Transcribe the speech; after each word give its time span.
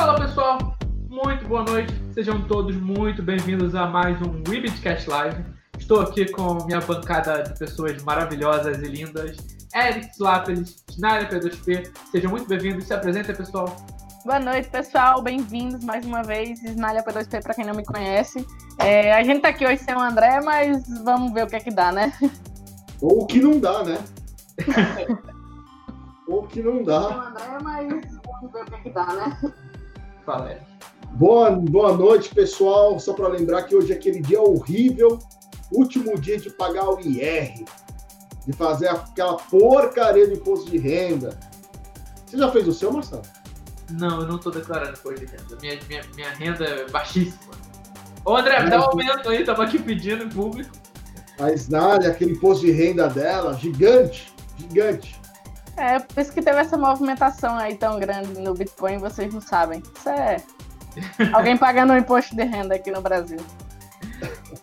Fala 0.00 0.18
pessoal, 0.18 0.78
muito 1.10 1.46
boa 1.46 1.62
noite, 1.62 1.92
sejam 2.14 2.40
todos 2.48 2.74
muito 2.74 3.22
bem-vindos 3.22 3.74
a 3.74 3.86
mais 3.86 4.16
um 4.22 4.42
Webcast 4.48 5.10
Live. 5.10 5.44
Estou 5.78 6.00
aqui 6.00 6.24
com 6.32 6.54
minha 6.64 6.80
bancada 6.80 7.42
de 7.42 7.58
pessoas 7.58 8.02
maravilhosas 8.02 8.78
e 8.78 8.86
lindas, 8.86 9.36
Eric 9.74 10.06
Slapelis, 10.12 10.82
Schneider 10.90 11.28
P2P, 11.28 11.90
sejam 12.10 12.30
muito 12.30 12.48
bem-vindos, 12.48 12.86
se 12.86 12.94
apresenta 12.94 13.34
pessoal. 13.34 13.76
Boa 14.24 14.40
noite, 14.40 14.70
pessoal. 14.70 15.20
Bem-vindos 15.20 15.84
mais 15.84 16.06
uma 16.06 16.22
vez. 16.22 16.62
Isnália 16.64 17.04
P2P, 17.04 17.42
para 17.42 17.52
quem 17.52 17.66
não 17.66 17.74
me 17.74 17.84
conhece. 17.84 18.46
É, 18.78 19.12
a 19.12 19.22
gente 19.22 19.42
tá 19.42 19.50
aqui 19.50 19.66
hoje 19.66 19.82
sem 19.82 19.94
o 19.94 20.00
André, 20.00 20.40
mas 20.40 20.82
vamos 21.04 21.30
ver 21.34 21.44
o 21.44 21.46
que 21.46 21.56
é 21.56 21.60
que 21.60 21.70
dá, 21.70 21.92
né? 21.92 22.10
Ou 23.02 23.24
o 23.24 23.26
que 23.26 23.38
não 23.38 23.60
dá, 23.60 23.84
né? 23.84 23.98
Ou 26.26 26.44
o 26.44 26.46
que 26.46 26.62
não 26.62 26.82
dá. 26.82 27.06
Sem 27.06 27.16
o 27.18 27.20
André, 27.20 27.58
mas 27.62 27.86
vamos 28.24 28.50
ver 28.50 28.62
o 28.62 28.64
que 28.64 28.74
é 28.74 28.78
que 28.78 28.90
dá, 28.90 29.06
né? 29.06 29.52
Eric. 30.38 30.70
Boa, 31.12 31.50
boa 31.50 31.96
noite, 31.96 32.34
pessoal. 32.34 32.98
Só 32.98 33.12
para 33.12 33.28
lembrar 33.28 33.64
que 33.64 33.74
hoje 33.74 33.92
é 33.92 33.96
aquele 33.96 34.20
dia 34.20 34.40
horrível, 34.40 35.18
último 35.72 36.18
dia 36.18 36.38
de 36.38 36.50
pagar 36.50 36.88
o 36.88 37.00
IR, 37.00 37.64
de 38.46 38.52
fazer 38.52 38.88
aquela 38.88 39.36
porcaria 39.36 40.26
do 40.26 40.34
imposto 40.34 40.70
de 40.70 40.78
renda. 40.78 41.38
Você 42.26 42.38
já 42.38 42.50
fez 42.50 42.68
o 42.68 42.72
seu, 42.72 42.92
Marcelo? 42.92 43.22
Não, 43.90 44.20
eu 44.20 44.28
não 44.28 44.36
estou 44.36 44.52
declarando 44.52 44.98
imposto 44.98 45.20
de 45.20 45.26
renda. 45.26 45.56
Minha, 45.60 45.78
minha, 45.88 46.02
minha 46.14 46.30
renda 46.30 46.64
é 46.64 46.88
baixíssima. 46.88 47.52
Ô 48.24 48.36
André, 48.36 48.62
me 48.62 48.70
dá 48.70 48.80
um 48.80 48.84
aumento 48.84 49.28
aí, 49.28 49.44
tava 49.44 49.64
aqui 49.64 49.78
pedindo 49.78 50.24
em 50.24 50.28
público. 50.28 50.70
Mas 51.38 51.68
nada, 51.68 52.08
aquele 52.08 52.32
imposto 52.32 52.66
de 52.66 52.72
renda 52.72 53.08
dela, 53.08 53.54
gigante, 53.54 54.32
gigante. 54.58 55.19
É, 55.80 55.98
por 55.98 56.20
isso 56.20 56.30
que 56.30 56.42
teve 56.42 56.58
essa 56.58 56.76
movimentação 56.76 57.56
aí 57.56 57.74
tão 57.74 57.98
grande 57.98 58.38
no 58.38 58.52
Bitcoin, 58.52 58.98
vocês 58.98 59.32
não 59.32 59.40
sabem. 59.40 59.82
Isso 59.96 60.08
é 60.10 60.36
alguém 61.32 61.56
pagando 61.56 61.94
um 61.94 61.96
imposto 61.96 62.36
de 62.36 62.44
renda 62.44 62.74
aqui 62.74 62.90
no 62.90 63.00
Brasil. 63.00 63.38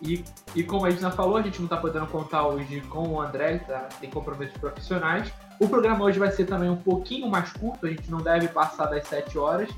E, 0.00 0.24
e 0.54 0.62
como 0.62 0.86
a 0.86 0.90
gente 0.90 1.02
já 1.02 1.10
falou, 1.10 1.36
a 1.36 1.42
gente 1.42 1.58
não 1.58 1.64
está 1.64 1.76
podendo 1.76 2.06
contar 2.06 2.46
hoje 2.46 2.80
com 2.82 3.08
o 3.08 3.20
André, 3.20 3.58
tá? 3.58 3.88
tem 4.00 4.08
compromissos 4.08 4.56
profissionais. 4.58 5.32
O 5.58 5.68
programa 5.68 6.04
hoje 6.04 6.20
vai 6.20 6.30
ser 6.30 6.44
também 6.44 6.70
um 6.70 6.76
pouquinho 6.76 7.28
mais 7.28 7.52
curto, 7.52 7.84
a 7.86 7.90
gente 7.90 8.08
não 8.08 8.18
deve 8.18 8.46
passar 8.46 8.86
das 8.86 9.08
7 9.08 9.36
horas. 9.36 9.68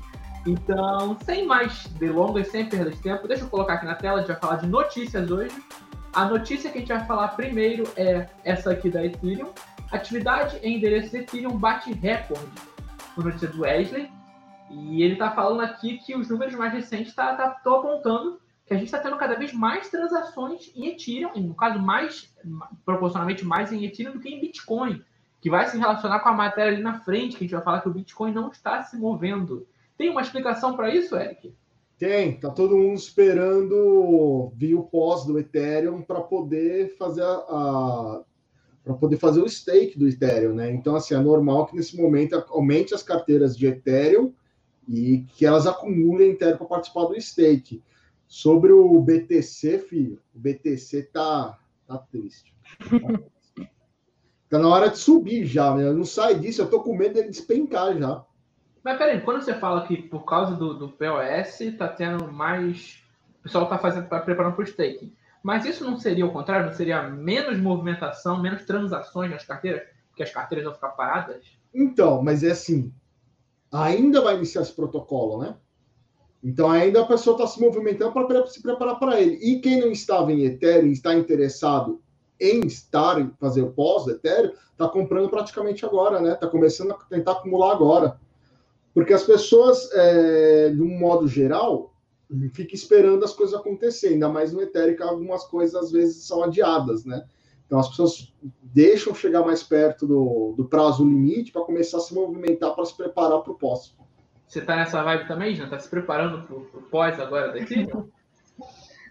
Então, 0.45 1.17
sem 1.25 1.47
mais 1.47 1.87
delongas, 1.87 2.49
sem 2.49 2.67
perda 2.67 2.91
de 2.91 2.97
tempo, 2.97 3.27
deixa 3.27 3.43
eu 3.43 3.49
colocar 3.49 3.75
aqui 3.75 3.85
na 3.87 3.95
tela, 3.95 4.17
a 4.17 4.19
gente 4.19 4.27
vai 4.27 4.39
falar 4.39 4.57
de 4.57 4.67
notícias 4.67 5.31
hoje. 5.31 5.55
A 6.13 6.25
notícia 6.25 6.69
que 6.69 6.77
a 6.77 6.81
gente 6.81 6.93
vai 6.93 7.05
falar 7.05 7.29
primeiro 7.29 7.87
é 7.95 8.27
essa 8.43 8.71
aqui 8.71 8.91
da 8.91 9.03
Ethereum. 9.03 9.49
Atividade 9.91 10.57
em 10.63 10.77
endereço 10.77 11.15
Ethereum 11.15 11.57
bate 11.57 11.91
recorde. 11.93 12.49
Por 13.13 13.25
notícia 13.25 13.47
do 13.47 13.61
Wesley. 13.61 14.09
E 14.69 15.03
ele 15.03 15.13
está 15.13 15.31
falando 15.31 15.61
aqui 15.61 15.97
que 15.97 16.15
os 16.15 16.29
números 16.29 16.55
mais 16.55 16.71
recentes 16.71 17.13
tá, 17.13 17.35
tá, 17.35 17.57
apontando 17.65 18.39
que 18.65 18.73
a 18.73 18.77
gente 18.77 18.85
está 18.85 18.99
tendo 18.99 19.17
cada 19.17 19.35
vez 19.35 19.51
mais 19.51 19.89
transações 19.89 20.71
em 20.73 20.87
Ethereum, 20.87 21.31
no 21.35 21.53
caso, 21.53 21.77
mais 21.77 22.33
proporcionalmente 22.85 23.43
mais 23.43 23.73
em 23.73 23.83
Ethereum 23.83 24.13
do 24.13 24.19
que 24.21 24.29
em 24.29 24.39
Bitcoin, 24.39 25.03
que 25.41 25.49
vai 25.49 25.67
se 25.67 25.77
relacionar 25.77 26.21
com 26.21 26.29
a 26.29 26.33
matéria 26.33 26.71
ali 26.71 26.81
na 26.81 27.01
frente, 27.01 27.35
que 27.35 27.43
a 27.43 27.47
gente 27.47 27.55
vai 27.55 27.63
falar 27.63 27.81
que 27.81 27.89
o 27.89 27.93
Bitcoin 27.93 28.31
não 28.31 28.49
está 28.49 28.81
se 28.83 28.95
movendo. 28.97 29.67
Tem 29.97 30.09
uma 30.09 30.21
explicação 30.21 30.73
para 30.75 30.93
isso, 30.93 31.17
Eric? 31.17 31.53
Tem, 31.97 32.39
tá 32.39 32.49
todo 32.49 32.77
mundo 32.77 32.95
esperando 32.95 34.51
vir 34.55 34.73
o 34.73 34.83
pós 34.83 35.25
do 35.25 35.37
Ethereum 35.37 36.01
para 36.01 36.21
poder 36.21 36.95
fazer 36.97 37.21
a, 37.21 37.27
a 37.27 38.21
para 38.83 38.93
poder 38.93 39.17
fazer 39.17 39.41
o 39.41 39.49
stake 39.49 39.97
do 39.97 40.07
Ethereum, 40.07 40.53
né? 40.53 40.71
Então 40.71 40.95
assim, 40.95 41.13
é 41.13 41.19
normal 41.19 41.67
que 41.67 41.75
nesse 41.75 41.95
momento 41.95 42.43
aumente 42.49 42.93
as 42.93 43.03
carteiras 43.03 43.57
de 43.57 43.67
Ethereum 43.67 44.33
e 44.87 45.25
que 45.35 45.45
elas 45.45 45.67
acumulem 45.67 46.31
Ethereum 46.31 46.57
para 46.57 46.67
participar 46.67 47.05
do 47.05 47.19
stake. 47.19 47.83
Sobre 48.27 48.71
o 48.71 48.99
BTC, 49.01 49.79
filho, 49.79 50.19
o 50.33 50.39
BTC 50.39 51.03
tá 51.13 51.59
tá 51.91 51.97
triste. 51.97 52.55
tá 54.49 54.57
na 54.57 54.67
hora 54.67 54.89
de 54.89 54.97
subir 54.97 55.45
já, 55.45 55.75
né? 55.75 55.91
Não 55.91 56.05
sai 56.05 56.35
disso, 56.35 56.61
eu 56.61 56.69
tô 56.69 56.81
com 56.81 56.95
medo 56.95 57.15
dele 57.15 57.29
despencar 57.29 57.97
já. 57.97 58.23
Mas 58.83 58.97
peraí, 58.97 59.21
quando 59.21 59.41
você 59.41 59.53
fala 59.53 59.85
que 59.85 59.97
por 59.97 60.25
causa 60.25 60.55
do, 60.55 60.73
do 60.73 60.89
POS 60.89 61.77
tá 61.77 61.87
tendo 61.87 62.31
mais. 62.31 63.03
O 63.39 63.43
pessoal 63.43 63.67
tá 63.67 63.77
fazendo, 63.77 64.07
tá 64.07 64.19
preparando 64.19 64.55
para 64.55 64.63
o 64.63 64.67
staking. 64.67 65.13
Mas 65.43 65.65
isso 65.65 65.83
não 65.83 65.97
seria 65.97 66.25
o 66.25 66.31
contrário? 66.31 66.67
Não 66.67 66.73
seria 66.73 67.03
menos 67.03 67.59
movimentação, 67.59 68.41
menos 68.41 68.63
transações 68.63 69.31
nas 69.31 69.45
carteiras? 69.45 69.83
Porque 70.09 70.23
as 70.23 70.31
carteiras 70.31 70.65
vão 70.65 70.73
ficar 70.73 70.89
paradas? 70.89 71.57
Então, 71.73 72.21
mas 72.21 72.43
é 72.43 72.51
assim. 72.51 72.93
Ainda 73.71 74.21
vai 74.21 74.35
iniciar 74.35 74.61
esse 74.61 74.73
protocolo, 74.73 75.41
né? 75.41 75.55
Então 76.43 76.69
ainda 76.69 77.01
a 77.01 77.05
pessoa 77.05 77.35
está 77.35 77.47
se 77.47 77.61
movimentando 77.61 78.11
para 78.11 78.47
se 78.47 78.61
preparar 78.61 78.99
para 78.99 79.19
ele. 79.19 79.35
E 79.35 79.59
quem 79.59 79.79
não 79.79 79.91
estava 79.91 80.31
em 80.31 80.43
Ethereum 80.43 80.91
está 80.91 81.13
interessado 81.13 82.01
em 82.39 82.65
estar 82.65 83.21
em 83.21 83.31
fazer 83.39 83.61
o 83.61 83.71
pós 83.71 84.05
do 84.05 84.11
Ethereum, 84.11 84.53
está 84.71 84.89
comprando 84.89 85.29
praticamente 85.29 85.85
agora, 85.85 86.19
né? 86.19 86.33
Está 86.33 86.47
começando 86.47 86.91
a 86.91 86.95
tentar 86.95 87.33
acumular 87.33 87.71
agora. 87.71 88.19
Porque 88.93 89.13
as 89.13 89.23
pessoas, 89.23 89.89
é, 89.93 90.69
de 90.69 90.81
um 90.81 90.97
modo 90.97 91.27
geral, 91.27 91.90
ficam 92.53 92.73
esperando 92.73 93.23
as 93.23 93.33
coisas 93.33 93.59
acontecerem, 93.59 94.15
ainda 94.15 94.29
mais 94.29 94.53
no 94.53 94.61
Ethereum, 94.61 95.07
algumas 95.07 95.43
coisas 95.45 95.75
às 95.75 95.91
vezes 95.91 96.23
são 96.25 96.43
adiadas, 96.43 97.05
né? 97.05 97.23
Então 97.65 97.79
as 97.79 97.89
pessoas 97.89 98.33
deixam 98.61 99.15
chegar 99.15 99.45
mais 99.45 99.63
perto 99.63 100.05
do, 100.05 100.53
do 100.57 100.65
prazo 100.65 101.05
limite 101.05 101.51
para 101.51 101.63
começar 101.63 101.97
a 101.97 102.01
se 102.01 102.13
movimentar 102.13 102.75
para 102.75 102.85
se 102.85 102.95
preparar 102.95 103.39
para 103.41 103.51
o 103.51 103.57
pós. 103.57 103.95
Você 104.45 104.59
está 104.59 104.75
nessa 104.75 105.01
vibe 105.01 105.27
também, 105.27 105.55
já? 105.55 105.63
Está 105.63 105.79
se 105.79 105.89
preparando 105.89 106.45
para 106.45 106.55
o 106.55 106.83
pós 106.83 107.17
agora 107.19 107.53
daqui? 107.53 107.87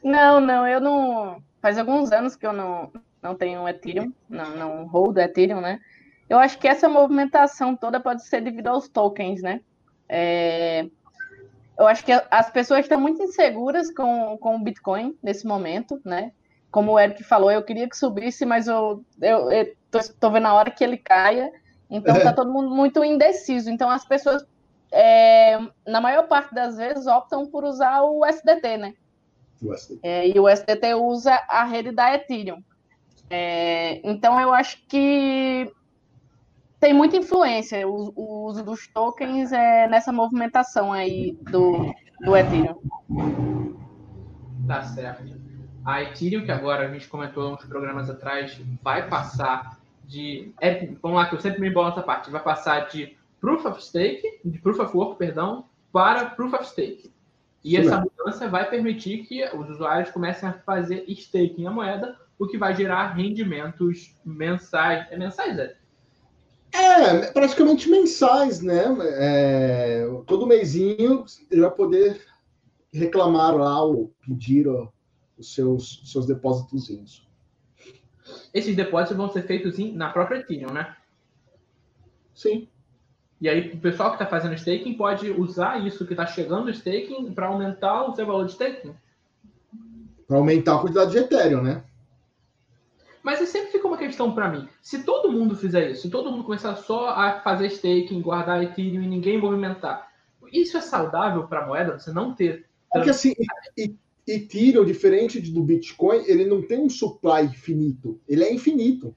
Não, 0.04 0.41
não, 0.41 0.66
eu 0.66 0.81
não. 0.81 1.42
Faz 1.62 1.78
alguns 1.78 2.12
anos 2.12 2.37
que 2.37 2.47
eu 2.47 2.52
não, 2.52 2.92
não 3.22 3.34
tenho 3.34 3.66
Ethereum, 3.69 4.12
não, 4.28 4.56
não 4.56 4.87
hold 4.87 5.16
Ethereum, 5.16 5.60
né? 5.60 5.81
Eu 6.28 6.38
acho 6.38 6.58
que 6.58 6.69
essa 6.69 6.88
movimentação 6.88 7.75
toda 7.75 7.98
pode 7.98 8.25
ser 8.26 8.42
devido 8.42 8.69
aos 8.69 8.88
tokens, 8.88 9.42
né? 9.42 9.60
É, 10.08 10.87
eu 11.81 11.87
acho 11.87 12.05
que 12.05 12.13
as 12.31 12.51
pessoas 12.51 12.81
estão 12.81 13.01
muito 13.01 13.23
inseguras 13.23 13.91
com, 13.93 14.37
com 14.37 14.57
o 14.57 14.59
Bitcoin 14.59 15.17
nesse 15.23 15.47
momento, 15.47 15.99
né? 16.05 16.31
Como 16.71 16.93
o 16.93 17.01
Eric 17.01 17.25
falou, 17.25 17.51
eu 17.51 17.63
queria 17.63 17.89
que 17.89 17.97
subisse, 17.97 18.45
mas 18.45 18.69
eu, 18.69 19.03
eu, 19.21 19.51
eu 19.51 19.75
tô, 19.91 19.99
tô 20.21 20.31
vendo 20.31 20.47
a 20.47 20.53
hora 20.53 20.71
que 20.71 20.85
ele 20.85 20.99
caia. 20.99 21.51
Então 21.89 22.15
está 22.17 22.33
todo 22.35 22.53
mundo 22.53 22.69
muito 22.69 23.03
indeciso. 23.03 23.71
Então 23.71 23.89
as 23.89 24.05
pessoas, 24.05 24.45
é, 24.93 25.59
na 25.87 26.03
maior 26.03 26.29
parte 26.29 26.55
das 26.55 26.77
vezes, 26.77 27.07
optam 27.07 27.47
por 27.47 27.65
usar 27.65 28.03
o 28.03 28.27
SDT, 28.27 28.77
né? 28.77 28.95
O 29.62 29.73
SDT. 29.73 30.01
É, 30.03 30.29
e 30.29 30.39
o 30.39 30.47
SDT 30.47 30.95
usa 30.95 31.33
a 31.49 31.65
rede 31.65 31.93
da 31.93 32.15
Ethereum. 32.15 32.62
É, 33.31 34.07
então 34.07 34.39
eu 34.39 34.53
acho 34.53 34.85
que 34.87 35.73
tem 36.81 36.95
muita 36.95 37.19
influência 37.19 37.87
o, 37.87 38.13
o 38.17 38.47
uso 38.47 38.65
dos 38.65 38.89
tokens 38.89 39.53
é, 39.53 39.87
nessa 39.87 40.11
movimentação 40.11 40.93
aí 40.93 41.39
do, 41.43 41.95
do 42.21 42.35
Ethereum. 42.35 42.81
Tá 44.67 44.83
certo. 44.83 45.39
A 45.85 46.03
Ethereum, 46.03 46.45
que 46.45 46.51
agora 46.51 46.89
a 46.89 46.93
gente 46.93 47.07
comentou 47.07 47.53
uns 47.53 47.65
programas 47.65 48.09
atrás, 48.09 48.59
vai 48.83 49.09
passar 49.09 49.79
de. 50.05 50.53
É, 50.61 50.87
vamos 51.03 51.19
lá, 51.19 51.27
que 51.27 51.35
eu 51.35 51.41
sempre 51.41 51.61
me 51.61 51.69
embolo 51.69 51.89
nessa 51.89 52.03
parte. 52.03 52.31
Vai 52.31 52.43
passar 52.43 52.89
de 52.89 53.17
Proof 53.41 53.65
of 53.67 53.83
Stake, 53.83 54.41
de 54.45 54.59
Proof 54.59 54.81
of 54.81 54.97
Work, 54.97 55.19
perdão, 55.19 55.67
para 55.93 56.27
Proof 56.31 56.55
of 56.55 56.67
Stake. 56.67 57.12
E 57.62 57.71
Sim, 57.71 57.77
essa 57.79 57.97
é. 57.97 58.01
mudança 58.01 58.49
vai 58.49 58.69
permitir 58.71 59.25
que 59.25 59.45
os 59.55 59.69
usuários 59.69 60.11
comecem 60.11 60.49
a 60.49 60.53
fazer 60.53 61.05
staking 61.09 61.62
na 61.62 61.71
moeda, 61.71 62.19
o 62.39 62.47
que 62.47 62.57
vai 62.57 62.75
gerar 62.75 63.12
rendimentos 63.12 64.17
mensais. 64.25 65.07
É 65.11 65.17
mensais, 65.17 65.59
é? 65.59 65.77
É, 66.72 67.32
praticamente 67.32 67.91
mensais, 67.91 68.61
né? 68.61 68.84
É, 69.19 70.06
todo 70.26 70.46
mêsinho 70.46 71.25
ele 71.50 71.62
vai 71.62 71.70
poder 71.70 72.20
reclamar 72.93 73.56
lá 73.56 73.82
ou 73.82 74.12
pedir 74.20 74.69
ó, 74.69 74.88
os 75.37 75.55
seus, 75.55 76.02
seus 76.05 76.26
depósitos. 76.26 77.26
Esses 78.55 78.76
depósitos 78.76 79.17
vão 79.17 79.31
ser 79.31 79.43
feitos 79.43 79.78
na 79.94 80.11
própria 80.11 80.38
Ethereum, 80.38 80.72
né? 80.72 80.96
Sim. 82.34 82.69
E 83.40 83.49
aí, 83.49 83.73
o 83.73 83.81
pessoal 83.81 84.11
que 84.11 84.16
está 84.16 84.26
fazendo 84.26 84.55
staking 84.55 84.94
pode 84.94 85.31
usar 85.31 85.84
isso 85.84 86.06
que 86.06 86.12
está 86.12 86.26
chegando 86.26 86.66
o 86.66 86.70
staking 86.70 87.32
para 87.32 87.46
aumentar 87.46 88.05
o 88.05 88.14
seu 88.14 88.26
valor 88.26 88.44
de 88.44 88.52
staking? 88.52 88.94
Para 90.28 90.37
aumentar 90.37 90.76
a 90.76 90.78
quantidade 90.78 91.11
de 91.11 91.19
Ethereum, 91.19 91.62
né? 91.62 91.82
Mas 93.22 93.46
sempre 93.49 93.72
fica 93.72 93.87
uma 93.87 93.99
questão 93.99 94.32
para 94.32 94.49
mim. 94.49 94.69
Se 94.82 95.02
todo 95.02 95.31
mundo 95.31 95.55
fizer 95.55 95.90
isso, 95.90 96.02
se 96.02 96.11
todo 96.11 96.31
mundo 96.31 96.44
começar 96.44 96.75
só 96.76 97.11
a 97.11 97.40
fazer 97.40 97.67
staking, 97.67 98.22
guardar 98.22 98.62
Ethereum 98.62 99.02
e 99.02 99.08
ninguém 99.08 99.38
movimentar, 99.38 100.11
isso 100.52 100.76
é 100.76 100.81
saudável 100.81 101.46
para 101.46 101.64
a 101.64 101.67
moeda? 101.67 101.99
Você 101.99 102.12
não 102.12 102.34
ter. 102.34 102.67
Porque 102.93 103.11
assim, 103.11 103.34
Ethereum, 104.26 104.84
diferente 104.84 105.40
do 105.40 105.62
Bitcoin, 105.62 106.25
ele 106.26 106.46
não 106.46 106.62
tem 106.62 106.78
um 106.78 106.88
supply 106.88 107.44
infinito. 107.44 108.20
Ele 108.28 108.43
é 108.43 108.52
infinito. 108.52 109.14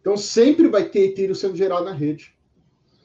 Então 0.00 0.16
sempre 0.16 0.68
vai 0.68 0.84
ter 0.84 1.10
Ethereum 1.10 1.34
sendo 1.34 1.56
gerado 1.56 1.84
na 1.84 1.92
rede. 1.92 2.34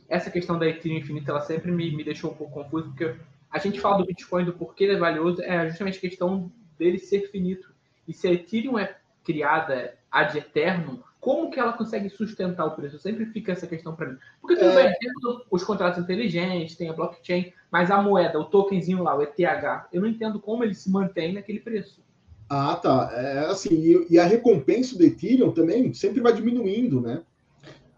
Essa 0.07 0.31
questão 0.31 0.57
da 0.57 0.67
Ethereum 0.67 0.99
infinita, 0.99 1.31
ela 1.31 1.41
sempre 1.41 1.71
me, 1.71 1.95
me 1.95 2.03
deixou 2.03 2.31
um 2.31 2.35
pouco 2.35 2.53
confuso, 2.53 2.89
porque 2.89 3.15
a 3.51 3.59
gente 3.59 3.79
fala 3.79 3.97
do 3.97 4.05
Bitcoin, 4.05 4.45
do 4.45 4.53
porquê 4.53 4.85
ele 4.85 4.93
é 4.93 4.99
valioso, 4.99 5.41
é 5.41 5.67
justamente 5.67 5.97
a 5.97 6.01
questão 6.01 6.51
dele 6.77 6.97
ser 6.97 7.29
finito. 7.29 7.73
E 8.07 8.13
se 8.13 8.27
a 8.27 8.31
Ethereum 8.31 8.77
é 8.77 8.97
criada 9.23 9.97
ad 10.13 10.37
eterno, 10.37 11.03
como 11.19 11.49
que 11.49 11.59
ela 11.59 11.73
consegue 11.73 12.09
sustentar 12.09 12.65
o 12.65 12.75
preço? 12.75 12.99
Sempre 12.99 13.25
fica 13.25 13.53
essa 13.53 13.65
questão 13.65 13.95
para 13.95 14.09
mim. 14.09 14.17
Porque 14.39 14.55
tudo 14.55 14.77
é... 14.77 14.83
bem, 14.83 14.93
tem 14.99 15.09
os 15.49 15.63
contratos 15.63 16.03
inteligentes, 16.03 16.75
tem 16.75 16.89
a 16.89 16.93
blockchain, 16.93 17.51
mas 17.71 17.89
a 17.89 18.01
moeda, 18.01 18.39
o 18.39 18.45
tokenzinho 18.45 19.01
lá, 19.01 19.17
o 19.17 19.23
ETH, 19.23 19.87
eu 19.91 20.01
não 20.01 20.07
entendo 20.07 20.39
como 20.39 20.63
ele 20.63 20.75
se 20.75 20.91
mantém 20.91 21.33
naquele 21.33 21.59
preço. 21.59 22.03
Ah, 22.47 22.75
tá. 22.75 23.09
É, 23.13 23.39
assim, 23.45 23.73
e, 23.73 24.07
e, 24.11 24.19
a 24.19 24.25
recompensa 24.25 24.97
do 24.97 25.03
Ethereum 25.03 25.51
também 25.51 25.93
sempre 25.93 26.21
vai 26.21 26.33
diminuindo, 26.33 27.01
né? 27.01 27.23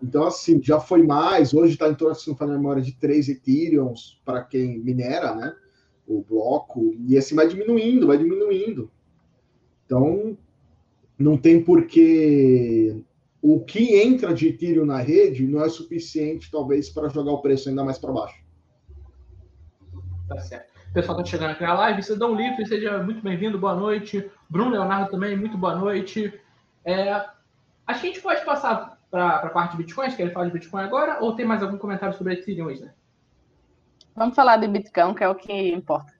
Então, 0.02 0.24
assim, 0.24 0.62
já 0.62 0.80
foi 0.80 1.02
mais, 1.02 1.54
hoje 1.54 1.74
está 1.74 1.90
em 1.90 1.96
torno, 1.96 2.16
se 2.16 2.30
não 2.30 2.48
memória, 2.48 2.82
de 2.82 2.94
3 2.94 3.28
Ethereums 3.28 4.22
para 4.24 4.44
quem 4.44 4.80
minera, 4.80 5.34
né? 5.34 5.54
O 6.08 6.22
bloco, 6.22 6.96
e 7.08 7.18
assim 7.18 7.36
vai 7.36 7.48
diminuindo, 7.48 8.08
vai 8.08 8.20
diminuindo. 8.20 8.92
Então, 9.86 10.38
não 11.18 11.38
tem 11.38 11.64
porquê 11.64 13.04
o 13.42 13.60
que 13.64 13.96
entra 14.02 14.34
de 14.34 14.48
Ethereum 14.48 14.86
na 14.86 14.98
rede 14.98 15.46
não 15.46 15.64
é 15.64 15.70
suficiente, 15.70 16.50
talvez, 16.50 16.90
para 16.90 17.10
jogar 17.10 17.32
o 17.32 17.42
preço 17.42 17.70
ainda 17.70 17.84
mais 17.84 18.00
para 18.00 18.12
baixo. 18.12 18.44
Tá 20.28 20.40
certo. 20.40 20.74
O 20.90 20.94
pessoal 20.94 21.20
está 21.20 21.30
chegando 21.30 21.52
aqui 21.52 21.62
na 21.62 21.76
live. 21.76 22.02
Cidadão 22.02 22.34
Livre, 22.34 22.66
seja 22.66 23.04
muito 23.04 23.22
bem-vindo, 23.22 23.60
boa 23.60 23.76
noite. 23.76 24.32
Bruno 24.50 24.72
Leonardo 24.72 25.12
também, 25.12 25.38
muito 25.38 25.60
boa 25.60 25.76
noite. 25.76 26.34
É, 26.84 27.12
acho 27.14 28.02
que 28.02 28.08
a 28.08 28.12
gente 28.12 28.22
pode 28.22 28.44
passar 28.44 29.00
para 29.12 29.36
a 29.36 29.50
parte 29.50 29.74
de 29.74 29.78
Bitcoin. 29.78 30.10
Quer 30.10 30.34
falar 30.34 30.48
de 30.48 30.54
Bitcoin 30.54 30.82
agora? 30.82 31.20
Ou 31.22 31.36
tem 31.36 31.46
mais 31.46 31.62
algum 31.62 31.78
comentário 31.78 32.18
sobre 32.18 32.34
Ethereum, 32.34 32.68
né? 32.80 32.94
Vamos 34.16 34.36
falar 34.36 34.58
de 34.58 34.68
Bitcoin, 34.68 35.14
que 35.14 35.24
é 35.24 35.30
o 35.30 35.36
que 35.36 35.70
importa. 35.72 36.12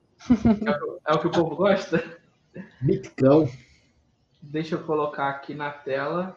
É 1.04 1.12
o, 1.12 1.18
que 1.18 1.26
o 1.26 1.30
povo 1.30 1.56
gosta? 1.56 2.04
Bitcoin. 2.80 3.48
Deixa 4.50 4.76
eu 4.76 4.84
colocar 4.84 5.28
aqui 5.28 5.54
na 5.54 5.70
tela 5.70 6.36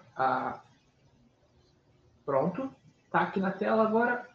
Pronto, 2.26 2.70
tá 3.12 3.22
aqui 3.22 3.40
na 3.40 3.52
tela 3.52 3.84
agora. 3.84 4.28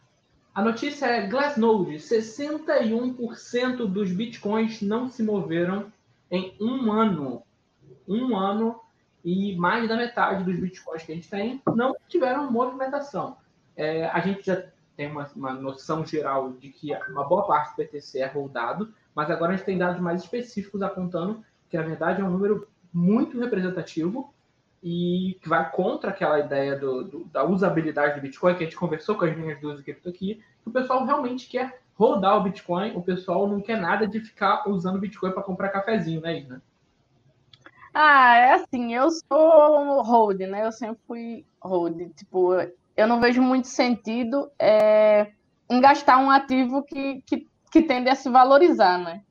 A 0.53 0.61
notícia 0.61 1.05
é 1.05 1.27
Glassnode: 1.27 1.95
61% 1.95 3.87
dos 3.87 4.11
bitcoins 4.11 4.81
não 4.81 5.09
se 5.09 5.23
moveram 5.23 5.91
em 6.31 6.55
um 6.59 6.91
ano. 6.91 7.41
Um 8.07 8.35
ano 8.35 8.79
e 9.23 9.55
mais 9.55 9.87
da 9.87 9.95
metade 9.95 10.43
dos 10.43 10.59
bitcoins 10.59 11.03
que 11.03 11.11
a 11.11 11.15
gente 11.15 11.29
tem 11.29 11.61
não 11.73 11.95
tiveram 12.07 12.51
movimentação. 12.51 13.37
É, 13.75 14.07
a 14.07 14.19
gente 14.19 14.45
já 14.45 14.61
tem 14.95 15.11
uma, 15.11 15.29
uma, 15.35 15.53
noção 15.53 16.05
geral 16.05 16.51
de 16.53 16.69
que 16.69 16.93
uma 17.09 17.23
boa 17.23 17.45
parte 17.45 17.75
do 17.75 17.83
BTC 17.83 18.19
é 18.19 18.27
rodado, 18.27 18.93
mas 19.13 19.29
agora 19.29 19.53
a 19.53 19.55
gente 19.55 19.65
tem 19.65 19.77
dados 19.77 20.01
mais 20.01 20.21
específicos 20.21 20.81
apontando 20.81 21.43
que, 21.69 21.77
na 21.77 21.83
verdade, 21.83 22.21
é 22.21 22.23
um 22.23 22.29
número 22.29 22.67
muito 22.95 23.37
representativo 23.37 24.33
e 24.81 25.37
que 25.41 25.49
vai 25.49 25.69
contra 25.69 26.11
aquela 26.11 26.39
ideia 26.39 26.79
do, 26.79 27.03
do, 27.03 27.25
da 27.25 27.43
usabilidade 27.43 28.15
do 28.15 28.21
Bitcoin, 28.21 28.55
que 28.55 28.63
a 28.63 28.65
gente 28.65 28.77
conversou 28.77 29.15
com 29.15 29.25
as 29.25 29.35
minhas 29.35 29.59
duas 29.59 29.81
cripto 29.81 30.07
aqui, 30.07 30.41
que 30.63 30.69
o 30.69 30.71
pessoal 30.71 31.03
realmente 31.03 31.49
quer 31.49 31.81
rodar 31.95 32.37
o 32.37 32.43
Bitcoin, 32.43 32.95
o 32.95 33.01
pessoal 33.01 33.47
não 33.47 33.59
quer 33.59 33.81
nada 33.81 34.07
de 34.07 34.21
ficar 34.21 34.69
usando 34.69 34.95
o 34.95 34.99
Bitcoin 34.99 35.31
para 35.31 35.43
comprar 35.43 35.69
cafezinho, 35.69 36.21
né, 36.21 36.39
Isna? 36.39 36.61
Ah, 37.93 38.37
é 38.37 38.53
assim, 38.53 38.93
eu 38.93 39.09
sou 39.09 40.01
hold, 40.01 40.39
né? 40.41 40.65
Eu 40.65 40.71
sempre 40.71 40.99
fui 41.07 41.45
hold. 41.61 42.13
Tipo, 42.15 42.53
eu 42.95 43.07
não 43.07 43.19
vejo 43.19 43.41
muito 43.41 43.67
sentido 43.67 44.51
é, 44.59 45.31
em 45.69 45.81
gastar 45.81 46.17
um 46.17 46.29
ativo 46.29 46.83
que, 46.83 47.21
que, 47.25 47.47
que 47.71 47.81
tende 47.81 48.09
a 48.09 48.15
se 48.15 48.29
valorizar, 48.29 48.97
né? 48.97 49.21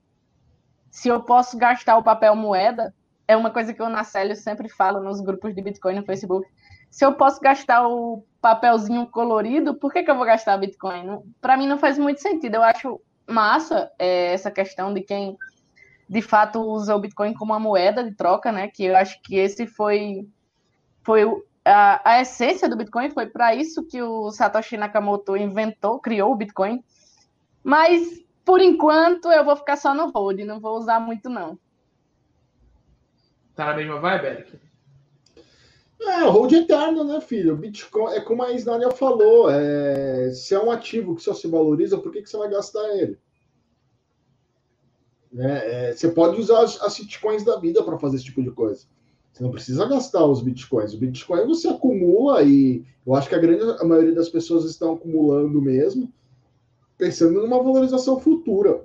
Se 0.91 1.09
eu 1.09 1.23
posso 1.23 1.59
gastar 1.59 1.97
o 1.97 2.03
papel 2.03 2.35
moeda, 2.35 2.95
é 3.27 3.37
uma 3.37 3.51
coisa 3.51 3.73
que 3.73 3.81
eu 3.81 3.89
na 3.89 4.05
Célio 4.05 4.37
sempre 4.37 4.69
falo 4.69 5.01
nos 5.01 5.21
grupos 5.21 5.55
de 5.55 5.63
Bitcoin 5.63 5.97
no 5.97 6.05
Facebook. 6.05 6.47
Se 6.91 7.05
eu 7.05 7.15
posso 7.15 7.41
gastar 7.41 7.89
o 7.89 8.25
papelzinho 8.41 9.07
colorido, 9.07 9.75
por 9.75 9.93
que, 9.93 10.03
que 10.03 10.11
eu 10.11 10.17
vou 10.17 10.25
gastar 10.25 10.57
Bitcoin? 10.59 11.21
Para 11.41 11.57
mim 11.57 11.67
não 11.67 11.79
faz 11.79 11.99
muito 11.99 12.21
sentido. 12.21 12.57
Eu 12.57 12.63
acho 12.63 13.01
massa 13.27 13.91
é, 13.99 14.33
essa 14.35 14.51
questão 14.51 14.93
de 14.93 15.01
quem 15.01 15.37
de 16.09 16.21
fato 16.21 16.61
usa 16.61 16.95
o 16.95 17.01
Bitcoin 17.01 17.33
como 17.35 17.53
uma 17.53 17.59
moeda 17.59 18.05
de 18.05 18.15
troca, 18.15 18.53
né? 18.53 18.69
Que 18.69 18.85
eu 18.85 18.97
acho 18.97 19.21
que 19.23 19.37
esse 19.37 19.67
foi 19.67 20.29
foi 21.03 21.25
a, 21.65 22.13
a 22.13 22.21
essência 22.21 22.69
do 22.69 22.77
Bitcoin 22.77 23.11
foi 23.11 23.27
para 23.27 23.55
isso 23.55 23.87
que 23.87 24.01
o 24.03 24.31
Satoshi 24.31 24.77
Nakamoto 24.77 25.37
inventou, 25.37 25.99
criou 25.99 26.33
o 26.33 26.37
Bitcoin. 26.37 26.85
Mas 27.63 28.23
por 28.45 28.61
enquanto 28.61 29.33
eu 29.33 29.45
vou 29.45 29.57
ficar 29.57 29.77
só 29.77 29.95
no 29.95 30.11
hold, 30.11 30.41
não 30.41 30.61
vou 30.61 30.77
usar 30.77 31.01
muito 31.01 31.31
não. 31.31 31.59
Tá 33.55 33.67
na 33.67 33.77
mesma 33.77 34.01
vibe, 34.01 34.27
Eric? 34.27 34.59
É, 36.01 36.25
hold 36.25 36.53
eterno, 36.53 37.05
né, 37.05 37.21
filho? 37.21 37.57
Bitcoin, 37.57 38.13
é 38.13 38.21
como 38.21 38.43
a 38.43 38.53
Isnália 38.53 38.91
falou, 38.91 39.51
é, 39.51 40.31
se 40.33 40.55
é 40.55 40.61
um 40.61 40.71
ativo 40.71 41.15
que 41.15 41.23
só 41.23 41.33
se 41.33 41.47
valoriza, 41.47 41.99
por 41.99 42.13
que, 42.13 42.23
que 42.23 42.29
você 42.29 42.37
vai 42.37 42.51
gastar 42.51 42.87
ele? 42.97 43.19
É, 45.37 45.89
é, 45.89 45.93
você 45.93 46.09
pode 46.09 46.41
usar 46.41 46.63
as, 46.63 46.81
as 46.83 46.99
bitcoins 46.99 47.45
da 47.45 47.59
vida 47.59 47.83
para 47.83 47.99
fazer 47.99 48.17
esse 48.17 48.27
tipo 48.27 48.43
de 48.43 48.51
coisa. 48.51 48.87
Você 49.33 49.43
não 49.43 49.51
precisa 49.51 49.89
gastar 49.89 50.25
os 50.25 50.41
bitcoins. 50.41 50.95
O 50.95 50.99
bitcoin 50.99 51.47
você 51.47 51.69
acumula 51.69 52.43
e 52.43 52.85
eu 53.05 53.15
acho 53.15 53.29
que 53.29 53.35
a 53.35 53.39
grande 53.39 53.65
a 53.81 53.85
maioria 53.85 54.15
das 54.15 54.29
pessoas 54.29 54.65
estão 54.65 54.95
acumulando 54.95 55.61
mesmo, 55.61 56.13
pensando 56.97 57.41
numa 57.43 57.63
valorização 57.63 58.21
futura. 58.21 58.85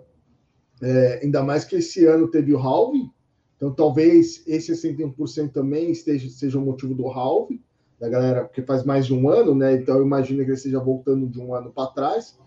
É, 0.82 1.20
ainda 1.22 1.44
mais 1.44 1.66
que 1.66 1.76
esse 1.76 2.06
ano 2.06 2.30
teve 2.30 2.54
o 2.54 2.58
halving, 2.58 3.12
então, 3.60 3.74
talvez 3.74 4.42
esse 4.48 4.72
61% 4.72 5.52
também 5.52 5.92
esteja, 5.92 6.30
seja 6.30 6.58
o 6.58 6.62
motivo 6.62 6.96
do 6.96 7.10
halve, 7.10 7.62
da 8.00 8.08
galera, 8.08 8.46
porque 8.46 8.62
faz 8.62 8.86
mais 8.86 9.06
de 9.06 9.14
um 9.14 9.30
ano, 9.30 9.54
né? 9.54 9.74
Então, 9.74 9.98
eu 9.98 10.06
imagino 10.06 10.40
que 10.40 10.46
ele 10.46 10.54
esteja 10.54 10.80
voltando 10.80 11.28
de 11.28 11.42
um 11.42 11.54
ano 11.54 11.70
para 11.70 11.92
trás, 11.92 12.40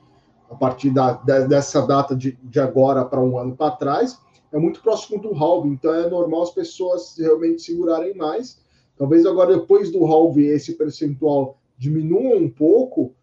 a 0.49 0.55
partir 0.55 0.89
da, 0.89 1.13
dessa 1.13 1.87
data 1.87 2.17
de, 2.17 2.39
de 2.43 2.59
agora 2.59 3.05
para 3.05 3.21
um 3.21 3.39
ano 3.39 3.55
para 3.55 3.77
trás. 3.77 4.19
É 4.51 4.59
muito 4.59 4.81
próximo 4.81 5.21
do 5.21 5.35
halve, 5.35 5.69
então 5.69 5.93
é 5.93 6.09
normal 6.09 6.45
as 6.45 6.55
pessoas 6.55 7.15
realmente 7.19 7.61
segurarem 7.61 8.15
mais. 8.15 8.63
Talvez 8.97 9.27
agora, 9.27 9.59
depois 9.59 9.93
do 9.93 10.07
halve, 10.07 10.47
esse 10.47 10.73
percentual 10.79 11.59
diminua 11.77 12.39
um 12.39 12.49
pouco, 12.49 13.15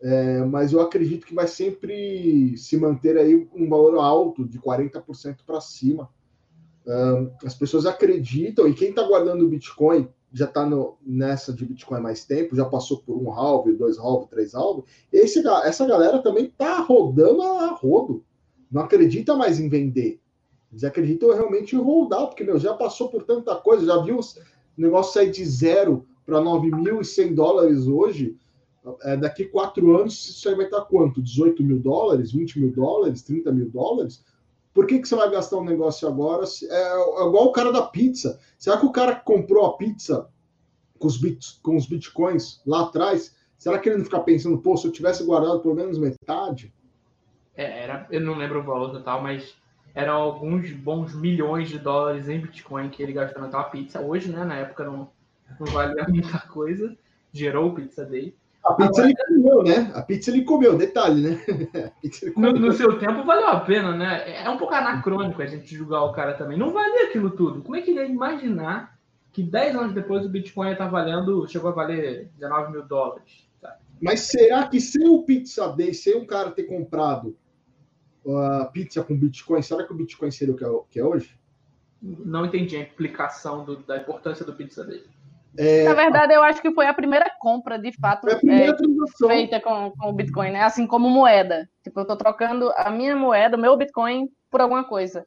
é, 0.00 0.44
mas 0.44 0.72
eu 0.72 0.80
acredito 0.80 1.24
que 1.24 1.34
vai 1.34 1.46
sempre 1.46 2.56
se 2.56 2.76
manter 2.76 3.16
aí 3.16 3.48
um 3.54 3.68
valor 3.68 3.96
alto, 3.98 4.44
de 4.44 4.58
40% 4.58 5.36
para 5.46 5.60
cima 5.60 6.08
as 7.44 7.54
pessoas 7.54 7.86
acreditam, 7.86 8.66
e 8.66 8.74
quem 8.74 8.90
está 8.90 9.02
guardando 9.02 9.44
o 9.44 9.48
Bitcoin 9.48 10.08
já 10.32 10.44
está 10.44 10.68
nessa 11.04 11.52
de 11.52 11.64
Bitcoin 11.64 11.98
há 11.98 12.02
mais 12.02 12.24
tempo, 12.24 12.54
já 12.54 12.64
passou 12.64 12.98
por 12.98 13.16
um 13.16 13.32
halve, 13.32 13.72
dois 13.72 13.98
halve, 13.98 14.28
três 14.28 14.54
halve, 14.54 14.84
esse, 15.12 15.46
essa 15.64 15.86
galera 15.86 16.18
também 16.20 16.46
está 16.46 16.80
rodando 16.80 17.42
a 17.42 17.68
rodo. 17.72 18.24
Não 18.70 18.82
acredita 18.82 19.34
mais 19.34 19.58
em 19.58 19.68
vender. 19.68 20.20
Eles 20.70 20.84
acreditam 20.84 21.34
realmente 21.34 21.74
em 21.74 21.78
rodar, 21.78 22.26
porque 22.26 22.44
meu, 22.44 22.58
já 22.58 22.74
passou 22.74 23.08
por 23.08 23.22
tanta 23.24 23.54
coisa, 23.56 23.86
já 23.86 23.98
viu 24.02 24.18
o 24.18 24.22
negócio 24.76 25.14
sair 25.14 25.30
de 25.30 25.44
zero 25.44 26.06
para 26.26 26.40
9.100 26.40 27.34
dólares 27.34 27.86
hoje. 27.86 28.36
É, 29.02 29.16
daqui 29.16 29.44
quatro 29.46 29.96
anos, 29.96 30.28
isso 30.28 30.48
aí 30.48 30.54
vai 30.54 30.66
estar 30.66 30.82
quanto? 30.82 31.22
18 31.22 31.62
mil 31.62 31.78
dólares, 31.78 32.32
20 32.32 32.60
mil 32.60 32.72
dólares, 32.72 33.22
30 33.22 33.50
mil 33.52 33.70
dólares? 33.70 34.22
Por 34.78 34.86
que, 34.86 35.00
que 35.00 35.08
você 35.08 35.16
vai 35.16 35.28
gastar 35.28 35.56
um 35.56 35.64
negócio 35.64 36.06
agora? 36.06 36.44
É, 36.70 36.82
é 36.92 37.26
igual 37.26 37.46
o 37.46 37.50
cara 37.50 37.72
da 37.72 37.82
pizza. 37.82 38.38
Será 38.56 38.76
que 38.76 38.86
o 38.86 38.92
cara 38.92 39.16
que 39.16 39.24
comprou 39.24 39.66
a 39.66 39.76
pizza 39.76 40.30
com 41.00 41.08
os, 41.08 41.20
bit, 41.20 41.58
com 41.64 41.76
os 41.76 41.88
bitcoins 41.88 42.62
lá 42.64 42.82
atrás, 42.82 43.36
será 43.58 43.80
que 43.80 43.88
ele 43.88 43.98
não 43.98 44.04
fica 44.04 44.20
pensando, 44.20 44.56
pô, 44.58 44.76
se 44.76 44.86
eu 44.86 44.92
tivesse 44.92 45.24
guardado 45.24 45.58
pelo 45.58 45.74
menos 45.74 45.98
metade? 45.98 46.72
É, 47.56 47.82
era, 47.82 48.06
eu 48.08 48.20
não 48.20 48.38
lembro 48.38 48.60
o 48.60 48.62
valor 48.62 48.92
total, 48.92 49.20
mas 49.20 49.56
eram 49.96 50.14
alguns 50.14 50.70
bons 50.70 51.12
milhões 51.12 51.68
de 51.68 51.80
dólares 51.80 52.28
em 52.28 52.38
Bitcoin 52.38 52.88
que 52.88 53.02
ele 53.02 53.12
gastou 53.12 53.42
naquela 53.42 53.64
pizza. 53.64 54.00
Hoje, 54.00 54.30
né? 54.30 54.44
Na 54.44 54.58
época 54.58 54.84
não, 54.84 55.10
não 55.58 55.66
valia 55.72 56.06
muita 56.08 56.38
coisa. 56.38 56.96
Gerou 57.32 57.70
o 57.70 57.74
Pizza 57.74 58.04
Day. 58.04 58.32
A 58.68 58.74
pizza 58.74 59.02
ele 59.02 59.14
comeu, 59.16 59.62
né? 59.62 59.92
A 59.94 60.02
pizza 60.02 60.30
ele 60.30 60.44
comeu, 60.44 60.76
detalhe, 60.76 61.22
né? 61.22 61.40
No, 62.36 62.52
no, 62.52 62.72
seu 62.72 62.98
tempo 62.98 63.24
valeu 63.24 63.48
a 63.48 63.60
pena, 63.60 63.96
né? 63.96 64.42
É 64.44 64.48
um 64.48 64.58
pouco 64.58 64.74
anacrônico 64.74 65.40
a 65.40 65.46
gente 65.46 65.74
julgar 65.74 66.04
o 66.04 66.12
cara 66.12 66.34
também. 66.34 66.58
Não 66.58 66.72
valia 66.72 67.06
aquilo 67.06 67.30
tudo. 67.30 67.62
Como 67.62 67.76
é 67.76 67.82
que 67.82 67.90
ele 67.90 68.00
ia 68.00 68.06
imaginar 68.06 68.98
que 69.32 69.42
10 69.42 69.76
anos 69.76 69.94
depois 69.94 70.24
o 70.24 70.28
Bitcoin 70.28 70.68
ia 70.68 70.72
estar 70.72 70.88
valendo, 70.88 71.46
chegou 71.48 71.70
a 71.70 71.74
valer 71.74 72.30
19 72.36 72.72
mil 72.72 72.82
dólares? 72.82 73.48
Mas 74.00 74.20
será 74.20 74.66
que 74.68 74.80
sem 74.80 75.08
o 75.08 75.22
Pizza 75.22 75.68
Day, 75.68 75.92
sem 75.92 76.16
um 76.16 76.26
cara 76.26 76.50
ter 76.50 76.64
comprado 76.64 77.36
a 78.26 78.64
uh, 78.64 78.72
pizza 78.72 79.02
com 79.02 79.16
Bitcoin, 79.16 79.62
será 79.62 79.84
que 79.84 79.92
o 79.92 79.96
Bitcoin 79.96 80.30
seria 80.30 80.54
o 80.54 80.56
que 80.56 80.64
é, 80.64 80.68
que 80.90 81.00
é 81.00 81.04
hoje? 81.04 81.36
Não 82.00 82.46
entendi 82.46 82.76
a 82.76 82.82
implicação 82.82 83.64
do, 83.64 83.76
da 83.78 83.96
importância 83.96 84.44
do 84.44 84.54
Pizza 84.54 84.84
Day. 84.84 85.04
É, 85.56 85.84
Na 85.84 85.94
verdade, 85.94 86.34
eu 86.34 86.42
acho 86.42 86.60
que 86.60 86.72
foi 86.72 86.86
a 86.86 86.94
primeira 86.94 87.30
compra, 87.40 87.78
de 87.78 87.92
fato, 87.92 88.28
é 88.28 88.38
feita 88.38 89.60
com, 89.60 89.90
com 89.92 90.10
o 90.10 90.12
Bitcoin, 90.12 90.50
né? 90.50 90.62
Assim 90.62 90.86
como 90.86 91.08
moeda. 91.08 91.68
Tipo, 91.82 92.00
eu 92.00 92.02
estou 92.02 92.16
trocando 92.16 92.72
a 92.76 92.90
minha 92.90 93.16
moeda, 93.16 93.56
o 93.56 93.60
meu 93.60 93.76
Bitcoin, 93.76 94.28
por 94.50 94.60
alguma 94.60 94.84
coisa. 94.84 95.26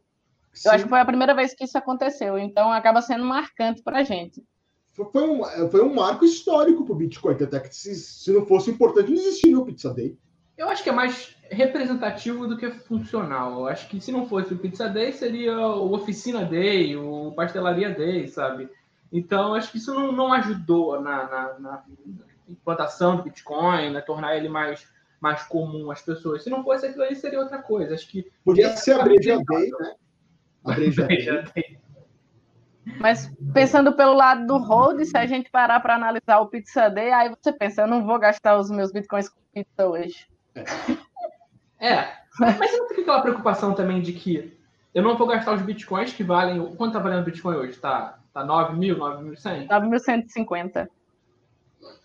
Sim. 0.54 0.70
Eu 0.70 0.74
acho 0.74 0.84
que 0.84 0.90
foi 0.90 1.00
a 1.00 1.06
primeira 1.06 1.34
vez 1.34 1.54
que 1.54 1.64
isso 1.64 1.78
aconteceu. 1.78 2.38
Então, 2.38 2.72
acaba 2.72 3.02
sendo 3.02 3.26
marcante 3.26 3.82
para 3.82 4.00
a 4.00 4.04
gente. 4.04 4.44
Foi 4.92 5.24
um, 5.24 5.70
foi 5.70 5.82
um 5.82 5.94
marco 5.94 6.26
histórico 6.26 6.84
para 6.84 6.94
o 6.94 6.98
Bitcoin, 6.98 7.36
até 7.36 7.60
que 7.60 7.74
se, 7.74 7.96
se 7.96 8.32
não 8.32 8.46
fosse 8.46 8.70
importante, 8.70 9.10
não 9.10 9.18
existiria 9.18 9.58
o 9.58 9.66
Pizza 9.66 9.94
Day. 9.94 10.18
Eu 10.58 10.70
acho 10.70 10.84
que 10.84 10.90
é 10.90 10.94
mais 10.94 11.36
representativo 11.50 12.48
do 12.48 12.58
que 12.58 12.70
funcional. 12.70 13.60
Eu 13.60 13.68
acho 13.68 13.88
que 13.88 14.00
se 14.00 14.12
não 14.12 14.28
fosse 14.28 14.54
o 14.54 14.58
Pizza 14.58 14.88
Day, 14.88 15.12
seria 15.12 15.58
o 15.58 15.94
Oficina 15.94 16.46
Day, 16.46 16.96
o 16.96 17.32
Pastelaria 17.32 17.90
Day, 17.90 18.28
sabe? 18.28 18.70
Então, 19.12 19.54
acho 19.54 19.72
que 19.72 19.78
isso 19.78 19.94
não, 19.94 20.12
não 20.12 20.32
ajudou 20.34 21.02
na, 21.02 21.28
na, 21.28 21.60
na, 21.60 21.84
implantação 22.48 23.18
do 23.18 23.24
Bitcoin, 23.24 23.92
né? 23.92 24.02
tornar 24.02 24.38
ele 24.38 24.48
mais, 24.48 24.88
mais 25.20 25.44
comum 25.44 25.92
às 25.92 26.02
pessoas. 26.02 26.44
Se 26.44 26.50
não 26.50 26.64
fosse 26.64 26.86
aquilo 26.86 27.04
aí, 27.04 27.16
seria 27.16 27.40
outra 27.40 27.62
coisa. 27.62 27.94
Acho 27.94 28.08
que. 28.08 28.32
Podia 28.44 28.70
ser 28.78 28.94
a 28.94 29.04
Breja 29.04 29.38
Day, 29.44 29.70
né? 29.70 29.96
A 30.64 30.74
Breja 30.74 31.06
Day. 31.06 31.80
Mas 33.00 33.32
pensando 33.54 33.94
pelo 33.94 34.14
lado 34.14 34.48
do 34.48 34.58
hold, 34.58 35.04
se 35.04 35.18
a 35.18 35.26
gente 35.26 35.52
parar 35.52 35.80
para 35.82 35.96
analisar 35.96 36.40
o 36.40 36.48
Pizza 36.48 36.90
Day, 36.90 37.12
aí 37.12 37.30
você 37.30 37.54
pensa, 37.54 37.82
eu 37.82 37.88
não 37.88 38.06
vou 38.06 38.18
gastar 38.18 38.58
os 38.58 38.72
meus 38.72 38.92
bitcoins 38.92 39.30
com 39.30 39.40
pizza 39.54 39.88
hoje. 39.88 40.28
É. 41.80 41.94
é. 41.94 42.22
Mas 42.40 42.72
não 42.78 42.88
tem 42.88 43.02
aquela 43.02 43.22
preocupação 43.22 43.74
também 43.74 44.02
de 44.02 44.14
que 44.14 44.58
eu 44.94 45.04
não 45.04 45.18
vou 45.18 45.28
gastar 45.28 45.54
os 45.54 45.62
bitcoins 45.62 46.14
que 46.14 46.24
valem. 46.24 46.76
Quanto 46.76 46.94
tá 46.94 47.00
valendo 47.00 47.22
o 47.22 47.26
Bitcoin 47.26 47.56
hoje? 47.56 47.78
Tá, 47.78 48.20
tá 48.34 48.44
9 48.44 48.78
mil, 48.78 48.98
9.100? 48.98 49.68
9.150. 49.68 50.88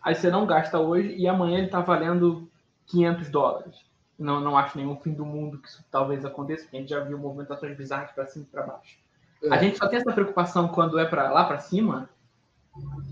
Aí 0.02 0.14
você 0.14 0.30
não 0.30 0.46
gasta 0.46 0.78
hoje 0.78 1.14
e 1.16 1.28
amanhã 1.28 1.58
ele 1.58 1.68
tá 1.68 1.80
valendo 1.80 2.48
500 2.86 3.28
dólares. 3.30 3.84
Não, 4.18 4.40
não 4.40 4.56
acho 4.56 4.78
nenhum 4.78 4.96
fim 4.96 5.12
do 5.12 5.26
mundo 5.26 5.58
que 5.58 5.68
isso 5.68 5.84
talvez 5.90 6.24
aconteça, 6.24 6.62
porque 6.62 6.76
a 6.76 6.80
gente 6.80 6.90
já 6.90 7.00
viu 7.00 7.18
movimentações 7.18 7.76
bizarras 7.76 8.12
para 8.12 8.26
cima 8.26 8.46
e 8.48 8.52
para 8.52 8.62
baixo. 8.62 8.98
É. 9.42 9.52
A 9.52 9.58
gente 9.58 9.76
só 9.76 9.86
tem 9.88 9.98
essa 9.98 10.12
preocupação 10.12 10.68
quando 10.68 10.98
é 10.98 11.04
para 11.04 11.30
lá 11.30 11.44
para 11.44 11.58
cima. 11.58 12.08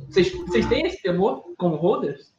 Vocês, 0.08 0.32
vocês 0.32 0.66
têm 0.66 0.86
esse 0.86 1.02
temor 1.02 1.44
como 1.58 1.76
holders? 1.76 2.34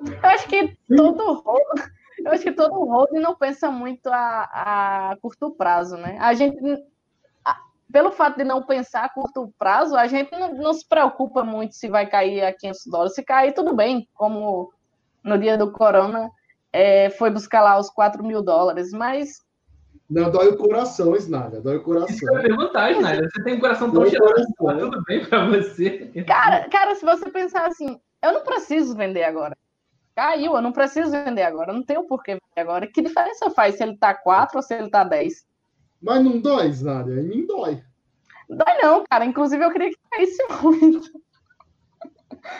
Eu 0.00 0.28
acho 0.30 0.46
que 0.48 0.76
todo 0.88 1.32
holder, 1.34 1.92
eu 2.18 2.32
acho 2.32 2.42
que 2.42 2.52
todo 2.52 2.84
holder 2.84 3.20
não 3.20 3.34
pensa 3.34 3.70
muito 3.70 4.06
a, 4.08 5.10
a 5.10 5.16
curto 5.20 5.50
prazo, 5.50 5.96
né? 5.96 6.16
A 6.20 6.32
gente, 6.34 6.56
pelo 7.92 8.10
fato 8.10 8.36
de 8.36 8.44
não 8.44 8.62
pensar 8.62 9.04
a 9.04 9.08
curto 9.08 9.52
prazo, 9.58 9.96
a 9.96 10.06
gente 10.06 10.30
não, 10.32 10.54
não 10.54 10.74
se 10.74 10.86
preocupa 10.86 11.42
muito 11.42 11.74
se 11.74 11.88
vai 11.88 12.06
cair 12.06 12.42
a 12.44 12.52
500 12.52 12.86
dólares. 12.86 13.14
Se 13.14 13.22
cair, 13.22 13.52
tudo 13.52 13.74
bem, 13.74 14.08
como 14.14 14.72
no 15.22 15.38
dia 15.38 15.56
do 15.56 15.72
corona 15.72 16.30
é, 16.72 17.10
foi 17.10 17.30
buscar 17.30 17.62
lá 17.62 17.78
os 17.78 17.90
4 17.90 18.22
mil 18.22 18.42
dólares, 18.42 18.90
mas 18.92 19.42
não, 20.08 20.30
dói 20.30 20.48
o 20.48 20.56
coração, 20.56 21.14
Snalha. 21.16 21.60
Dói 21.60 21.76
o 21.76 21.82
coração. 21.82 22.16
Isso 22.16 22.34
é 22.34 22.42
perguntar, 22.42 22.92
Snalha. 22.92 23.28
Você 23.28 23.44
tem 23.44 23.54
um 23.54 23.60
coração 23.60 23.92
tão 23.92 24.06
cheio. 24.06 24.24
Tá 24.24 24.78
tudo 24.78 25.02
bem 25.04 25.26
pra 25.26 25.46
você? 25.46 26.10
Cara, 26.26 26.66
cara, 26.70 26.94
se 26.94 27.04
você 27.04 27.30
pensar 27.30 27.66
assim, 27.66 28.00
eu 28.22 28.32
não 28.32 28.42
preciso 28.42 28.96
vender 28.96 29.24
agora. 29.24 29.54
Caiu, 30.16 30.56
eu 30.56 30.62
não 30.62 30.72
preciso 30.72 31.10
vender 31.10 31.42
agora. 31.42 31.72
Eu 31.72 31.74
não 31.74 31.82
tenho 31.82 32.06
por 32.06 32.22
que 32.22 32.32
vender 32.32 32.60
agora. 32.60 32.86
Que 32.86 33.02
diferença 33.02 33.50
faz 33.50 33.76
se 33.76 33.82
ele 33.82 33.98
tá 33.98 34.14
4 34.14 34.56
ou 34.56 34.62
se 34.62 34.74
ele 34.74 34.88
tá 34.88 35.04
10? 35.04 35.46
Mas 36.00 36.22
não 36.22 36.40
dói, 36.40 36.68
Snalha. 36.68 37.20
Em 37.20 37.24
mim 37.24 37.46
dói. 37.46 37.82
Dói 38.48 38.82
não, 38.82 39.04
cara. 39.04 39.24
Inclusive, 39.24 39.64
eu 39.64 39.70
queria 39.70 39.90
que 39.90 39.98
caísse 40.10 40.42
muito. 40.62 41.10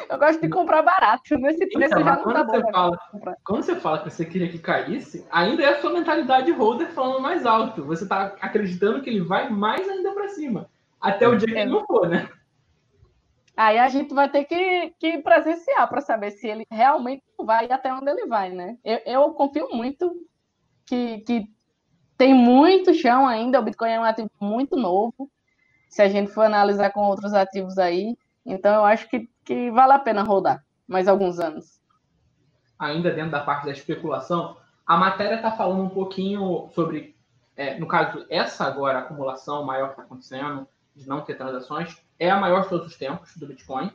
Eu 0.08 0.18
gosto 0.18 0.40
de 0.40 0.48
comprar 0.48 0.82
barato. 0.82 1.38
Nesse 1.38 1.66
preço 1.68 1.94
então, 1.94 2.04
já 2.04 2.16
não 2.16 2.32
tá 2.32 2.44
bom. 2.44 2.72
Fala, 2.72 2.98
quando 3.44 3.62
você 3.62 3.76
fala 3.76 3.98
que 3.98 4.10
você 4.10 4.24
queria 4.24 4.48
que 4.48 4.58
caísse, 4.58 5.26
ainda 5.30 5.62
é 5.62 5.68
a 5.68 5.80
sua 5.80 5.92
mentalidade 5.92 6.50
holder 6.52 6.90
falando 6.90 7.20
mais 7.20 7.46
alto. 7.46 7.84
Você 7.84 8.06
tá 8.06 8.36
acreditando 8.40 9.00
que 9.00 9.10
ele 9.10 9.20
vai 9.20 9.48
mais 9.48 9.88
ainda 9.88 10.12
para 10.12 10.28
cima. 10.28 10.68
Até 11.00 11.28
o 11.28 11.36
dia 11.36 11.48
que 11.48 11.58
ele 11.58 11.70
não 11.70 11.86
for, 11.86 12.08
né? 12.08 12.28
Aí 13.56 13.78
a 13.78 13.88
gente 13.88 14.14
vai 14.14 14.28
ter 14.28 14.44
que, 14.44 14.94
que 15.00 15.18
presenciar 15.18 15.88
para 15.88 16.00
saber 16.00 16.30
se 16.30 16.46
ele 16.46 16.64
realmente 16.70 17.24
vai 17.40 17.66
até 17.70 17.92
onde 17.92 18.08
ele 18.08 18.26
vai, 18.26 18.50
né? 18.50 18.78
Eu, 18.84 19.00
eu 19.04 19.30
confio 19.32 19.68
muito 19.72 20.14
que, 20.86 21.18
que 21.18 21.50
tem 22.18 22.34
muito 22.34 22.92
chão 22.92 23.26
ainda. 23.26 23.60
O 23.60 23.62
Bitcoin 23.62 23.90
é 23.90 24.00
um 24.00 24.04
ativo 24.04 24.30
muito 24.40 24.76
novo. 24.76 25.30
Se 25.88 26.02
a 26.02 26.08
gente 26.08 26.32
for 26.32 26.44
analisar 26.44 26.90
com 26.90 27.00
outros 27.00 27.32
ativos 27.32 27.78
aí, 27.78 28.18
então 28.44 28.74
eu 28.74 28.84
acho 28.84 29.08
que, 29.08 29.28
que 29.44 29.70
vale 29.70 29.92
a 29.92 29.98
pena 29.98 30.22
rodar 30.22 30.62
mais 30.86 31.06
alguns 31.06 31.38
anos. 31.38 31.80
Ainda 32.78 33.10
dentro 33.12 33.30
da 33.30 33.40
parte 33.40 33.66
da 33.66 33.72
especulação, 33.72 34.56
a 34.84 34.96
matéria 34.96 35.36
está 35.36 35.52
falando 35.52 35.82
um 35.82 35.88
pouquinho 35.88 36.68
sobre, 36.74 37.16
é, 37.56 37.78
no 37.78 37.86
caso, 37.86 38.26
essa 38.28 38.64
agora 38.64 38.98
acumulação 38.98 39.64
maior 39.64 39.86
que 39.86 39.92
está 39.92 40.02
acontecendo, 40.02 40.66
de 40.94 41.08
não 41.08 41.20
ter 41.20 41.36
transações, 41.36 41.96
é 42.18 42.28
a 42.28 42.36
maior 42.36 42.62
de 42.62 42.68
todos 42.68 42.88
os 42.88 42.96
tempos 42.96 43.36
do 43.36 43.46
Bitcoin. 43.46 43.92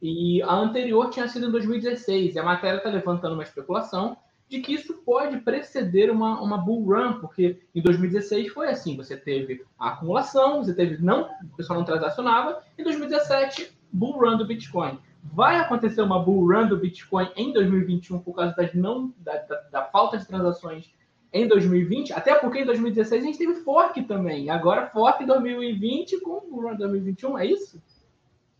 E 0.00 0.42
a 0.42 0.52
anterior 0.52 1.10
tinha 1.10 1.28
sido 1.28 1.46
em 1.46 1.50
2016. 1.52 2.34
E 2.34 2.38
a 2.38 2.42
matéria 2.42 2.78
está 2.78 2.90
levantando 2.90 3.34
uma 3.34 3.44
especulação 3.44 4.16
de 4.52 4.60
que 4.60 4.74
isso 4.74 4.92
pode 4.98 5.38
preceder 5.38 6.10
uma, 6.10 6.38
uma 6.42 6.58
bull 6.58 6.84
run, 6.84 7.14
porque 7.20 7.58
em 7.74 7.80
2016 7.80 8.52
foi 8.52 8.68
assim: 8.68 8.94
você 8.94 9.16
teve 9.16 9.64
a 9.78 9.88
acumulação, 9.88 10.62
você 10.62 10.74
teve 10.74 11.02
não, 11.02 11.30
o 11.42 11.56
pessoal 11.56 11.78
não 11.78 11.86
transacionava, 11.86 12.62
em 12.76 12.84
2017 12.84 13.72
bull 13.90 14.18
run 14.18 14.36
do 14.36 14.46
Bitcoin. 14.46 14.98
Vai 15.24 15.56
acontecer 15.56 16.02
uma 16.02 16.22
bull 16.22 16.46
run 16.46 16.68
do 16.68 16.76
Bitcoin 16.76 17.30
em 17.34 17.50
2021 17.50 18.18
por 18.18 18.34
causa 18.34 18.54
das 18.54 18.74
não, 18.74 19.14
da, 19.16 19.38
da, 19.38 19.56
da 19.72 19.84
falta 19.84 20.18
de 20.18 20.26
transações 20.26 20.92
em 21.32 21.48
2020, 21.48 22.12
até 22.12 22.34
porque 22.34 22.58
em 22.58 22.66
2016 22.66 23.22
a 23.22 23.26
gente 23.26 23.38
teve 23.38 23.54
fork 23.60 24.02
também. 24.02 24.50
Agora 24.50 24.86
fork 24.88 25.22
em 25.22 25.26
2020 25.26 26.20
com 26.20 26.40
bull 26.40 26.68
run 26.68 26.76
2021, 26.76 27.38
é 27.38 27.46
isso? 27.46 27.82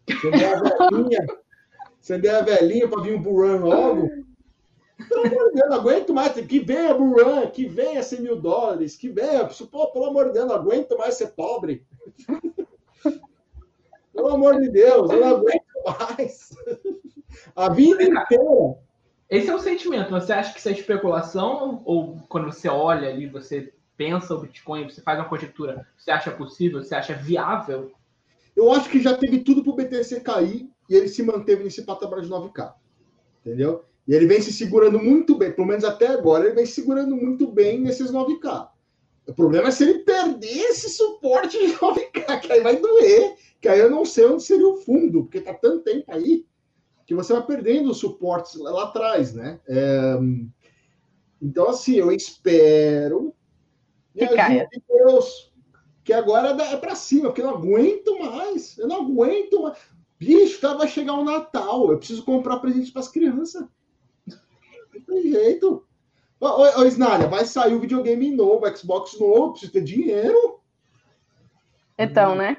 Você 0.08 0.28
a 0.28 0.90
velhinha, 0.90 1.26
você 2.00 2.28
a 2.30 2.40
velhinha 2.40 2.88
para 2.88 3.02
vir 3.02 3.14
um 3.14 3.22
bull 3.22 3.46
run 3.46 3.58
logo? 3.58 4.21
Pelo 5.08 5.26
amor 5.26 5.48
de 5.50 5.54
Deus, 5.54 5.70
não 5.70 5.76
aguento 5.76 6.14
mais. 6.14 6.32
Que 6.32 6.60
venha 6.60 6.94
bull 6.94 7.24
run, 7.24 7.50
que 7.50 7.66
venha 7.66 8.02
100 8.02 8.20
mil 8.20 8.40
dólares, 8.40 8.96
que 8.96 9.08
venha. 9.08 9.48
Pô, 9.70 9.88
pelo 9.88 10.06
amor 10.06 10.26
de 10.26 10.32
Deus, 10.32 10.46
não 10.46 10.56
aguento 10.56 10.96
mais 10.98 11.14
ser 11.14 11.28
pobre. 11.28 11.86
Pelo 14.12 14.28
amor 14.28 14.60
de 14.60 14.68
Deus, 14.68 15.10
eu 15.10 15.20
não 15.20 15.36
aguento 15.36 15.64
mais. 15.84 16.50
A 17.56 17.68
vida 17.70 18.02
inteira. 18.02 18.78
Esse 19.28 19.48
é 19.48 19.54
o 19.54 19.58
sentimento. 19.58 20.10
Você 20.10 20.32
acha 20.32 20.52
que 20.52 20.58
isso 20.58 20.68
é 20.68 20.72
especulação? 20.72 21.82
Ou 21.84 22.18
quando 22.28 22.52
você 22.52 22.68
olha 22.68 23.08
ali, 23.08 23.26
você 23.26 23.72
pensa 23.96 24.34
o 24.34 24.40
Bitcoin, 24.40 24.90
você 24.90 25.00
faz 25.00 25.18
uma 25.18 25.28
conjectura, 25.28 25.86
você 25.96 26.10
acha 26.10 26.30
possível, 26.30 26.82
você 26.82 26.94
acha 26.94 27.14
viável? 27.14 27.92
Eu 28.54 28.70
acho 28.72 28.90
que 28.90 29.00
já 29.00 29.16
teve 29.16 29.40
tudo 29.40 29.62
para 29.62 29.72
o 29.72 29.76
BTC 29.76 30.20
cair 30.20 30.68
e 30.88 30.94
ele 30.94 31.08
se 31.08 31.22
manteve 31.22 31.64
nesse 31.64 31.82
patamar 31.82 32.20
de 32.20 32.28
9K. 32.28 32.74
Entendeu? 33.40 33.84
E 34.06 34.14
ele 34.14 34.26
vem 34.26 34.40
se 34.40 34.52
segurando 34.52 34.98
muito 34.98 35.36
bem, 35.36 35.52
pelo 35.52 35.68
menos 35.68 35.84
até 35.84 36.08
agora, 36.08 36.44
ele 36.44 36.54
vem 36.54 36.66
se 36.66 36.72
segurando 36.72 37.16
muito 37.16 37.46
bem 37.46 37.80
nesses 37.80 38.10
9K. 38.10 38.68
O 39.28 39.34
problema 39.34 39.68
é 39.68 39.70
se 39.70 39.84
ele 39.84 40.00
perder 40.00 40.70
esse 40.70 40.88
suporte 40.88 41.56
de 41.58 41.74
9K, 41.74 42.40
que 42.40 42.52
aí 42.52 42.60
vai 42.60 42.76
doer, 42.76 43.36
que 43.60 43.68
aí 43.68 43.78
eu 43.78 43.90
não 43.90 44.04
sei 44.04 44.26
onde 44.26 44.42
seria 44.42 44.68
o 44.68 44.76
fundo, 44.76 45.22
porque 45.22 45.40
tá 45.40 45.54
tanto 45.54 45.84
tempo 45.84 46.04
aí 46.08 46.44
que 47.06 47.14
você 47.14 47.32
vai 47.32 47.44
perdendo 47.44 47.90
os 47.90 47.98
suportes 47.98 48.54
lá, 48.56 48.70
lá 48.70 48.84
atrás, 48.84 49.34
né? 49.34 49.60
É... 49.68 50.18
Então, 51.40 51.68
assim, 51.68 51.94
eu 51.94 52.10
espero. 52.12 53.34
Que 54.16 54.26
caia. 54.28 54.68
Deus, 54.88 55.52
que 56.04 56.12
agora 56.12 56.50
é 56.62 56.76
para 56.76 56.94
cima, 56.94 57.28
porque 57.28 57.40
eu 57.40 57.46
não 57.46 57.54
aguento 57.54 58.18
mais. 58.18 58.78
Eu 58.78 58.88
não 58.88 59.02
aguento 59.02 59.62
mais. 59.62 59.78
Bicho, 60.18 60.60
tá, 60.60 60.74
vai 60.74 60.86
chegar 60.86 61.14
o 61.14 61.24
Natal. 61.24 61.90
Eu 61.90 61.98
preciso 61.98 62.24
comprar 62.24 62.58
presente 62.58 62.92
para 62.92 63.00
as 63.00 63.08
crianças. 63.08 63.64
Não 65.12 65.22
tem 65.22 65.30
jeito. 65.30 65.86
Ô, 66.40 66.80
ô, 66.80 66.84
Snalha, 66.86 67.28
vai 67.28 67.44
sair 67.44 67.74
o 67.74 67.80
videogame 67.80 68.34
novo, 68.34 68.76
Xbox 68.76 69.18
novo, 69.18 69.52
precisa 69.52 69.72
ter 69.72 69.84
dinheiro. 69.84 70.60
Então, 71.98 72.34
né? 72.34 72.56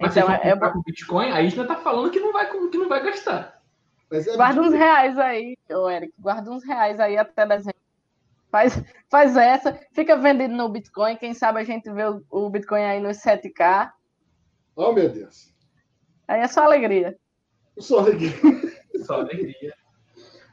Mas 0.00 0.16
então, 0.16 0.28
é, 0.32 0.48
é 0.48 0.56
com 0.56 0.82
Bitcoin, 0.82 1.30
a 1.30 1.42
Isna 1.42 1.66
tá 1.66 1.76
falando 1.76 2.10
que 2.10 2.18
não 2.18 2.32
vai, 2.32 2.50
que 2.50 2.78
não 2.78 2.88
vai 2.88 3.04
gastar. 3.04 3.62
É 4.10 4.36
guarda 4.36 4.62
uns 4.62 4.72
reais 4.72 5.18
aí, 5.18 5.56
ô 5.70 5.88
Eric, 5.88 6.12
guarda 6.18 6.50
uns 6.50 6.64
reais 6.64 6.98
aí 6.98 7.16
até 7.16 7.46
dezembro. 7.46 7.76
Faz, 8.50 8.82
faz 9.10 9.36
essa, 9.36 9.78
fica 9.92 10.16
vendendo 10.16 10.56
no 10.56 10.68
Bitcoin, 10.68 11.16
quem 11.16 11.34
sabe 11.34 11.60
a 11.60 11.64
gente 11.64 11.92
vê 11.92 12.04
o, 12.04 12.24
o 12.30 12.48
Bitcoin 12.48 12.82
aí 12.82 13.00
nos 13.00 13.18
7K. 13.18 13.92
Oh, 14.74 14.92
meu 14.92 15.08
Deus. 15.10 15.54
Aí 16.26 16.40
é 16.40 16.48
só 16.48 16.64
alegria. 16.64 17.16
Só 17.78 17.98
alegria. 17.98 18.32
Só 19.04 19.20
alegria. 19.20 19.74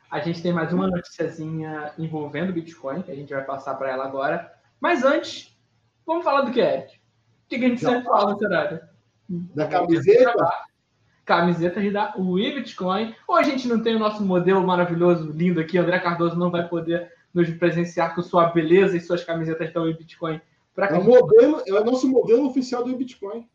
A 0.10 0.20
gente 0.20 0.42
tem 0.42 0.54
mais 0.54 0.72
uma 0.72 0.88
noticiazinha 0.88 1.94
envolvendo 1.98 2.54
Bitcoin, 2.54 3.02
que 3.02 3.12
a 3.12 3.16
gente 3.16 3.34
vai 3.34 3.44
passar 3.44 3.76
para 3.76 3.90
ela 3.90 4.06
agora. 4.06 4.52
Mas 4.80 5.04
antes, 5.04 5.58
vamos 6.06 6.24
falar 6.24 6.42
do 6.42 6.52
que 6.52 6.62
é. 6.62 6.88
O 7.46 7.50
que 7.50 7.56
a 7.56 7.60
gente 7.60 7.80
sempre 7.80 8.04
fala 8.04 8.32
no 8.32 8.40
cenário? 8.40 8.82
Da 9.28 9.68
camiseta? 9.68 10.34
camisetas 11.26 11.92
da 11.92 12.14
Wii 12.18 12.56
Bitcoin. 12.56 13.16
Hoje 13.28 13.50
a 13.50 13.52
gente 13.52 13.68
não 13.68 13.82
tem 13.82 13.96
o 13.96 14.00
nosso 14.00 14.24
modelo 14.24 14.66
maravilhoso, 14.66 15.32
lindo 15.32 15.60
aqui. 15.60 15.78
André 15.78 16.00
Cardoso 16.00 16.38
não 16.38 16.52
vai 16.52 16.68
poder 16.68 17.12
nos 17.34 17.50
presenciar 17.50 18.14
com 18.14 18.22
sua 18.22 18.50
beleza 18.50 18.96
e 18.96 19.02
suas 19.02 19.24
camisetas 19.24 19.74
da 19.74 19.82
Wii 19.82 19.98
Bitcoin. 19.98 20.40
É 20.78 20.94
o, 20.94 21.04
modelo, 21.04 21.64
é 21.66 21.74
o 21.74 21.84
nosso 21.84 22.08
modelo 22.08 22.46
oficial 22.46 22.84
do 22.84 22.96
Bitcoin. 22.96 23.48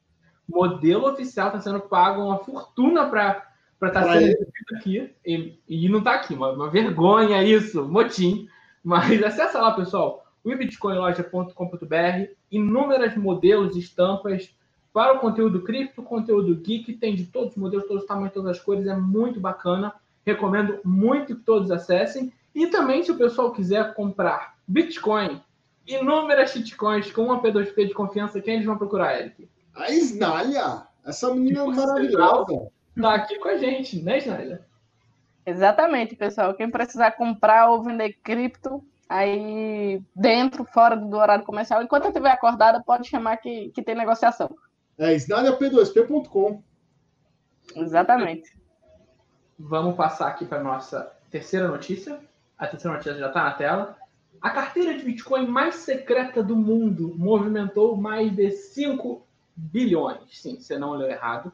Modelo 0.49 1.09
oficial 1.09 1.47
está 1.47 1.61
sendo 1.61 1.81
pago 1.81 2.23
uma 2.23 2.39
fortuna 2.39 3.09
para 3.09 3.50
estar 3.89 4.05
tá 4.05 4.19
sendo 4.19 4.37
aqui. 4.77 5.11
E, 5.25 5.59
e 5.69 5.89
não 5.89 5.99
está 5.99 6.15
aqui, 6.15 6.35
uma, 6.35 6.53
uma 6.53 6.71
vergonha 6.71 7.43
isso, 7.43 7.85
motim. 7.89 8.49
Mas 8.83 9.23
acessa 9.23 9.61
lá, 9.61 9.73
pessoal, 9.73 10.25
webitcoinloja.com.br, 10.45 12.33
inúmeros 12.51 13.17
modelos, 13.17 13.77
estampas 13.77 14.55
para 14.93 15.15
o 15.15 15.21
conteúdo 15.21 15.63
cripto, 15.63 16.03
conteúdo 16.03 16.55
geek, 16.57 16.95
tem 16.95 17.15
de 17.15 17.25
todos 17.25 17.53
os 17.53 17.57
modelos, 17.57 17.87
todos 17.87 18.03
os 18.03 18.09
tamanhos, 18.09 18.33
todas 18.33 18.57
as 18.57 18.61
cores, 18.61 18.87
é 18.87 18.97
muito 18.97 19.39
bacana. 19.39 19.95
Recomendo 20.27 20.81
muito 20.85 21.37
que 21.37 21.43
todos 21.43 21.71
acessem. 21.71 22.33
E 22.55 22.67
também, 22.67 23.03
se 23.03 23.13
o 23.13 23.17
pessoal 23.17 23.53
quiser 23.53 23.95
comprar 23.95 24.57
Bitcoin, 24.67 25.41
inúmeras 25.87 26.51
shitcoins 26.51 27.11
com 27.13 27.23
uma 27.25 27.41
P2P 27.41 27.89
de 27.89 27.95
confiança, 27.95 28.41
quem 28.41 28.55
eles 28.55 28.67
vão 28.67 28.77
procurar, 28.77 29.19
Eric? 29.19 29.49
A 29.75 29.91
Snalha, 29.93 30.87
essa 31.05 31.33
menina 31.33 31.67
maravilhosa. 31.67 32.69
Tá 33.01 33.15
aqui 33.15 33.39
com 33.39 33.49
a 33.49 33.57
gente, 33.57 34.03
né, 34.03 34.19
Snalha? 34.19 34.65
Exatamente, 35.45 36.15
pessoal. 36.15 36.55
Quem 36.55 36.71
precisar 36.71 37.13
comprar 37.13 37.71
ou 37.71 37.83
vender 37.83 38.13
cripto, 38.23 38.85
aí 39.09 40.03
dentro, 40.15 40.65
fora 40.65 40.97
do 40.97 41.17
horário 41.17 41.45
comercial, 41.45 41.83
enquanto 41.83 42.05
eu 42.05 42.11
estiver 42.11 42.31
acordada, 42.31 42.83
pode 42.83 43.09
chamar 43.09 43.37
que, 43.39 43.71
que 43.71 43.83
tem 43.83 43.95
negociação. 43.95 44.55
É 44.99 45.15
snalhap2p.com. 45.15 46.63
Exatamente. 47.77 48.55
Vamos 49.59 49.97
passar 49.97 50.29
aqui 50.29 50.45
para 50.45 50.63
nossa 50.63 51.13
terceira 51.31 51.69
notícia. 51.69 52.21
A 52.59 52.67
terceira 52.67 52.97
notícia 52.97 53.19
já 53.19 53.29
está 53.29 53.45
na 53.45 53.53
tela. 53.53 53.97
A 54.41 54.51
carteira 54.51 54.97
de 54.97 55.05
Bitcoin 55.05 55.47
mais 55.47 55.77
secreta 55.77 56.43
do 56.43 56.57
mundo 56.57 57.15
movimentou 57.17 57.97
mais 57.97 58.35
de 58.35 58.51
5 58.51 59.27
bilhões. 59.55 60.41
Sim, 60.41 60.59
você 60.59 60.79
não 60.79 60.93
leu 60.93 61.11
errado. 61.11 61.53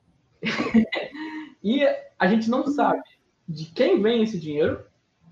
e 1.62 1.84
a 2.18 2.26
gente 2.26 2.48
não 2.48 2.66
sabe 2.68 3.02
de 3.48 3.66
quem 3.66 4.00
vem 4.00 4.22
esse 4.22 4.38
dinheiro 4.38 4.84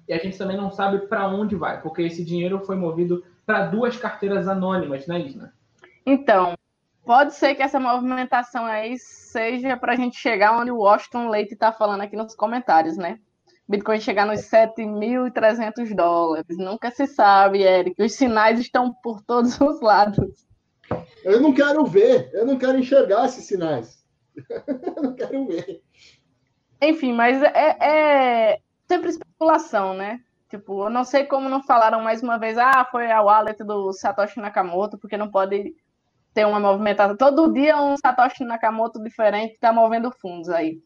e 0.08 0.12
a 0.12 0.18
gente 0.18 0.36
também 0.36 0.56
não 0.56 0.70
sabe 0.70 1.06
para 1.06 1.28
onde 1.28 1.56
vai, 1.56 1.80
porque 1.80 2.02
esse 2.02 2.24
dinheiro 2.24 2.60
foi 2.60 2.76
movido 2.76 3.24
para 3.46 3.66
duas 3.66 3.96
carteiras 3.96 4.48
anônimas, 4.48 5.06
né, 5.06 5.20
Isna? 5.20 5.54
Então, 6.06 6.54
pode 7.04 7.34
ser 7.34 7.54
que 7.54 7.62
essa 7.62 7.80
movimentação 7.80 8.64
aí 8.64 8.98
seja 8.98 9.76
para 9.76 9.92
a 9.92 9.96
gente 9.96 10.16
chegar 10.16 10.58
onde 10.58 10.70
o 10.70 10.78
Washington 10.78 11.28
Leite 11.28 11.54
está 11.54 11.72
falando 11.72 12.02
aqui 12.02 12.16
nos 12.16 12.34
comentários, 12.34 12.96
né? 12.96 13.18
Bitcoin 13.66 14.00
chegar 14.00 14.26
nos 14.26 14.40
7.300 14.40 15.94
dólares. 15.94 16.58
Nunca 16.58 16.90
se 16.90 17.06
sabe, 17.06 17.62
Eric. 17.62 18.02
Os 18.02 18.12
sinais 18.12 18.60
estão 18.60 18.92
por 18.92 19.22
todos 19.22 19.58
os 19.60 19.80
lados. 19.80 20.46
Eu 21.24 21.40
não 21.40 21.52
quero 21.52 21.84
ver, 21.86 22.30
eu 22.34 22.44
não 22.44 22.58
quero 22.58 22.78
enxergar 22.78 23.24
esses 23.24 23.46
sinais. 23.46 24.04
eu 24.96 25.02
não 25.02 25.14
quero 25.14 25.46
ver. 25.46 25.82
Enfim, 26.82 27.14
mas 27.14 27.42
é, 27.42 27.76
é 27.80 28.60
sempre 28.86 29.08
especulação, 29.08 29.94
né? 29.94 30.20
Tipo, 30.54 30.84
eu 30.84 30.90
não 30.90 31.02
sei 31.02 31.24
como 31.24 31.48
não 31.48 31.60
falaram 31.60 32.00
mais 32.00 32.22
uma 32.22 32.38
vez, 32.38 32.56
ah, 32.56 32.86
foi 32.88 33.10
a 33.10 33.20
wallet 33.20 33.58
do 33.64 33.92
Satoshi 33.92 34.38
Nakamoto, 34.38 34.96
porque 34.96 35.16
não 35.16 35.28
pode 35.28 35.74
ter 36.32 36.46
uma 36.46 36.60
movimentação. 36.60 37.16
Todo 37.16 37.52
dia 37.52 37.76
um 37.80 37.96
Satoshi 37.96 38.44
Nakamoto 38.44 39.02
diferente 39.02 39.54
está 39.54 39.72
movendo 39.72 40.12
fundos 40.12 40.48
aí. 40.48 40.80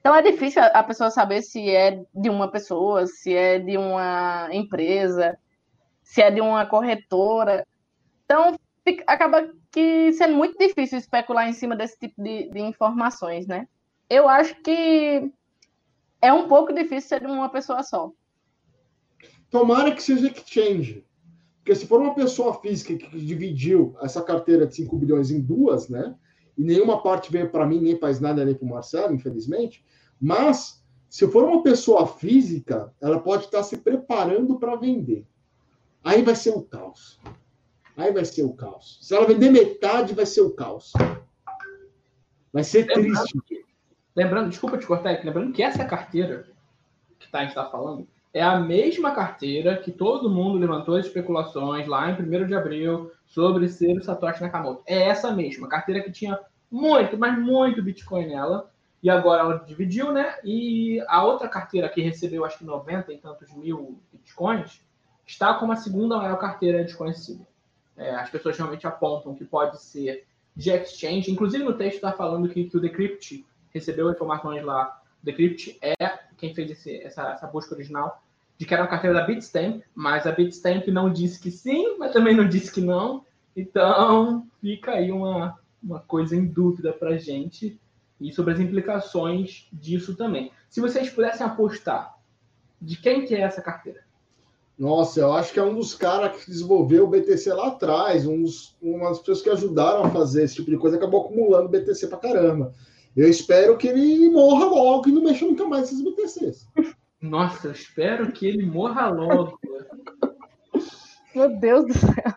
Então 0.00 0.12
é 0.12 0.20
difícil 0.22 0.60
a 0.64 0.82
pessoa 0.82 1.08
saber 1.08 1.40
se 1.42 1.70
é 1.70 2.02
de 2.12 2.28
uma 2.28 2.50
pessoa, 2.50 3.06
se 3.06 3.32
é 3.32 3.60
de 3.60 3.78
uma 3.78 4.48
empresa, 4.50 5.38
se 6.02 6.20
é 6.20 6.28
de 6.28 6.40
uma 6.40 6.66
corretora. 6.66 7.64
Então 8.24 8.56
fica, 8.84 9.04
acaba 9.06 9.48
que 9.70 10.12
sendo 10.14 10.34
muito 10.34 10.58
difícil 10.58 10.98
especular 10.98 11.48
em 11.48 11.52
cima 11.52 11.76
desse 11.76 11.96
tipo 11.96 12.20
de, 12.20 12.50
de 12.50 12.58
informações, 12.58 13.46
né? 13.46 13.68
Eu 14.08 14.28
acho 14.28 14.56
que 14.62 15.32
é 16.20 16.32
um 16.32 16.48
pouco 16.48 16.72
difícil 16.72 17.08
ser 17.08 17.20
de 17.20 17.26
uma 17.26 17.48
pessoa 17.48 17.84
só. 17.84 18.10
Tomara 19.50 19.92
que 19.92 20.02
seja 20.02 20.28
exchange. 20.28 21.04
Porque 21.58 21.74
se 21.74 21.86
for 21.86 22.00
uma 22.00 22.14
pessoa 22.14 22.54
física 22.60 22.96
que 22.96 23.18
dividiu 23.18 23.94
essa 24.00 24.22
carteira 24.22 24.66
de 24.66 24.74
5 24.76 24.96
bilhões 24.96 25.30
em 25.30 25.40
duas, 25.40 25.88
né? 25.88 26.14
E 26.56 26.62
nenhuma 26.62 27.02
parte 27.02 27.30
veio 27.30 27.50
para 27.50 27.66
mim, 27.66 27.80
nem 27.80 27.96
para 27.96 28.18
nada, 28.20 28.44
nem 28.44 28.54
para 28.54 28.66
o 28.66 28.70
Marcelo, 28.70 29.14
infelizmente. 29.14 29.84
Mas, 30.20 30.82
se 31.08 31.26
for 31.28 31.44
uma 31.44 31.62
pessoa 31.62 32.06
física, 32.06 32.94
ela 33.00 33.18
pode 33.20 33.44
estar 33.44 33.62
se 33.62 33.78
preparando 33.78 34.58
para 34.58 34.76
vender. 34.76 35.26
Aí 36.02 36.22
vai 36.22 36.34
ser 36.34 36.50
o 36.50 36.62
caos. 36.62 37.20
Aí 37.96 38.12
vai 38.12 38.24
ser 38.24 38.42
o 38.42 38.54
caos. 38.54 38.98
Se 39.02 39.14
ela 39.14 39.26
vender 39.26 39.50
metade, 39.50 40.14
vai 40.14 40.26
ser 40.26 40.40
o 40.40 40.50
caos. 40.50 40.92
Vai 42.52 42.64
ser 42.64 42.86
lembrando, 42.86 43.18
triste. 43.18 43.66
Lembrando, 44.16 44.50
desculpa 44.50 44.78
te 44.78 44.86
cortar, 44.86 45.22
lembrando 45.24 45.52
que 45.52 45.62
essa 45.62 45.84
carteira 45.84 46.48
que 47.18 47.30
tá, 47.30 47.38
a 47.38 47.42
gente 47.42 47.50
está 47.50 47.70
falando 47.70 48.08
é 48.32 48.42
a 48.42 48.58
mesma 48.58 49.12
carteira 49.12 49.76
que 49.76 49.90
todo 49.90 50.30
mundo 50.30 50.58
levantou 50.58 50.96
as 50.96 51.06
especulações 51.06 51.86
lá 51.86 52.10
em 52.10 52.14
1 52.14 52.46
de 52.46 52.54
abril 52.54 53.10
sobre 53.26 53.68
ser 53.68 53.96
o 53.96 54.02
Satoshi 54.02 54.40
Nakamoto. 54.40 54.82
É 54.86 55.02
essa 55.02 55.32
mesma 55.32 55.68
carteira 55.68 56.02
que 56.02 56.12
tinha 56.12 56.38
muito, 56.70 57.18
mas 57.18 57.36
muito 57.38 57.82
Bitcoin 57.82 58.28
nela. 58.28 58.70
E 59.02 59.08
agora 59.08 59.42
ela 59.42 59.64
dividiu, 59.66 60.12
né? 60.12 60.36
E 60.44 61.02
a 61.08 61.24
outra 61.24 61.48
carteira 61.48 61.88
que 61.88 62.02
recebeu 62.02 62.44
acho 62.44 62.58
que 62.58 62.64
90 62.64 63.12
e 63.12 63.18
tantos 63.18 63.52
mil 63.54 63.98
Bitcoins 64.12 64.82
está 65.26 65.54
como 65.54 65.72
a 65.72 65.76
segunda 65.76 66.16
maior 66.16 66.36
carteira 66.36 66.84
desconhecida. 66.84 67.46
É, 67.96 68.14
as 68.14 68.30
pessoas 68.30 68.56
realmente 68.56 68.86
apontam 68.86 69.34
que 69.34 69.44
pode 69.44 69.80
ser 69.80 70.26
de 70.54 70.70
exchange. 70.70 71.30
Inclusive 71.30 71.64
no 71.64 71.74
texto 71.74 71.96
está 71.96 72.12
falando 72.12 72.48
que, 72.48 72.64
que 72.64 72.76
o 72.76 72.80
Decrypt 72.80 73.46
recebeu 73.70 74.10
informações 74.10 74.62
lá. 74.62 74.99
Decrypt 75.22 75.78
é 75.82 75.94
quem 76.36 76.54
fez 76.54 76.70
esse, 76.70 76.96
essa, 77.02 77.32
essa 77.32 77.46
busca 77.46 77.74
original 77.74 78.22
de 78.56 78.66
que 78.66 78.74
era 78.74 78.82
uma 78.82 78.90
carteira 78.90 79.18
da 79.18 79.26
Bitstamp, 79.26 79.82
mas 79.94 80.26
a 80.26 80.32
Bitstamp 80.32 80.86
não 80.88 81.10
disse 81.10 81.40
que 81.40 81.50
sim, 81.50 81.96
mas 81.98 82.12
também 82.12 82.36
não 82.36 82.46
disse 82.46 82.70
que 82.70 82.80
não. 82.80 83.24
Então 83.56 84.46
fica 84.60 84.92
aí 84.92 85.10
uma, 85.10 85.58
uma 85.82 86.00
coisa 86.00 86.36
em 86.36 86.44
dúvida 86.46 86.92
para 86.92 87.16
gente 87.16 87.80
e 88.20 88.32
sobre 88.32 88.52
as 88.52 88.60
implicações 88.60 89.66
disso 89.72 90.14
também. 90.14 90.52
Se 90.68 90.80
vocês 90.80 91.08
pudessem 91.08 91.46
apostar, 91.46 92.18
de 92.80 92.96
quem 92.96 93.24
que 93.24 93.34
é 93.34 93.40
essa 93.40 93.62
carteira? 93.62 94.04
Nossa, 94.78 95.20
eu 95.20 95.32
acho 95.32 95.52
que 95.52 95.58
é 95.58 95.62
um 95.62 95.74
dos 95.74 95.94
caras 95.94 96.42
que 96.42 96.50
desenvolveu 96.50 97.04
o 97.04 97.08
BTC 97.08 97.52
lá 97.52 97.68
atrás, 97.68 98.26
umas 98.26 99.18
pessoas 99.18 99.42
que 99.42 99.50
ajudaram 99.50 100.04
a 100.04 100.10
fazer 100.10 100.44
esse 100.44 100.56
tipo 100.56 100.70
de 100.70 100.78
coisa, 100.78 100.96
acabou 100.96 101.24
acumulando 101.26 101.68
BTC 101.68 102.06
pra 102.08 102.18
caramba. 102.18 102.72
Eu 103.16 103.28
espero 103.28 103.76
que 103.76 103.88
ele 103.88 104.30
morra 104.30 104.66
logo 104.66 105.08
e 105.08 105.12
não 105.12 105.22
mexa 105.22 105.44
nunca 105.44 105.66
mais 105.66 105.84
esses 105.84 106.02
BTCs. 106.02 106.68
Nossa, 107.20 107.68
eu 107.68 107.72
espero 107.72 108.32
que 108.32 108.46
ele 108.46 108.64
morra 108.64 109.08
logo. 109.08 109.58
Meu 111.34 111.48
Deus 111.58 111.86
do 111.86 111.94
céu. 111.94 112.34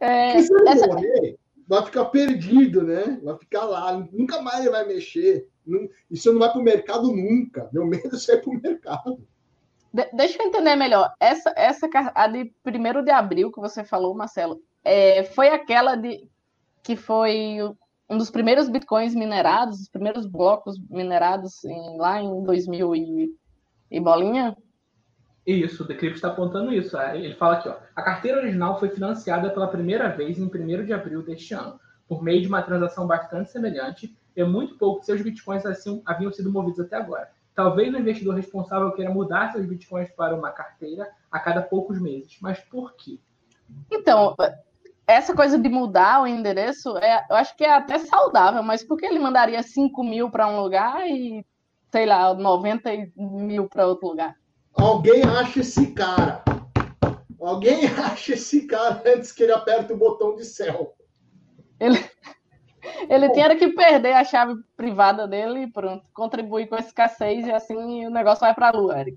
É, 0.00 0.40
se 0.40 0.52
ele 0.52 0.68
essa... 0.68 0.86
morrer, 0.86 1.38
vai 1.66 1.84
ficar 1.84 2.04
perdido, 2.06 2.82
né? 2.82 3.20
Vai 3.22 3.36
ficar 3.36 3.64
lá, 3.64 3.92
nunca 4.12 4.40
mais 4.40 4.60
ele 4.60 4.70
vai 4.70 4.86
mexer. 4.86 5.48
Isso 6.10 6.32
não 6.32 6.40
vai 6.40 6.50
para 6.50 6.60
o 6.60 6.64
mercado 6.64 7.12
nunca. 7.12 7.68
Meu 7.72 7.86
medo 7.86 8.14
é 8.14 8.18
sair 8.18 8.40
para 8.40 8.50
o 8.50 8.60
mercado. 8.60 9.20
De 9.92 10.08
deixa 10.12 10.42
eu 10.42 10.46
entender 10.46 10.76
melhor. 10.76 11.12
Essa, 11.20 11.52
essa 11.56 11.88
a 12.14 12.26
de 12.26 12.52
1 12.64 13.04
de 13.04 13.10
abril 13.10 13.52
que 13.52 13.60
você 13.60 13.84
falou, 13.84 14.14
Marcelo, 14.14 14.62
é, 14.84 15.24
foi 15.24 15.48
aquela 15.48 15.94
de 15.94 16.28
que 16.82 16.96
foi 16.96 17.58
um 18.08 18.16
dos 18.16 18.30
primeiros 18.30 18.68
bitcoins 18.68 19.14
minerados, 19.14 19.80
os 19.80 19.88
primeiros 19.88 20.26
blocos 20.26 20.76
minerados 20.88 21.64
em, 21.64 21.98
lá 21.98 22.20
em 22.20 22.42
2000 22.42 22.96
e, 22.96 23.34
e 23.90 24.00
bolinha? 24.00 24.56
Isso, 25.46 25.82
o 25.82 25.86
Decrypt 25.86 26.16
está 26.16 26.28
apontando 26.28 26.72
isso. 26.72 26.96
É, 26.98 27.16
ele 27.16 27.34
fala 27.34 27.54
aqui, 27.54 27.68
ó, 27.68 27.76
a 27.94 28.02
carteira 28.02 28.38
original 28.38 28.78
foi 28.78 28.90
financiada 28.90 29.50
pela 29.50 29.68
primeira 29.68 30.08
vez 30.08 30.38
em 30.38 30.44
1 30.44 30.84
de 30.84 30.92
abril 30.92 31.22
deste 31.22 31.54
ano, 31.54 31.78
por 32.06 32.22
meio 32.22 32.40
de 32.40 32.48
uma 32.48 32.62
transação 32.62 33.06
bastante 33.06 33.50
semelhante, 33.50 34.16
e 34.36 34.44
muito 34.44 34.76
pouco 34.76 35.00
de 35.00 35.06
seus 35.06 35.20
bitcoins 35.20 35.66
assim, 35.66 36.02
haviam 36.06 36.32
sido 36.32 36.52
movidos 36.52 36.80
até 36.80 36.96
agora. 36.96 37.30
Talvez 37.54 37.92
o 37.92 37.98
investidor 37.98 38.36
responsável 38.36 38.92
queira 38.92 39.10
mudar 39.10 39.50
seus 39.50 39.66
bitcoins 39.66 40.10
para 40.10 40.34
uma 40.34 40.50
carteira 40.50 41.10
a 41.30 41.40
cada 41.40 41.60
poucos 41.60 42.00
meses. 42.00 42.38
Mas 42.40 42.60
por 42.60 42.94
quê? 42.94 43.18
Então, 43.90 44.36
essa 45.08 45.34
coisa 45.34 45.58
de 45.58 45.70
mudar 45.70 46.22
o 46.22 46.26
endereço, 46.26 46.98
é, 46.98 47.24
eu 47.30 47.36
acho 47.36 47.56
que 47.56 47.64
é 47.64 47.72
até 47.72 47.98
saudável, 47.98 48.62
mas 48.62 48.84
por 48.84 48.98
que 48.98 49.06
ele 49.06 49.18
mandaria 49.18 49.62
5 49.62 50.04
mil 50.04 50.30
para 50.30 50.46
um 50.46 50.60
lugar 50.60 51.08
e, 51.08 51.44
sei 51.90 52.04
lá, 52.04 52.34
90 52.34 52.90
mil 53.16 53.66
para 53.70 53.86
outro 53.86 54.08
lugar? 54.08 54.36
Alguém 54.74 55.22
acha 55.24 55.60
esse 55.60 55.92
cara. 55.92 56.42
Alguém 57.40 57.86
acha 57.96 58.34
esse 58.34 58.66
cara 58.66 59.02
antes 59.06 59.32
que 59.32 59.44
ele 59.44 59.52
aperte 59.52 59.94
o 59.94 59.96
botão 59.96 60.36
de 60.36 60.44
céu. 60.44 60.94
Ele, 61.80 61.98
ele 63.08 63.30
tinha 63.30 63.56
que 63.56 63.68
perder 63.68 64.12
a 64.12 64.24
chave 64.24 64.56
privada 64.76 65.26
dele 65.26 65.62
e 65.62 65.72
pronto, 65.72 66.04
contribuir 66.12 66.68
com 66.68 66.76
esse 66.76 66.92
K6 66.92 67.46
e 67.46 67.50
assim 67.50 68.06
o 68.06 68.10
negócio 68.10 68.40
vai 68.40 68.54
para 68.54 68.68
a 68.68 68.72
lua, 68.78 69.00
Eric. 69.00 69.16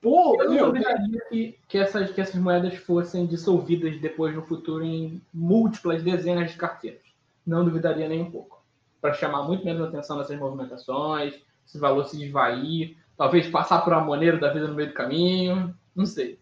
Pô, 0.00 0.36
eu 0.42 0.50
não 0.50 0.72
duvidaria 0.72 1.20
que, 1.28 1.58
que, 1.68 1.78
essas, 1.78 2.10
que 2.10 2.20
essas 2.20 2.40
moedas 2.40 2.74
fossem 2.78 3.26
dissolvidas 3.26 4.00
depois 4.00 4.34
no 4.34 4.42
futuro 4.42 4.84
em 4.84 5.22
múltiplas 5.32 6.02
dezenas 6.02 6.50
de 6.50 6.56
carteiras. 6.56 7.02
Não 7.46 7.64
duvidaria 7.64 8.08
nem 8.08 8.22
um 8.22 8.30
pouco. 8.30 8.60
Para 9.00 9.14
chamar 9.14 9.44
muito 9.44 9.64
menos 9.64 9.86
atenção 9.86 10.18
nessas 10.18 10.36
movimentações, 10.36 11.34
esse 11.64 11.78
valor 11.78 12.04
se 12.06 12.24
esvair, 12.24 12.96
talvez 13.16 13.48
passar 13.48 13.82
por 13.82 13.92
uma 13.92 14.02
moneiro 14.02 14.40
da 14.40 14.52
vida 14.52 14.66
no 14.66 14.74
meio 14.74 14.88
do 14.88 14.94
caminho, 14.94 15.72
não 15.94 16.04
sei. 16.04 16.40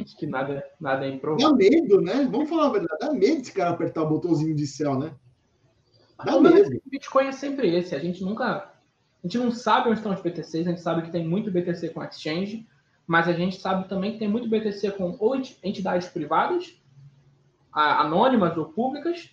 Acho 0.00 0.16
que 0.16 0.26
nada, 0.26 0.64
nada 0.80 1.04
é 1.04 1.10
improvável. 1.10 1.50
Dá 1.50 1.56
medo, 1.56 2.00
né? 2.00 2.28
Vamos 2.30 2.48
falar 2.48 2.66
a 2.66 2.72
verdade. 2.72 3.00
Dá 3.00 3.12
medo 3.12 3.40
esse 3.40 3.52
cara 3.52 3.70
apertar 3.70 4.02
o 4.02 4.08
botãozinho 4.08 4.54
de 4.54 4.66
céu, 4.68 4.96
né? 4.96 5.12
Dá 6.24 6.36
o 6.36 6.40
medo. 6.40 6.80
Bitcoin 6.86 7.26
é 7.26 7.32
sempre 7.32 7.74
esse. 7.74 7.94
A 7.94 7.98
gente 7.98 8.22
nunca 8.22 8.72
a 9.22 9.26
gente 9.26 9.38
não 9.38 9.50
sabe 9.50 9.88
onde 9.88 9.98
estão 9.98 10.12
os 10.12 10.20
BTCs, 10.20 10.66
a 10.66 10.70
gente 10.70 10.80
sabe 10.80 11.02
que 11.02 11.10
tem 11.10 11.26
muito 11.26 11.50
BTC 11.50 11.90
com 11.90 12.02
exchange, 12.02 12.66
mas 13.06 13.28
a 13.28 13.32
gente 13.32 13.60
sabe 13.60 13.88
também 13.88 14.12
que 14.12 14.18
tem 14.18 14.28
muito 14.28 14.48
BTC 14.48 14.92
com 14.92 15.16
ou 15.18 15.36
entidades 15.62 16.08
privadas, 16.08 16.80
anônimas 17.72 18.56
ou 18.56 18.66
públicas. 18.66 19.30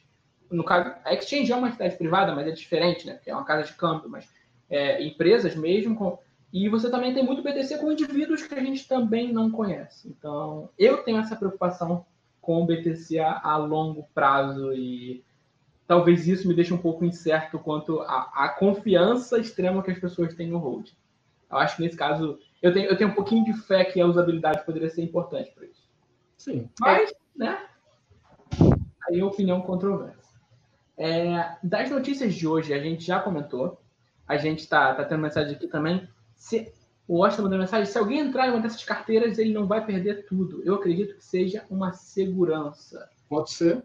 No 0.51 0.63
caso, 0.63 0.93
a 1.05 1.13
exchange 1.13 1.51
é 1.51 1.55
uma 1.55 1.69
entidade 1.69 1.95
privada, 1.95 2.35
mas 2.35 2.47
é 2.47 2.51
diferente, 2.51 3.05
né? 3.05 3.13
Porque 3.13 3.29
é 3.29 3.33
uma 3.35 3.45
casa 3.45 3.63
de 3.63 3.73
câmbio, 3.73 4.09
mas 4.09 4.27
é, 4.69 5.03
empresas 5.03 5.55
mesmo. 5.55 5.95
Com... 5.95 6.19
E 6.51 6.67
você 6.69 6.89
também 6.89 7.13
tem 7.13 7.23
muito 7.23 7.43
BTC 7.43 7.77
com 7.77 7.91
indivíduos 7.91 8.43
que 8.43 8.55
a 8.55 8.63
gente 8.63 8.87
também 8.87 9.31
não 9.31 9.51
conhece. 9.51 10.09
Então, 10.09 10.69
eu 10.77 11.03
tenho 11.03 11.19
essa 11.19 11.35
preocupação 11.35 12.05
com 12.41 12.63
o 12.63 12.65
BTC 12.65 13.19
a, 13.19 13.41
a 13.43 13.57
longo 13.57 14.07
prazo 14.13 14.73
e 14.73 15.23
talvez 15.87 16.27
isso 16.27 16.47
me 16.47 16.53
deixe 16.53 16.73
um 16.73 16.77
pouco 16.77 17.05
incerto 17.05 17.57
quanto 17.57 18.01
à, 18.01 18.53
confiança 18.59 19.39
extrema 19.39 19.81
que 19.81 19.91
as 19.91 19.99
pessoas 19.99 20.35
têm 20.35 20.49
no 20.49 20.57
hold. 20.57 20.89
Eu 21.49 21.57
acho 21.57 21.77
que 21.77 21.81
nesse 21.81 21.95
caso, 21.95 22.37
eu 22.61 22.73
tenho, 22.73 22.89
eu 22.89 22.97
tenho 22.97 23.09
um 23.09 23.15
pouquinho 23.15 23.45
de 23.45 23.53
fé 23.53 23.85
que 23.85 24.01
a 24.01 24.05
usabilidade 24.05 24.65
poderia 24.65 24.89
ser 24.89 25.01
importante 25.01 25.49
para 25.51 25.65
isso. 25.65 25.87
Sim. 26.37 26.69
Mas, 26.79 27.13
né? 27.35 27.65
Aí 29.09 29.23
opinião 29.23 29.61
controversa. 29.61 30.35
É, 30.97 31.55
das 31.63 31.89
notícias 31.89 32.35
de 32.35 32.45
hoje, 32.45 32.73
a 32.73 32.79
gente 32.79 33.05
já 33.05 33.19
comentou. 33.19 33.81
A 34.27 34.35
gente 34.35 34.59
está 34.59 34.93
tá 34.93 35.05
tendo 35.05 35.21
mensagem 35.21 35.55
aqui 35.55 35.67
também. 35.67 36.07
Se, 36.35 36.73
o 37.07 37.19
Washington 37.19 37.43
mandou 37.43 37.59
mensagem: 37.59 37.85
se 37.85 37.97
alguém 37.97 38.19
entrar 38.19 38.47
em 38.47 38.51
uma 38.51 38.59
dessas 38.59 38.83
carteiras, 38.83 39.37
ele 39.37 39.53
não 39.53 39.65
vai 39.65 39.85
perder 39.85 40.25
tudo. 40.25 40.61
Eu 40.65 40.75
acredito 40.75 41.15
que 41.15 41.23
seja 41.23 41.65
uma 41.69 41.93
segurança. 41.93 43.09
Pode 43.29 43.51
ser. 43.51 43.83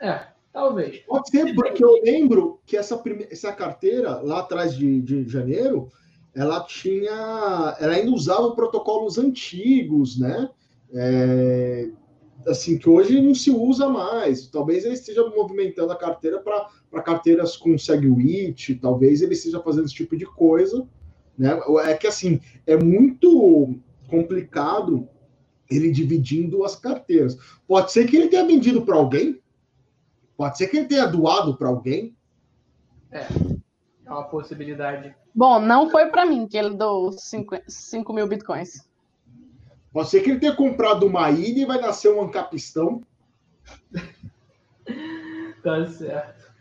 É, 0.00 0.31
Talvez. 0.52 0.98
Pode 1.06 1.30
ser, 1.30 1.54
porque 1.54 1.82
eu 1.82 2.02
lembro 2.02 2.60
que 2.66 2.76
essa, 2.76 2.98
prime... 2.98 3.26
essa 3.30 3.52
carteira, 3.52 4.20
lá 4.20 4.40
atrás 4.40 4.76
de, 4.76 5.00
de 5.00 5.26
janeiro, 5.26 5.88
ela 6.34 6.60
tinha. 6.64 7.76
Ela 7.80 7.94
ainda 7.94 8.10
usava 8.10 8.54
protocolos 8.54 9.16
antigos, 9.18 10.18
né? 10.18 10.50
É, 10.94 11.88
assim, 12.46 12.76
que 12.76 12.88
hoje 12.88 13.20
não 13.20 13.34
se 13.34 13.50
usa 13.50 13.88
mais. 13.88 14.46
Talvez 14.46 14.84
ele 14.84 14.94
esteja 14.94 15.26
movimentando 15.28 15.92
a 15.92 15.96
carteira 15.96 16.38
para 16.38 17.02
carteiras 17.02 17.56
com 17.56 17.78
SegWit, 17.78 18.74
talvez 18.76 19.22
ele 19.22 19.34
esteja 19.34 19.60
fazendo 19.60 19.86
esse 19.86 19.94
tipo 19.94 20.16
de 20.16 20.26
coisa. 20.26 20.86
Né? 21.36 21.58
É 21.86 21.94
que 21.94 22.06
assim, 22.06 22.40
é 22.66 22.76
muito 22.76 23.74
complicado 24.08 25.08
ele 25.70 25.90
dividindo 25.90 26.64
as 26.64 26.76
carteiras. 26.76 27.38
Pode 27.66 27.90
ser 27.92 28.06
que 28.06 28.16
ele 28.16 28.28
tenha 28.28 28.46
vendido 28.46 28.82
para 28.82 28.96
alguém, 28.96 29.40
Pode 30.42 30.58
ser 30.58 30.66
que 30.66 30.76
ele 30.76 30.88
tenha 30.88 31.06
doado 31.06 31.56
para 31.56 31.68
alguém. 31.68 32.16
É, 33.12 33.28
é 34.04 34.10
uma 34.10 34.24
possibilidade. 34.24 35.14
Bom, 35.32 35.60
não 35.60 35.88
foi 35.88 36.06
para 36.06 36.26
mim 36.26 36.48
que 36.48 36.58
ele 36.58 36.74
doou 36.74 37.12
5 37.12 38.12
mil 38.12 38.26
bitcoins. 38.26 38.84
Pode 39.92 40.08
ser 40.08 40.20
que 40.20 40.30
ele 40.30 40.40
tenha 40.40 40.56
comprado 40.56 41.06
uma 41.06 41.30
ilha 41.30 41.62
e 41.62 41.64
vai 41.64 41.80
nascer 41.80 42.12
um 42.12 42.20
ancapistão. 42.20 43.02
tá 45.62 45.86
certo. 45.86 46.52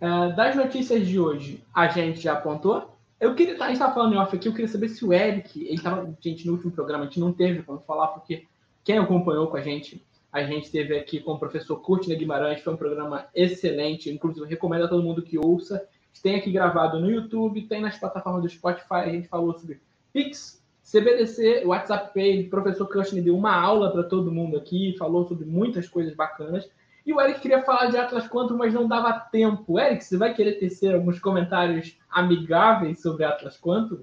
É, 0.00 0.32
das 0.36 0.54
notícias 0.54 1.04
de 1.04 1.18
hoje, 1.18 1.64
a 1.74 1.88
gente 1.88 2.20
já 2.20 2.34
apontou. 2.34 2.96
Eu 3.18 3.34
queria, 3.34 3.54
a 3.54 3.66
gente 3.66 3.72
estava 3.72 3.94
falando 3.94 4.14
em 4.14 4.16
off 4.16 4.36
aqui, 4.36 4.46
eu 4.46 4.52
queria 4.52 4.68
saber 4.68 4.90
se 4.90 5.04
o 5.04 5.12
Eric, 5.12 5.60
ele 5.60 5.74
estava, 5.74 6.08
gente, 6.20 6.46
no 6.46 6.52
último 6.52 6.70
programa, 6.70 7.02
a 7.02 7.06
gente 7.08 7.18
não 7.18 7.32
teve 7.32 7.64
como 7.64 7.80
falar, 7.80 8.06
porque 8.06 8.46
quem 8.84 8.96
acompanhou 8.96 9.48
com 9.48 9.56
a 9.56 9.60
gente 9.60 10.06
a 10.34 10.42
gente 10.42 10.68
teve 10.68 10.98
aqui 10.98 11.20
com 11.20 11.34
o 11.34 11.38
professor 11.38 11.76
Curtina 11.76 12.16
Guimarães, 12.16 12.60
foi 12.60 12.74
um 12.74 12.76
programa 12.76 13.28
excelente, 13.32 14.10
inclusive 14.10 14.44
recomendo 14.44 14.86
a 14.86 14.88
todo 14.88 15.00
mundo 15.00 15.22
que 15.22 15.38
ouça. 15.38 15.86
Tem 16.20 16.34
aqui 16.34 16.50
gravado 16.50 16.98
no 16.98 17.08
YouTube, 17.08 17.68
tem 17.68 17.80
nas 17.80 17.96
plataformas 17.96 18.42
do 18.42 18.48
Spotify, 18.48 18.94
a 18.94 19.08
gente 19.10 19.28
falou 19.28 19.56
sobre 19.56 19.80
Pix, 20.12 20.60
CBDC, 20.82 21.62
WhatsApp 21.64 22.12
Pay, 22.12 22.48
o 22.48 22.50
professor 22.50 22.88
Curtin 22.88 23.22
deu 23.22 23.36
uma 23.36 23.54
aula 23.54 23.92
para 23.92 24.02
todo 24.02 24.32
mundo 24.32 24.56
aqui, 24.56 24.96
falou 24.98 25.24
sobre 25.28 25.44
muitas 25.44 25.88
coisas 25.88 26.16
bacanas. 26.16 26.68
E 27.06 27.12
o 27.12 27.20
Eric 27.20 27.38
queria 27.38 27.62
falar 27.62 27.86
de 27.86 27.96
Atlas 27.96 28.26
Quantum, 28.26 28.56
mas 28.56 28.74
não 28.74 28.88
dava 28.88 29.12
tempo. 29.12 29.78
Eric, 29.78 30.02
você 30.02 30.16
vai 30.16 30.34
querer 30.34 30.54
tecer 30.54 30.96
alguns 30.96 31.20
comentários 31.20 31.96
amigáveis 32.10 33.00
sobre 33.00 33.24
Atlas 33.24 33.56
Quantum? 33.56 34.02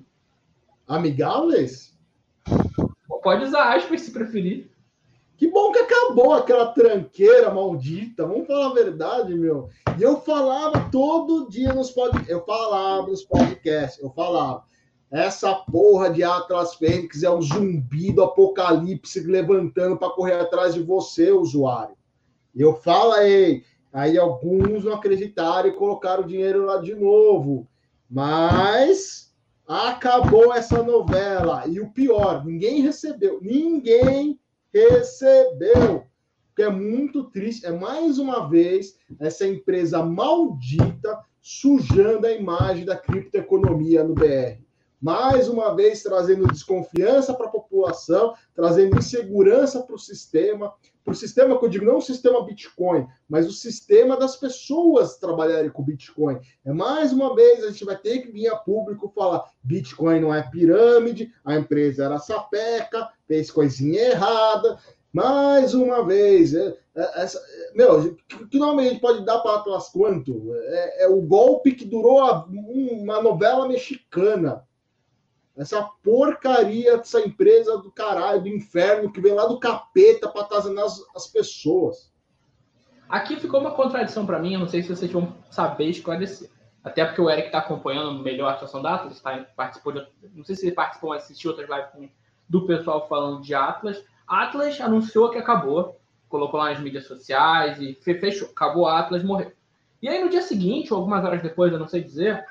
Amigáveis? 0.88 1.94
Pode 3.22 3.44
usar 3.44 3.76
aspas 3.76 4.00
se 4.02 4.12
preferir. 4.12 4.72
Que 5.42 5.48
bom 5.48 5.72
que 5.72 5.80
acabou 5.80 6.34
aquela 6.34 6.68
tranqueira 6.68 7.52
maldita. 7.52 8.28
Vamos 8.28 8.46
falar 8.46 8.68
a 8.68 8.74
verdade, 8.76 9.34
meu. 9.34 9.70
E 9.98 10.04
eu 10.04 10.22
falava 10.22 10.88
todo 10.92 11.50
dia 11.50 11.74
nos 11.74 11.90
podcasts. 11.90 12.30
Eu 12.30 12.46
falava 12.46 13.08
nos 13.08 13.24
podcasts. 13.24 14.00
Eu 14.00 14.12
falava. 14.12 14.64
Essa 15.10 15.56
porra 15.56 16.12
de 16.12 16.24
Atlas 16.24 16.76
Fênix 16.76 17.24
é 17.24 17.30
o 17.32 17.42
zumbi 17.42 18.12
do 18.12 18.22
apocalipse 18.22 19.20
levantando 19.22 19.98
para 19.98 20.12
correr 20.12 20.36
atrás 20.36 20.76
de 20.76 20.84
você, 20.84 21.32
usuário. 21.32 21.96
Eu 22.56 22.76
falei. 22.76 23.64
Aí 23.92 24.20
alguns 24.20 24.84
não 24.86 24.94
acreditaram 24.94 25.70
e 25.70 25.76
colocaram 25.76 26.22
o 26.22 26.28
dinheiro 26.28 26.66
lá 26.66 26.78
de 26.78 26.94
novo. 26.94 27.68
Mas 28.08 29.34
acabou 29.68 30.54
essa 30.54 30.84
novela. 30.84 31.64
E 31.66 31.80
o 31.80 31.90
pior, 31.90 32.46
ninguém 32.46 32.84
recebeu. 32.84 33.40
Ninguém 33.42 34.40
recebeu. 34.74 36.06
Que 36.56 36.64
é 36.64 36.70
muito 36.70 37.24
triste. 37.26 37.66
É 37.66 37.72
mais 37.72 38.20
uma 38.20 38.50
vez 38.50 38.98
essa 39.20 39.48
empresa 39.48 40.04
maldita 40.04 41.20
sujando 41.42 42.28
a 42.28 42.32
imagem 42.32 42.86
da 42.86 42.96
criptoeconomia 42.96 44.04
no 44.04 44.14
BR. 44.14 44.62
Mais 45.02 45.50
uma 45.50 45.76
vez 45.76 46.04
trazendo 46.04 46.48
desconfiança 46.48 47.34
para 47.34 47.48
a 47.48 47.52
população, 47.52 48.36
trazendo 48.54 49.00
insegurança 49.00 49.82
para 49.82 49.96
o 49.96 50.00
sistema, 50.00 50.74
para 51.04 51.14
o 51.14 51.16
sistema 51.16 51.58
que 51.58 51.66
eu 51.66 51.70
digo, 51.70 51.86
não 51.86 51.98
o 51.98 52.02
sistema 52.02 52.46
Bitcoin, 52.46 53.08
mas 53.28 53.48
o 53.48 53.52
sistema 53.52 54.16
das 54.16 54.36
pessoas 54.36 55.18
trabalharem 55.18 55.72
com 55.72 55.84
Bitcoin. 55.84 56.40
É 56.64 56.72
mais 56.72 57.12
uma 57.12 57.36
vez, 57.36 57.64
a 57.64 57.72
gente 57.72 57.84
vai 57.84 57.98
ter 57.98 58.20
que 58.20 58.32
vir 58.32 58.48
a 58.48 58.56
público 58.56 59.12
falar: 59.16 59.44
Bitcoin 59.64 60.20
não 60.20 60.34
é 60.34 60.44
pirâmide, 60.44 61.34
a 61.44 61.56
empresa 61.56 62.06
era 62.06 62.20
sapeca, 62.20 63.10
fez 63.28 63.50
coisinha 63.50 64.12
errada. 64.12 64.78
Mais 65.14 65.74
uma 65.74 66.06
vez, 66.06 66.54
é, 66.54 66.78
é, 66.96 67.22
essa, 67.22 67.42
meu, 67.76 68.16
que 68.50 68.58
nome 68.58 68.84
a 68.84 68.90
gente 68.90 69.02
pode 69.02 69.26
dar 69.26 69.40
para 69.40 69.58
Atlas 69.58 69.90
Quanto? 69.90 70.54
É, 70.56 71.04
é, 71.04 71.08
o 71.10 71.22
golpe 71.22 71.74
que 71.74 71.84
durou 71.84 72.22
a, 72.22 72.46
uma 72.46 73.22
novela 73.22 73.68
mexicana. 73.68 74.66
Essa 75.56 75.84
porcaria 76.04 76.98
dessa 76.98 77.20
empresa 77.20 77.78
do 77.78 77.92
caralho, 77.92 78.42
do 78.42 78.48
inferno, 78.48 79.12
que 79.12 79.20
vem 79.20 79.34
lá 79.34 79.46
do 79.46 79.60
capeta 79.60 80.30
para 80.30 80.42
atazanar 80.42 80.86
as, 80.86 81.04
as 81.16 81.28
pessoas. 81.28 82.12
Aqui 83.10 83.36
ficou 83.36 83.60
uma 83.60 83.72
contradição 83.72 84.26
para 84.26 84.40
mim, 84.40 84.54
eu 84.54 84.60
não 84.60 84.70
sei 84.70 84.82
se 84.82 84.90
vocês 84.90 85.12
vão 85.12 85.36
saber 85.50 85.90
esclarecer. 85.90 86.50
Até 86.84 87.06
porque 87.06 87.22
o 87.22 87.30
Eric 87.30 87.48
está 87.48 87.60
acompanhando 87.60 88.24
melhor 88.24 88.50
a 88.50 88.54
situação 88.54 88.82
da 88.82 88.96
Atlas, 88.96 89.20
tá, 89.20 89.46
participou 89.56 89.92
de, 89.92 90.08
não 90.34 90.44
sei 90.44 90.56
se 90.56 90.66
ele 90.66 90.76
participou, 90.76 91.12
mas 91.12 91.24
assistiu 91.24 91.52
outras 91.52 91.70
lives 91.70 92.10
do 92.50 92.66
pessoal 92.66 93.08
falando 93.08 93.42
de 93.42 93.54
Atlas. 93.54 94.04
Atlas 94.28 94.80
anunciou 94.80 95.30
que 95.30 95.38
acabou, 95.38 96.00
colocou 96.28 96.60
lá 96.60 96.70
nas 96.70 96.80
mídias 96.80 97.06
sociais 97.06 97.80
e 97.80 97.94
fechou, 98.02 98.50
acabou 98.50 98.88
a 98.88 99.00
Atlas, 99.00 99.24
morreu. 99.24 99.52
E 100.02 100.08
aí 100.08 100.24
no 100.24 100.30
dia 100.30 100.42
seguinte, 100.42 100.92
ou 100.92 101.00
algumas 101.00 101.24
horas 101.24 101.44
depois, 101.44 101.72
eu 101.72 101.78
não 101.78 101.88
sei 101.88 102.02
dizer, 102.02 102.44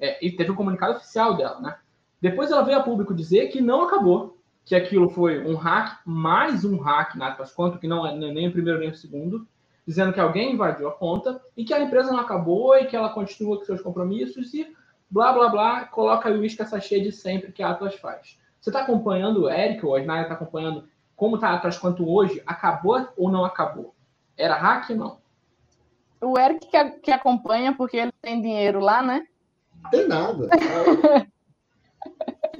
é, 0.00 0.14
teve 0.30 0.50
um 0.50 0.56
comunicado 0.56 0.96
oficial 0.96 1.36
dela, 1.36 1.60
né? 1.60 1.78
Depois 2.20 2.50
ela 2.50 2.62
veio 2.62 2.78
a 2.78 2.82
público 2.82 3.14
dizer 3.14 3.48
que 3.48 3.60
não 3.60 3.82
acabou, 3.82 4.38
que 4.64 4.74
aquilo 4.74 5.08
foi 5.08 5.46
um 5.46 5.54
hack, 5.54 6.00
mais 6.04 6.64
um 6.64 6.76
hack 6.78 7.14
na 7.14 7.28
Atlas 7.28 7.54
Quantum, 7.54 7.78
que 7.78 7.86
não 7.86 8.06
é 8.06 8.14
nem 8.14 8.48
o 8.48 8.52
primeiro 8.52 8.80
nem 8.80 8.90
o 8.90 8.96
segundo, 8.96 9.46
dizendo 9.86 10.12
que 10.12 10.18
alguém 10.18 10.54
invadiu 10.54 10.88
a 10.88 10.92
conta 10.92 11.40
e 11.56 11.64
que 11.64 11.72
a 11.72 11.80
empresa 11.80 12.10
não 12.10 12.20
acabou 12.20 12.76
e 12.76 12.86
que 12.86 12.96
ela 12.96 13.10
continua 13.10 13.58
com 13.58 13.64
seus 13.64 13.80
compromissos 13.80 14.52
e 14.54 14.74
blá 15.08 15.32
blá 15.32 15.48
blá, 15.48 15.84
coloca 15.84 16.28
o 16.30 16.44
isca 16.44 16.64
sachê 16.64 17.00
de 17.00 17.12
sempre 17.12 17.52
que 17.52 17.62
a 17.62 17.70
Atlas 17.70 17.94
faz. 17.94 18.38
Você 18.60 18.70
está 18.70 18.80
acompanhando 18.80 19.42
o 19.42 19.50
Eric, 19.50 19.86
ou 19.86 19.94
a 19.94 20.00
Snaia 20.00 20.22
está 20.22 20.34
acompanhando 20.34 20.88
como 21.14 21.36
está 21.36 21.50
a 21.50 21.54
Atlas 21.54 21.78
Quantum 21.78 22.08
hoje? 22.08 22.42
Acabou 22.44 23.08
ou 23.16 23.30
não 23.30 23.44
acabou? 23.44 23.94
Era 24.36 24.56
hack 24.56 24.90
ou 24.90 24.96
não? 24.96 25.18
O 26.20 26.38
Eric 26.38 26.66
que, 26.66 26.90
que 27.02 27.10
acompanha 27.12 27.74
porque 27.76 27.96
ele 27.96 28.12
tem 28.20 28.42
dinheiro 28.42 28.80
lá, 28.80 29.00
né? 29.02 29.26
Tem 29.90 30.08
nada. 30.08 30.48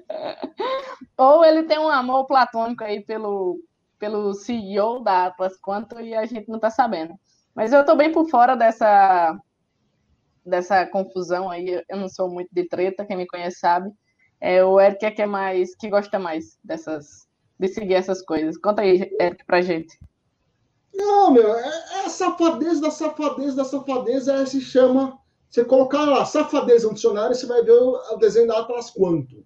Ou 1.16 1.44
ele 1.44 1.64
tem 1.64 1.78
um 1.78 1.88
amor 1.88 2.26
platônico 2.26 2.84
aí 2.84 3.04
pelo, 3.04 3.60
pelo 3.98 4.34
CEO 4.34 5.00
da 5.02 5.26
Atlas 5.26 5.56
Quanto 5.58 6.00
e 6.00 6.14
a 6.14 6.26
gente 6.26 6.48
não 6.48 6.58
tá 6.58 6.70
sabendo. 6.70 7.14
Mas 7.54 7.72
eu 7.72 7.84
tô 7.84 7.96
bem 7.96 8.12
por 8.12 8.28
fora 8.28 8.54
dessa 8.54 9.38
dessa 10.44 10.86
confusão 10.86 11.50
aí. 11.50 11.82
Eu 11.88 11.96
não 11.96 12.08
sou 12.08 12.30
muito 12.30 12.48
de 12.52 12.68
treta, 12.68 13.04
quem 13.04 13.16
me 13.16 13.26
conhece 13.26 13.58
sabe. 13.58 13.90
É, 14.40 14.62
o 14.64 14.80
Eric 14.80 15.04
é 15.04 15.10
que 15.10 15.22
é 15.22 15.26
mais 15.26 15.74
que 15.74 15.88
gosta 15.88 16.18
mais 16.18 16.58
dessas 16.62 17.26
de 17.58 17.68
seguir 17.68 17.94
essas 17.94 18.22
coisas. 18.22 18.56
Conta 18.58 18.82
aí, 18.82 19.10
Eric, 19.20 19.44
pra 19.44 19.62
gente. 19.62 19.98
Não, 20.94 21.30
meu, 21.30 21.54
é, 21.54 21.68
é 21.94 22.06
a 22.06 22.08
safadez 22.08 22.80
da 22.80 22.90
safadez 22.90 23.54
da 23.54 23.64
safadez, 23.64 24.28
é, 24.28 24.46
se 24.46 24.60
chama. 24.60 25.18
Você 25.48 25.64
colocar 25.64 26.04
lá, 26.04 26.24
safadez 26.24 26.84
no 26.84 26.92
dicionário, 26.92 27.34
você 27.34 27.46
vai 27.46 27.62
ver 27.62 27.72
o 27.72 28.16
desenho 28.16 28.46
da 28.46 28.58
Atlas 28.58 28.90
Quanto. 28.90 29.44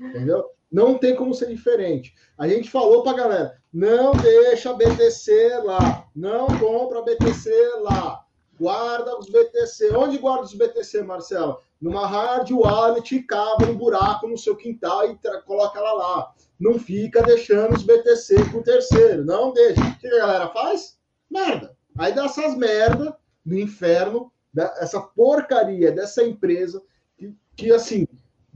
Entendeu? 0.00 0.44
Não 0.70 0.96
tem 0.96 1.14
como 1.14 1.34
ser 1.34 1.48
diferente. 1.48 2.14
A 2.38 2.48
gente 2.48 2.70
falou 2.70 3.02
para 3.02 3.16
galera, 3.16 3.60
não 3.72 4.12
deixa 4.12 4.72
BTC 4.72 5.60
lá, 5.64 6.06
não 6.14 6.46
compra 6.58 7.02
BTC 7.02 7.50
lá, 7.80 8.24
guarda 8.58 9.18
os 9.18 9.28
BTC. 9.28 9.94
Onde 9.94 10.18
guarda 10.18 10.44
os 10.44 10.54
BTC, 10.54 11.02
Marcelo? 11.02 11.58
Numa 11.80 12.06
hard 12.06 12.50
wallet, 12.50 13.22
cava 13.22 13.66
um 13.66 13.76
buraco 13.76 14.28
no 14.28 14.38
seu 14.38 14.54
quintal 14.54 15.10
e 15.10 15.18
coloca 15.44 15.78
ela 15.78 15.92
lá. 15.92 16.34
Não 16.58 16.78
fica 16.78 17.22
deixando 17.22 17.74
os 17.74 17.82
BTC 17.82 18.44
pro 18.50 18.62
terceiro, 18.62 19.24
não 19.24 19.52
deixa. 19.52 19.80
O 19.80 19.98
que 19.98 20.06
a 20.06 20.18
galera 20.18 20.48
faz? 20.48 20.98
Merda. 21.30 21.74
Aí 21.98 22.12
dá 22.12 22.26
essas 22.26 22.56
merda 22.56 23.16
no 23.44 23.58
inferno, 23.58 24.30
essa 24.78 25.00
porcaria 25.00 25.90
dessa 25.90 26.22
empresa 26.22 26.82
que, 27.16 27.34
que 27.56 27.72
assim, 27.72 28.06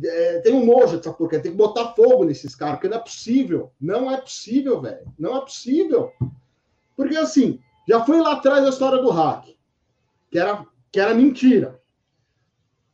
é, 0.02 0.40
tem 0.40 0.52
um 0.52 0.64
nojo 0.64 0.96
dessa 0.96 1.12
porcaria, 1.12 1.42
tem 1.42 1.52
que 1.52 1.58
botar 1.58 1.94
fogo 1.94 2.24
nesses 2.24 2.54
caras, 2.54 2.76
porque 2.76 2.88
não 2.88 2.96
é 2.96 3.00
possível. 3.00 3.72
Não 3.80 4.10
é 4.10 4.20
possível, 4.20 4.80
velho. 4.80 5.12
Não 5.18 5.36
é 5.36 5.40
possível. 5.40 6.12
Porque 6.96 7.16
assim, 7.16 7.60
já 7.88 8.04
foi 8.04 8.20
lá 8.20 8.32
atrás 8.32 8.64
a 8.64 8.70
história 8.70 9.00
do 9.00 9.10
hack, 9.10 9.46
que 10.30 10.38
era, 10.38 10.66
que 10.90 11.00
era 11.00 11.14
mentira. 11.14 11.80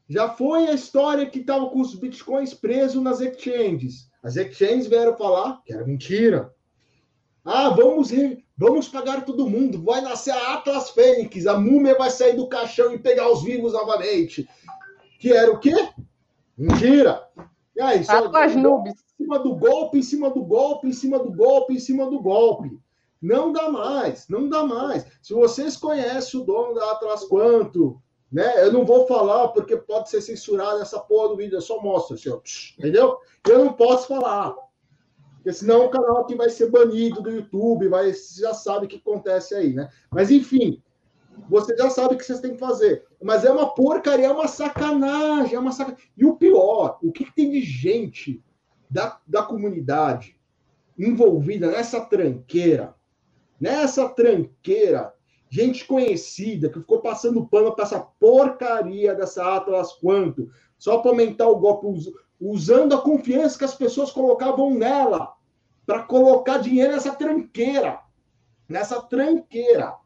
Já 0.09 0.29
foi 0.29 0.67
a 0.67 0.73
história 0.73 1.25
que 1.27 1.39
estava 1.39 1.69
com 1.71 1.81
os 1.81 1.95
bitcoins 1.95 2.53
presos 2.53 3.03
nas 3.03 3.21
exchanges. 3.21 4.11
As 4.23 4.37
exchanges 4.37 4.89
vieram 4.89 5.17
falar 5.17 5.63
que 5.65 5.73
era 5.73 5.87
mentira. 5.87 6.53
Ah, 7.45 7.71
vamos, 7.71 8.11
vamos 8.57 8.89
pagar 8.89 9.25
todo 9.25 9.49
mundo. 9.49 9.83
Vai 9.83 10.01
nascer 10.01 10.33
a 10.33 10.55
Atlas 10.55 10.91
Fênix. 10.91 11.47
A 11.47 11.59
múmia 11.59 11.97
vai 11.97 12.11
sair 12.11 12.37
do 12.37 12.49
caixão 12.49 12.93
e 12.93 12.99
pegar 12.99 13.31
os 13.31 13.43
vivos 13.45 13.73
novamente. 13.73 14.49
Que 15.19 15.33
era 15.33 15.51
o 15.53 15.61
quê? 15.61 15.75
Mentira! 16.61 17.27
E 17.75 17.81
aí, 17.81 18.05
só, 18.05 18.31
as 18.37 18.55
nubes. 18.55 18.93
Em 18.93 19.25
cima 19.25 19.39
do 19.39 19.55
golpe, 19.55 19.99
em 19.99 20.03
cima 20.03 20.29
do 20.29 20.43
golpe, 20.43 20.89
em 20.89 20.93
cima 20.93 21.19
do 21.19 21.33
golpe, 21.33 21.75
em 21.75 21.79
cima 21.79 22.11
do 22.11 22.21
golpe. 22.21 22.79
Não 23.21 23.53
dá 23.53 23.71
mais, 23.71 24.29
não 24.29 24.49
dá 24.49 24.65
mais. 24.65 25.07
Se 25.23 25.33
vocês 25.33 25.77
conhecem 25.77 26.41
o 26.41 26.45
dono 26.45 26.75
da 26.75 26.93
Atlas 26.93 27.25
Quanto, 27.25 28.01
né? 28.31 28.63
Eu 28.65 28.73
não 28.73 28.85
vou 28.85 29.07
falar 29.07 29.49
porque 29.49 29.77
pode 29.77 30.11
ser 30.11 30.21
censurado 30.21 30.81
essa 30.81 30.99
porra 31.01 31.29
do 31.31 31.37
vídeo, 31.37 31.57
eu 31.57 31.63
só 31.63 31.81
mostro, 31.81 32.17
senhor. 32.17 32.43
Entendeu? 32.79 33.19
Eu 33.49 33.65
não 33.65 33.73
posso 33.73 34.07
falar. 34.07 34.55
Porque 35.37 35.53
senão 35.53 35.87
o 35.87 35.91
canal 35.91 36.19
aqui 36.19 36.35
vai 36.35 36.51
ser 36.51 36.71
banido 36.71 37.23
do 37.23 37.31
YouTube, 37.31 37.89
vai, 37.89 38.13
você 38.13 38.43
já 38.43 38.53
sabe 38.53 38.85
o 38.85 38.89
que 38.89 38.97
acontece 38.97 39.55
aí, 39.55 39.73
né? 39.73 39.89
Mas 40.11 40.31
enfim, 40.31 40.83
você 41.49 41.77
já 41.77 41.91
sabe 41.91 42.15
o 42.15 42.19
que 42.19 42.25
vocês 42.25 42.41
têm 42.41 42.53
que 42.53 42.59
fazer. 42.59 43.05
Mas 43.23 43.45
é 43.45 43.51
uma 43.51 43.75
porcaria, 43.75 44.27
é 44.27 44.33
uma 44.33 44.49
sacanagem, 44.49 45.55
é 45.55 45.59
uma 45.59 45.73
sacanagem. 45.73 46.09
E 46.17 46.25
o 46.25 46.37
pior, 46.37 46.99
o 47.03 47.13
que, 47.13 47.25
que 47.25 47.35
tem 47.35 47.51
de 47.51 47.61
gente 47.61 48.43
da, 48.89 49.19
da 49.27 49.43
comunidade 49.43 50.37
envolvida 50.99 51.71
nessa 51.71 52.01
tranqueira, 52.01 52.95
nessa 53.61 54.09
tranqueira, 54.09 55.15
gente 55.49 55.85
conhecida 55.87 56.69
que 56.69 56.79
ficou 56.79 57.01
passando 57.01 57.47
pano 57.47 57.75
para 57.75 57.85
essa 57.85 58.01
porcaria 58.01 59.15
dessa 59.15 59.57
Atlas 59.57 59.93
Quanto, 59.95 60.51
só 60.79 60.99
para 60.99 61.11
aumentar 61.11 61.49
o 61.49 61.59
golpe, 61.59 62.13
usando 62.41 62.95
a 62.95 63.01
confiança 63.01 63.59
que 63.59 63.65
as 63.65 63.75
pessoas 63.75 64.11
colocavam 64.11 64.75
nela, 64.75 65.35
para 65.85 66.05
colocar 66.05 66.59
dinheiro 66.59 66.93
nessa 66.93 67.13
tranqueira, 67.15 68.01
nessa 68.69 69.03
tranqueira. 69.03 69.97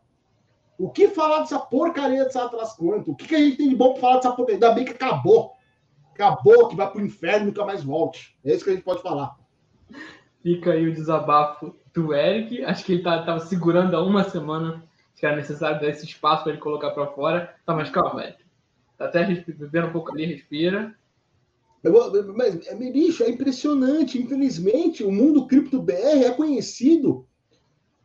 O 0.79 0.91
que 0.91 1.09
falar 1.09 1.41
dessa 1.41 1.59
porcaria 1.59 2.25
dessa 2.25 2.45
Atlas 2.45 2.73
Quanto? 2.73 3.13
O 3.13 3.17
que, 3.17 3.29
que 3.29 3.35
a 3.35 3.39
gente 3.39 3.57
tem 3.57 3.69
de 3.69 3.77
bom 3.77 3.93
para 3.93 4.01
falar 4.01 4.17
dessa 4.17 4.33
porcaria? 4.33 4.55
Ainda 4.55 4.73
bem 4.73 4.85
que 4.85 4.93
acabou. 4.93 5.53
Acabou, 6.13 6.69
que 6.69 6.77
vai 6.77 6.91
para 6.91 7.01
o 7.01 7.05
inferno 7.05 7.45
e 7.45 7.47
nunca 7.47 7.65
mais 7.65 7.83
volte. 7.83 8.37
É 8.45 8.55
isso 8.55 8.65
que 8.65 8.71
a 8.71 8.75
gente 8.75 8.85
pode 8.85 9.03
falar. 9.03 9.37
Fica 10.43 10.73
aí 10.73 10.89
o 10.89 10.95
desabafo 10.95 11.75
do 11.95 12.13
Eric. 12.13 12.65
Acho 12.65 12.85
que 12.85 12.93
ele 12.93 13.03
tá, 13.03 13.25
tava 13.25 13.41
segurando 13.41 13.97
há 13.97 14.03
uma 14.03 14.25
semana. 14.25 14.85
Acho 15.13 15.21
que 15.21 15.27
era 15.27 15.37
necessário 15.37 15.81
dar 15.81 15.89
esse 15.89 16.05
espaço 16.05 16.43
para 16.43 16.53
ele 16.53 16.61
colocar 16.61 16.91
para 16.91 17.07
fora. 17.09 17.55
Tá, 17.65 17.75
mas 17.75 17.91
calma, 17.91 18.25
Eric. 18.25 18.45
Tá 18.99 19.07
até 19.07 19.25
bebendo 19.25 19.89
um 19.89 19.93
pouco 19.93 20.13
ali, 20.13 20.27
respira. 20.27 20.95
Mas, 22.35 22.55
bicho, 22.93 23.23
é 23.23 23.31
impressionante. 23.31 24.21
Infelizmente, 24.21 25.05
o 25.05 25.13
mundo 25.13 25.47
cripto 25.47 25.83
BR 25.83 26.25
é 26.25 26.31
conhecido 26.31 27.27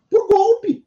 por 0.09 0.27
golpe. 0.27 0.85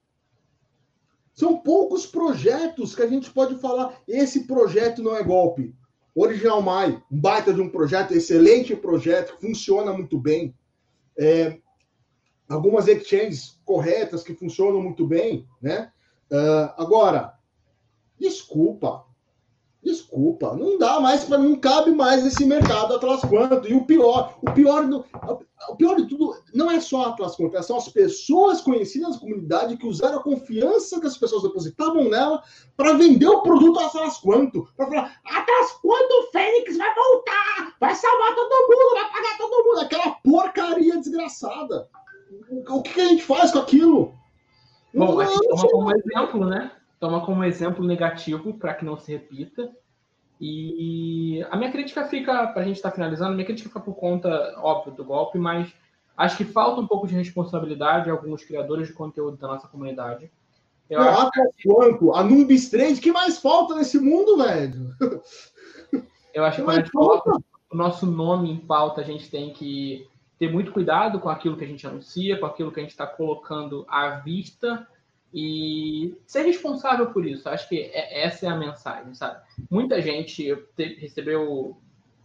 São 1.32 1.58
poucos 1.58 2.06
projetos 2.06 2.94
que 2.94 3.02
a 3.02 3.06
gente 3.06 3.30
pode 3.30 3.58
falar. 3.58 3.98
Esse 4.06 4.46
projeto 4.46 5.02
não 5.02 5.16
é 5.16 5.22
golpe. 5.22 5.74
Original 6.14 6.60
Mai, 6.60 7.02
um 7.10 7.18
baita 7.18 7.54
de 7.54 7.60
um 7.60 7.70
projeto, 7.70 8.12
excelente 8.12 8.76
projeto, 8.76 9.38
funciona 9.40 9.92
muito 9.92 10.18
bem. 10.18 10.54
É, 11.18 11.58
algumas 12.48 12.86
exchanges 12.86 13.58
corretas 13.64 14.22
que 14.22 14.34
funcionam 14.34 14.82
muito 14.82 15.06
bem, 15.06 15.46
né? 15.60 15.90
Uh, 16.30 16.72
agora, 16.76 17.34
desculpa, 18.18 19.04
desculpa, 19.82 20.54
não 20.54 20.78
dá 20.78 21.00
mais 21.00 21.24
para 21.24 21.38
não 21.38 21.56
cabe 21.56 21.90
mais 21.90 22.24
esse 22.24 22.44
mercado 22.44 22.94
Atlas 22.94 23.20
Quanto. 23.22 23.68
E 23.68 23.74
o 23.74 23.84
pior, 23.84 24.38
o 24.40 24.52
pior, 24.52 24.84
o 25.68 25.76
pior 25.76 25.96
de 25.96 26.06
tudo 26.06 26.34
não 26.54 26.70
é 26.70 26.80
só 26.80 27.06
Atlas 27.06 27.34
Quanto, 27.34 27.60
são 27.62 27.76
as 27.76 27.88
pessoas 27.88 28.60
conhecidas 28.60 29.14
na 29.14 29.20
comunidade 29.20 29.76
que 29.76 29.86
usaram 29.86 30.18
a 30.18 30.22
confiança 30.22 31.00
que 31.00 31.06
as 31.06 31.16
pessoas 31.16 31.42
depositavam 31.42 32.08
nela 32.08 32.42
para 32.76 32.94
vender 32.94 33.26
o 33.26 33.42
produto 33.42 33.80
Atlas 33.80 34.18
Quanto, 34.18 34.68
para 34.76 34.86
falar 34.86 35.20
Atlas 35.24 35.72
Quanto 35.82 36.12
o 36.12 36.30
Fênix 36.30 36.76
vai 36.76 36.94
voltar, 36.94 37.76
vai 37.80 37.94
salvar 37.94 38.34
todo 38.34 38.68
mundo, 38.68 38.94
vai 38.94 39.10
pagar 39.10 39.38
todo 39.38 39.64
mundo, 39.64 39.80
aquela 39.80 40.10
porcaria 40.22 40.96
desgraçada. 40.98 41.88
O 42.68 42.82
que, 42.82 43.00
a 43.00 43.08
gente 43.08 43.24
faz 43.24 43.50
com 43.50 43.58
aquilo? 43.58 44.14
Bom, 44.94 45.20
a 45.20 45.24
gente 45.24 45.48
toma 45.48 45.68
como 45.68 45.96
exemplo, 45.96 46.46
né? 46.46 46.70
Toma 47.02 47.26
como 47.26 47.42
exemplo 47.42 47.84
negativo 47.84 48.54
para 48.54 48.74
que 48.74 48.84
não 48.84 48.96
se 48.96 49.10
repita. 49.10 49.68
E 50.40 51.44
a 51.50 51.56
minha 51.56 51.72
crítica 51.72 52.04
fica, 52.04 52.46
para 52.46 52.62
a 52.62 52.64
gente 52.64 52.76
estar 52.76 52.90
tá 52.90 52.94
finalizando, 52.94 53.32
a 53.32 53.34
minha 53.34 53.44
crítica 53.44 53.68
fica 53.68 53.80
por 53.80 53.96
conta, 53.96 54.54
óbvio, 54.58 54.94
do 54.94 55.04
golpe, 55.04 55.36
mas 55.36 55.74
acho 56.16 56.36
que 56.36 56.44
falta 56.44 56.80
um 56.80 56.86
pouco 56.86 57.08
de 57.08 57.16
responsabilidade 57.16 58.08
a 58.08 58.12
alguns 58.12 58.44
criadores 58.44 58.86
de 58.86 58.94
conteúdo 58.94 59.36
da 59.36 59.48
nossa 59.48 59.66
comunidade. 59.66 60.30
Eu 60.88 61.00
não, 61.00 61.08
acho 61.08 61.30
que... 61.56 61.68
quanto? 61.68 62.14
A 62.14 62.22
Numbis 62.22 62.70
3, 62.70 63.00
que 63.00 63.10
mais 63.10 63.36
falta 63.40 63.74
nesse 63.74 63.98
mundo, 63.98 64.36
velho? 64.36 64.94
Eu 66.32 66.44
acho 66.44 66.58
que 66.58 66.62
quando 66.62 66.88
coloca 66.92 67.32
o 67.68 67.76
nosso 67.76 68.06
nome 68.06 68.48
em 68.48 68.58
pauta, 68.58 69.00
a 69.00 69.04
gente 69.04 69.28
tem 69.28 69.52
que 69.52 70.06
ter 70.38 70.52
muito 70.52 70.70
cuidado 70.70 71.18
com 71.18 71.28
aquilo 71.28 71.56
que 71.56 71.64
a 71.64 71.68
gente 71.68 71.84
anuncia, 71.84 72.38
com 72.38 72.46
aquilo 72.46 72.70
que 72.70 72.78
a 72.78 72.82
gente 72.84 72.92
está 72.92 73.08
colocando 73.08 73.84
à 73.88 74.20
vista 74.20 74.86
e 75.32 76.14
ser 76.26 76.42
responsável 76.42 77.06
por 77.10 77.26
isso. 77.26 77.48
Acho 77.48 77.68
que 77.68 77.80
é, 77.80 78.24
essa 78.24 78.46
é 78.46 78.48
a 78.48 78.56
mensagem, 78.56 79.14
sabe? 79.14 79.40
Muita 79.70 80.00
gente 80.00 80.54
te, 80.76 80.84
recebeu 81.00 81.76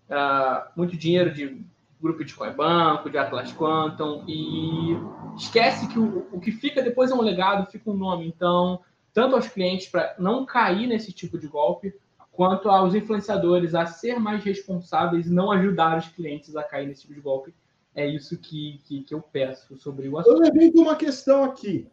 uh, 0.09 0.69
muito 0.75 0.97
dinheiro 0.97 1.33
de 1.33 1.65
grupo 2.01 2.23
de 2.23 2.33
banco, 2.55 3.09
de 3.09 3.17
Atlas 3.17 3.51
Quantum, 3.53 4.23
e 4.27 4.95
esquece 5.35 5.87
que 5.87 5.97
o, 5.97 6.27
o 6.31 6.39
que 6.39 6.51
fica 6.51 6.81
depois 6.81 7.09
é 7.09 7.15
um 7.15 7.21
legado, 7.21 7.71
fica 7.71 7.89
um 7.89 7.97
nome. 7.97 8.27
Então, 8.27 8.81
tanto 9.13 9.35
aos 9.35 9.47
clientes 9.47 9.87
para 9.87 10.15
não 10.19 10.45
cair 10.45 10.85
nesse 10.85 11.11
tipo 11.11 11.39
de 11.39 11.47
golpe, 11.47 11.95
quanto 12.31 12.69
aos 12.69 12.93
influenciadores 12.93 13.73
a 13.73 13.87
ser 13.87 14.19
mais 14.19 14.43
responsáveis 14.43 15.25
e 15.25 15.33
não 15.33 15.51
ajudar 15.51 15.97
os 15.97 16.07
clientes 16.09 16.55
a 16.55 16.61
cair 16.61 16.87
nesse 16.87 17.01
tipo 17.01 17.15
de 17.15 17.21
golpe 17.21 17.53
é 17.97 18.05
isso 18.05 18.37
que, 18.37 18.79
que, 18.85 19.01
que 19.01 19.13
eu 19.13 19.19
peço 19.19 19.75
sobre 19.75 20.07
o 20.07 20.19
assunto. 20.19 20.35
Eu 20.35 20.39
levanto 20.39 20.79
uma 20.79 20.95
questão 20.95 21.43
aqui. 21.43 21.87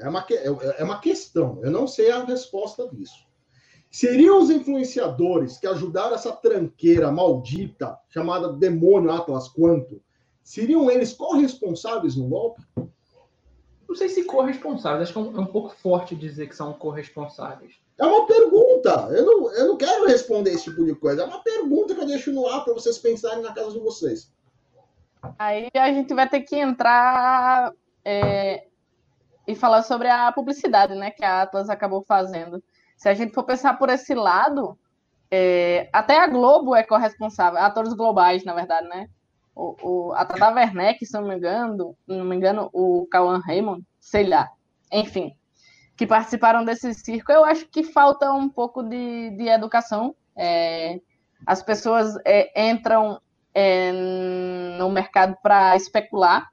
É 0.00 0.08
uma, 0.08 0.26
é, 0.30 0.80
é 0.80 0.84
uma 0.84 1.00
questão. 1.00 1.60
Eu 1.62 1.70
não 1.70 1.86
sei 1.86 2.10
a 2.10 2.24
resposta 2.24 2.88
disso. 2.88 3.28
Seriam 3.90 4.38
os 4.40 4.50
influenciadores 4.50 5.58
que 5.58 5.66
ajudaram 5.66 6.14
essa 6.14 6.30
tranqueira 6.30 7.10
maldita 7.10 7.98
chamada 8.08 8.52
Demônio 8.52 9.10
Atlas 9.10 9.48
Quanto? 9.48 10.00
Seriam 10.42 10.90
eles 10.90 11.12
corresponsáveis 11.12 12.14
no 12.14 12.28
golpe? 12.28 12.62
Não 13.88 13.96
sei 13.96 14.08
se 14.08 14.22
corresponsáveis, 14.22 15.02
acho 15.02 15.12
que 15.12 15.18
é 15.18 15.22
um, 15.22 15.36
é 15.36 15.40
um 15.40 15.46
pouco 15.46 15.74
forte 15.74 16.14
dizer 16.14 16.48
que 16.48 16.54
são 16.54 16.72
corresponsáveis. 16.72 17.74
É 17.98 18.06
uma 18.06 18.24
pergunta. 18.26 19.08
Eu 19.10 19.26
não, 19.26 19.52
eu 19.52 19.68
não 19.68 19.76
quero 19.76 20.06
responder 20.06 20.52
esse 20.52 20.64
tipo 20.64 20.84
de 20.84 20.94
coisa. 20.94 21.22
É 21.22 21.24
uma 21.24 21.42
pergunta 21.42 21.94
que 21.94 22.00
eu 22.00 22.06
deixo 22.06 22.32
no 22.32 22.46
ar 22.46 22.64
para 22.64 22.72
vocês 22.72 22.96
pensarem 22.98 23.42
na 23.42 23.52
casa 23.52 23.72
de 23.72 23.80
vocês. 23.80 24.32
Aí 25.38 25.68
a 25.74 25.92
gente 25.92 26.14
vai 26.14 26.28
ter 26.28 26.40
que 26.42 26.56
entrar 26.56 27.74
é, 28.04 28.68
e 29.50 29.54
falar 29.56 29.82
sobre 29.82 30.08
a 30.08 30.30
publicidade, 30.32 30.94
né, 30.94 31.10
que 31.10 31.24
a 31.24 31.42
Atlas 31.42 31.68
acabou 31.68 32.02
fazendo. 32.02 32.62
Se 32.96 33.08
a 33.08 33.14
gente 33.14 33.34
for 33.34 33.44
pensar 33.44 33.78
por 33.78 33.88
esse 33.88 34.14
lado, 34.14 34.78
é, 35.30 35.88
até 35.92 36.18
a 36.18 36.26
Globo 36.26 36.74
é 36.74 36.82
corresponsável, 36.82 37.58
atores 37.58 37.92
globais, 37.92 38.44
na 38.44 38.54
verdade, 38.54 38.88
né? 38.88 39.08
O, 39.54 39.76
o, 39.82 40.12
a 40.12 40.24
Tata 40.24 40.54
Werneck, 40.54 41.04
se 41.04 41.12
não 41.14 41.26
me 41.26 41.36
engano, 41.36 41.96
não 42.06 42.24
me 42.24 42.36
engano, 42.36 42.70
o 42.72 43.06
Cauan 43.10 43.40
Raymond, 43.40 43.84
sei 44.00 44.26
lá, 44.26 44.48
enfim, 44.92 45.34
que 45.96 46.06
participaram 46.06 46.64
desse 46.64 46.94
circo, 46.94 47.30
eu 47.30 47.44
acho 47.44 47.66
que 47.68 47.82
falta 47.82 48.32
um 48.32 48.48
pouco 48.48 48.82
de, 48.82 49.30
de 49.36 49.48
educação. 49.48 50.14
É, 50.36 51.00
as 51.46 51.62
pessoas 51.62 52.14
é, 52.24 52.70
entram 52.70 53.20
é, 53.54 53.92
no 54.78 54.90
mercado 54.90 55.36
para 55.42 55.76
especular. 55.76 56.48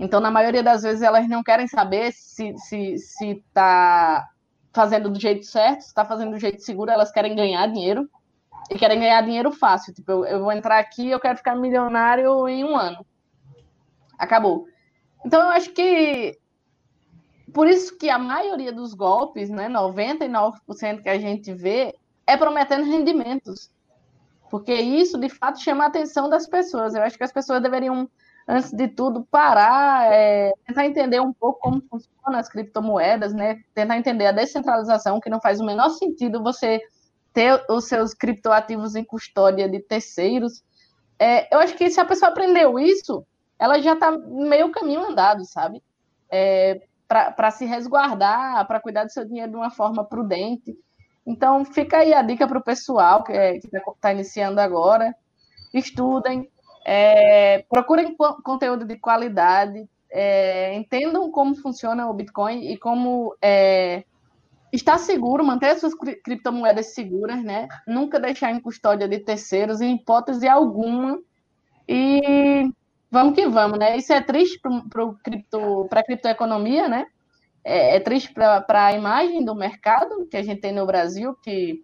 Então, 0.00 0.20
na 0.20 0.30
maioria 0.30 0.62
das 0.62 0.82
vezes, 0.82 1.02
elas 1.02 1.28
não 1.28 1.42
querem 1.42 1.66
saber 1.66 2.12
se 2.12 2.48
está 2.48 2.58
se, 2.58 2.98
se 2.98 3.44
tá 3.52 4.28
fazendo 4.72 5.10
do 5.10 5.20
jeito 5.20 5.44
certo, 5.44 5.82
se 5.82 5.88
está 5.88 6.04
fazendo 6.04 6.32
do 6.32 6.38
jeito 6.38 6.62
seguro, 6.62 6.90
elas 6.90 7.12
querem 7.12 7.36
ganhar 7.36 7.66
dinheiro 7.66 8.08
e 8.70 8.76
querem 8.76 8.98
ganhar 9.00 9.20
dinheiro 9.22 9.52
fácil. 9.52 9.92
Tipo, 9.92 10.12
eu, 10.12 10.24
eu 10.24 10.40
vou 10.40 10.52
entrar 10.52 10.78
aqui 10.78 11.10
eu 11.10 11.20
quero 11.20 11.36
ficar 11.36 11.54
milionário 11.54 12.48
em 12.48 12.64
um 12.64 12.76
ano. 12.76 13.04
Acabou. 14.18 14.66
Então, 15.24 15.42
eu 15.42 15.48
acho 15.50 15.70
que 15.72 16.38
por 17.52 17.66
isso 17.66 17.98
que 17.98 18.08
a 18.08 18.18
maioria 18.18 18.72
dos 18.72 18.94
golpes, 18.94 19.50
né, 19.50 19.68
99% 19.68 21.02
que 21.02 21.08
a 21.08 21.18
gente 21.18 21.52
vê, 21.52 21.94
é 22.26 22.36
prometendo 22.36 22.84
rendimentos 22.84 23.70
porque 24.52 24.74
isso 24.74 25.18
de 25.18 25.30
fato 25.30 25.62
chama 25.62 25.84
a 25.84 25.86
atenção 25.86 26.28
das 26.28 26.46
pessoas. 26.46 26.94
Eu 26.94 27.02
acho 27.02 27.16
que 27.16 27.24
as 27.24 27.32
pessoas 27.32 27.62
deveriam, 27.62 28.06
antes 28.46 28.72
de 28.72 28.88
tudo, 28.88 29.26
parar, 29.30 30.12
é, 30.12 30.52
tentar 30.66 30.86
entender 30.86 31.20
um 31.20 31.32
pouco 31.32 31.60
como 31.60 31.82
funcionam 31.88 32.38
as 32.38 32.48
criptomoedas, 32.48 33.32
né? 33.32 33.60
Tentar 33.74 33.96
entender 33.96 34.26
a 34.26 34.32
descentralização, 34.32 35.20
que 35.20 35.30
não 35.30 35.40
faz 35.40 35.60
o 35.60 35.64
menor 35.64 35.90
sentido 35.90 36.42
você 36.42 36.80
ter 37.32 37.64
os 37.68 37.86
seus 37.86 38.12
criptoativos 38.12 38.94
em 38.94 39.04
custódia 39.04 39.68
de 39.68 39.80
terceiros. 39.80 40.62
É, 41.18 41.54
eu 41.54 41.60
acho 41.60 41.74
que 41.76 41.90
se 41.90 42.00
a 42.00 42.04
pessoa 42.04 42.30
aprendeu 42.30 42.78
isso, 42.78 43.24
ela 43.58 43.80
já 43.80 43.94
está 43.94 44.10
meio 44.10 44.70
caminho 44.70 45.08
andado, 45.08 45.44
sabe? 45.44 45.82
É, 46.30 46.82
para 47.06 47.50
se 47.50 47.64
resguardar, 47.64 48.66
para 48.66 48.80
cuidar 48.80 49.04
do 49.04 49.12
seu 49.12 49.24
dinheiro 49.24 49.50
de 49.50 49.56
uma 49.56 49.70
forma 49.70 50.04
prudente. 50.04 50.76
Então, 51.26 51.64
fica 51.64 51.98
aí 51.98 52.12
a 52.12 52.22
dica 52.22 52.48
para 52.48 52.58
o 52.58 52.64
pessoal 52.64 53.22
que 53.22 53.32
é, 53.32 53.56
está 53.56 53.80
tá 54.00 54.12
iniciando 54.12 54.60
agora. 54.60 55.14
Estudem, 55.72 56.50
é, 56.84 57.64
procurem 57.68 58.16
conteúdo 58.42 58.84
de 58.84 58.96
qualidade, 58.96 59.88
é, 60.10 60.74
entendam 60.74 61.30
como 61.30 61.54
funciona 61.54 62.08
o 62.08 62.14
Bitcoin 62.14 62.70
e 62.70 62.76
como 62.76 63.34
é, 63.40 64.04
está 64.72 64.98
seguro, 64.98 65.44
manter 65.44 65.70
as 65.70 65.80
suas 65.80 65.94
criptomoedas 65.94 66.94
seguras, 66.94 67.42
né? 67.42 67.68
Nunca 67.86 68.20
deixar 68.20 68.52
em 68.52 68.60
custódia 68.60 69.08
de 69.08 69.18
terceiros, 69.18 69.80
em 69.80 69.94
hipótese 69.96 70.48
alguma. 70.48 71.18
E 71.88 72.70
vamos 73.10 73.34
que 73.34 73.46
vamos, 73.48 73.78
né? 73.78 73.96
Isso 73.96 74.12
é 74.12 74.20
triste 74.20 74.60
para 74.60 75.12
cripto, 75.22 75.88
a 75.90 76.02
criptoeconomia, 76.02 76.88
né? 76.88 77.06
é, 77.64 77.96
é 77.96 78.00
triste 78.00 78.32
para 78.32 78.86
a 78.86 78.92
imagem 78.92 79.44
do 79.44 79.54
mercado 79.54 80.26
que 80.26 80.36
a 80.36 80.42
gente 80.42 80.60
tem 80.60 80.72
no 80.72 80.86
Brasil, 80.86 81.34
que 81.42 81.82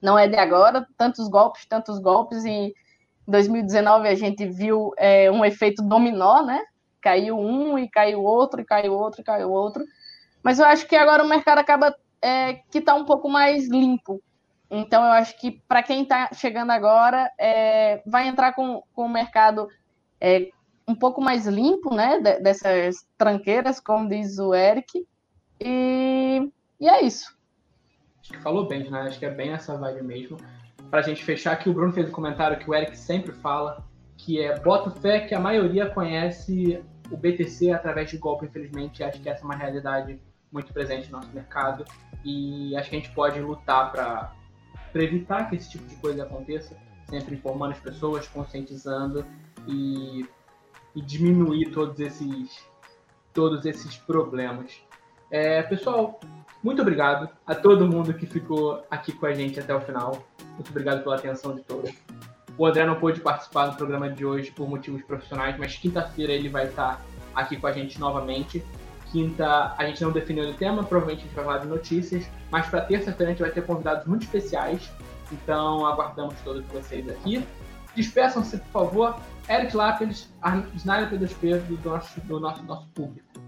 não 0.00 0.18
é 0.18 0.28
de 0.28 0.36
agora, 0.36 0.86
tantos 0.96 1.28
golpes, 1.28 1.66
tantos 1.66 1.98
golpes, 1.98 2.44
e 2.44 2.74
em 3.26 3.30
2019 3.30 4.08
a 4.08 4.14
gente 4.14 4.46
viu 4.46 4.92
é, 4.96 5.30
um 5.30 5.44
efeito 5.44 5.82
dominó, 5.82 6.42
né? 6.42 6.60
Caiu 7.00 7.38
um 7.38 7.78
e 7.78 7.88
caiu 7.88 8.22
outro, 8.22 8.60
e 8.60 8.64
caiu 8.64 8.92
outro, 8.92 9.20
e 9.20 9.24
caiu 9.24 9.50
outro. 9.50 9.84
Mas 10.42 10.58
eu 10.58 10.66
acho 10.66 10.86
que 10.86 10.96
agora 10.96 11.24
o 11.24 11.28
mercado 11.28 11.58
acaba 11.58 11.94
é, 12.20 12.54
que 12.70 12.78
está 12.78 12.94
um 12.94 13.04
pouco 13.04 13.28
mais 13.28 13.68
limpo. 13.68 14.22
Então 14.70 15.04
eu 15.04 15.12
acho 15.12 15.38
que 15.38 15.62
para 15.68 15.82
quem 15.82 16.02
está 16.02 16.30
chegando 16.32 16.70
agora, 16.70 17.30
é, 17.38 18.02
vai 18.06 18.28
entrar 18.28 18.52
com, 18.54 18.82
com 18.94 19.06
o 19.06 19.08
mercado 19.08 19.68
é, 20.20 20.50
um 20.86 20.94
pouco 20.94 21.20
mais 21.20 21.46
limpo, 21.46 21.94
né, 21.94 22.18
dessas 22.40 23.06
tranqueiras, 23.16 23.80
como 23.80 24.08
diz 24.08 24.38
o 24.38 24.54
Eric, 24.54 25.06
e, 25.60 26.50
e 26.80 26.88
é 26.88 27.02
isso. 27.02 27.34
Acho 28.20 28.32
que 28.32 28.38
falou 28.40 28.66
bem, 28.66 28.90
né? 28.90 29.02
Acho 29.02 29.18
que 29.18 29.26
é 29.26 29.30
bem 29.30 29.52
essa 29.52 29.76
vibe 29.76 30.02
mesmo. 30.02 30.38
Para 30.94 31.00
a 31.00 31.04
gente 31.04 31.24
fechar 31.24 31.54
aqui, 31.54 31.68
o 31.68 31.72
Bruno 31.72 31.92
fez 31.92 32.08
um 32.08 32.12
comentário 32.12 32.56
que 32.56 32.70
o 32.70 32.72
Eric 32.72 32.96
sempre 32.96 33.32
fala, 33.32 33.84
que 34.16 34.40
é 34.40 34.56
bota 34.60 34.92
fé 34.92 35.18
que 35.18 35.34
a 35.34 35.40
maioria 35.40 35.90
conhece 35.90 36.80
o 37.10 37.16
BTC 37.16 37.72
através 37.72 38.10
de 38.10 38.16
golpe, 38.16 38.46
infelizmente. 38.46 39.02
Acho 39.02 39.20
que 39.20 39.28
essa 39.28 39.42
é 39.42 39.44
uma 39.44 39.56
realidade 39.56 40.20
muito 40.52 40.72
presente 40.72 41.10
no 41.10 41.18
nosso 41.18 41.34
mercado 41.34 41.84
e 42.24 42.76
acho 42.76 42.90
que 42.90 42.94
a 42.94 42.98
gente 43.00 43.10
pode 43.10 43.40
lutar 43.40 43.90
para 43.90 44.32
evitar 44.94 45.50
que 45.50 45.56
esse 45.56 45.68
tipo 45.68 45.84
de 45.84 45.96
coisa 45.96 46.22
aconteça, 46.22 46.76
sempre 47.10 47.34
informando 47.34 47.72
as 47.72 47.80
pessoas, 47.80 48.28
conscientizando 48.28 49.26
e 49.66 50.24
e 50.94 51.02
diminuir 51.02 51.72
todos 51.72 51.98
esses, 51.98 52.64
todos 53.32 53.66
esses 53.66 53.96
problemas. 53.96 54.80
É, 55.28 55.60
pessoal, 55.64 56.20
muito 56.62 56.80
obrigado 56.82 57.28
a 57.44 57.52
todo 57.52 57.84
mundo 57.84 58.14
que 58.14 58.26
ficou 58.26 58.86
aqui 58.88 59.10
com 59.10 59.26
a 59.26 59.34
gente 59.34 59.58
até 59.58 59.74
o 59.74 59.80
final. 59.80 60.24
Muito 60.54 60.70
obrigado 60.70 61.02
pela 61.02 61.16
atenção 61.16 61.54
de 61.54 61.62
todos. 61.62 61.92
O 62.56 62.66
André 62.66 62.86
não 62.86 62.94
pôde 62.94 63.20
participar 63.20 63.66
do 63.66 63.76
programa 63.76 64.08
de 64.08 64.24
hoje 64.24 64.50
por 64.52 64.68
motivos 64.68 65.02
profissionais, 65.02 65.56
mas 65.58 65.76
quinta-feira 65.76 66.32
ele 66.32 66.48
vai 66.48 66.66
estar 66.66 67.04
aqui 67.34 67.56
com 67.56 67.66
a 67.66 67.72
gente 67.72 67.98
novamente. 67.98 68.64
Quinta 69.10 69.74
a 69.76 69.84
gente 69.84 70.02
não 70.02 70.12
definiu 70.12 70.48
o 70.50 70.54
tema, 70.54 70.84
provavelmente 70.84 71.20
a 71.20 71.26
gente 71.26 71.34
vai 71.34 71.44
falar 71.44 71.58
de 71.58 71.66
notícias, 71.66 72.28
mas 72.50 72.66
para 72.66 72.80
terça-feira 72.82 73.30
a 73.30 73.34
gente 73.34 73.42
vai 73.42 73.50
ter 73.50 73.64
convidados 73.64 74.06
muito 74.06 74.22
especiais. 74.22 74.90
Então 75.32 75.84
aguardamos 75.86 76.34
todos 76.44 76.64
vocês 76.66 77.08
aqui. 77.08 77.44
Despeçam-se, 77.96 78.58
por 78.58 78.70
favor. 78.70 79.16
Eric 79.48 79.76
Lápis, 79.76 80.32
Snyder 80.76 81.10
P2P 81.10 81.60
do 81.60 81.88
nosso, 81.88 82.20
do 82.22 82.40
nosso, 82.40 82.62
nosso 82.64 82.88
público. 82.88 83.43